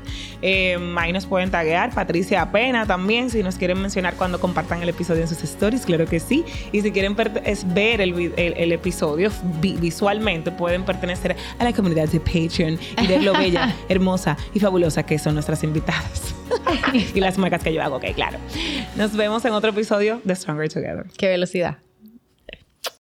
Eh, 0.42 0.78
ahí 0.98 1.14
nos 1.14 1.26
pueden 1.26 1.52
taguear, 1.52 1.94
Patricia 1.94 2.42
Apena 2.42 2.86
también, 2.86 3.30
si 3.30 3.44
nos 3.44 3.56
quieren 3.56 3.82
mencionar 3.82 4.16
cuando 4.16 4.40
compartan 4.40 4.82
el 4.82 4.90
episodio 4.90 5.22
en 5.22 5.28
sus 5.28 5.44
stories, 5.44 5.86
claro 5.86 6.06
que 6.06 6.11
sí. 6.20 6.44
Y 6.72 6.82
si 6.82 6.92
quieren 6.92 7.16
ver 7.16 7.42
el, 7.46 8.72
episodio 8.72 9.32
visualmente, 9.62 10.52
pueden 10.52 10.84
pertenecer 10.84 11.36
a 11.60 11.64
la 11.64 11.74
comunidad 11.74 12.10
de 12.10 12.20
Patreon 12.20 12.80
y 13.02 13.08
ver 13.08 13.24
lo 13.24 13.34
bella, 13.34 13.76
hermosa 13.90 14.38
y 14.54 14.60
fabulosa 14.60 15.04
que 15.04 15.18
son 15.20 15.34
nuestras 15.34 15.64
invitadas. 15.64 16.36
y 17.16 17.20
las 17.20 17.38
marcas 17.38 17.64
que 17.64 17.74
yo 17.74 17.82
hago, 17.82 17.98
ok, 17.98 18.06
claro. 18.16 18.38
Nos 18.96 19.16
vemos 19.16 19.44
en 19.46 19.54
otro 19.54 19.70
episodio 19.72 20.22
de 20.24 20.36
Stronger 20.36 20.70
Together. 20.70 21.06
Qué 21.18 21.28
velocidad. 21.28 21.78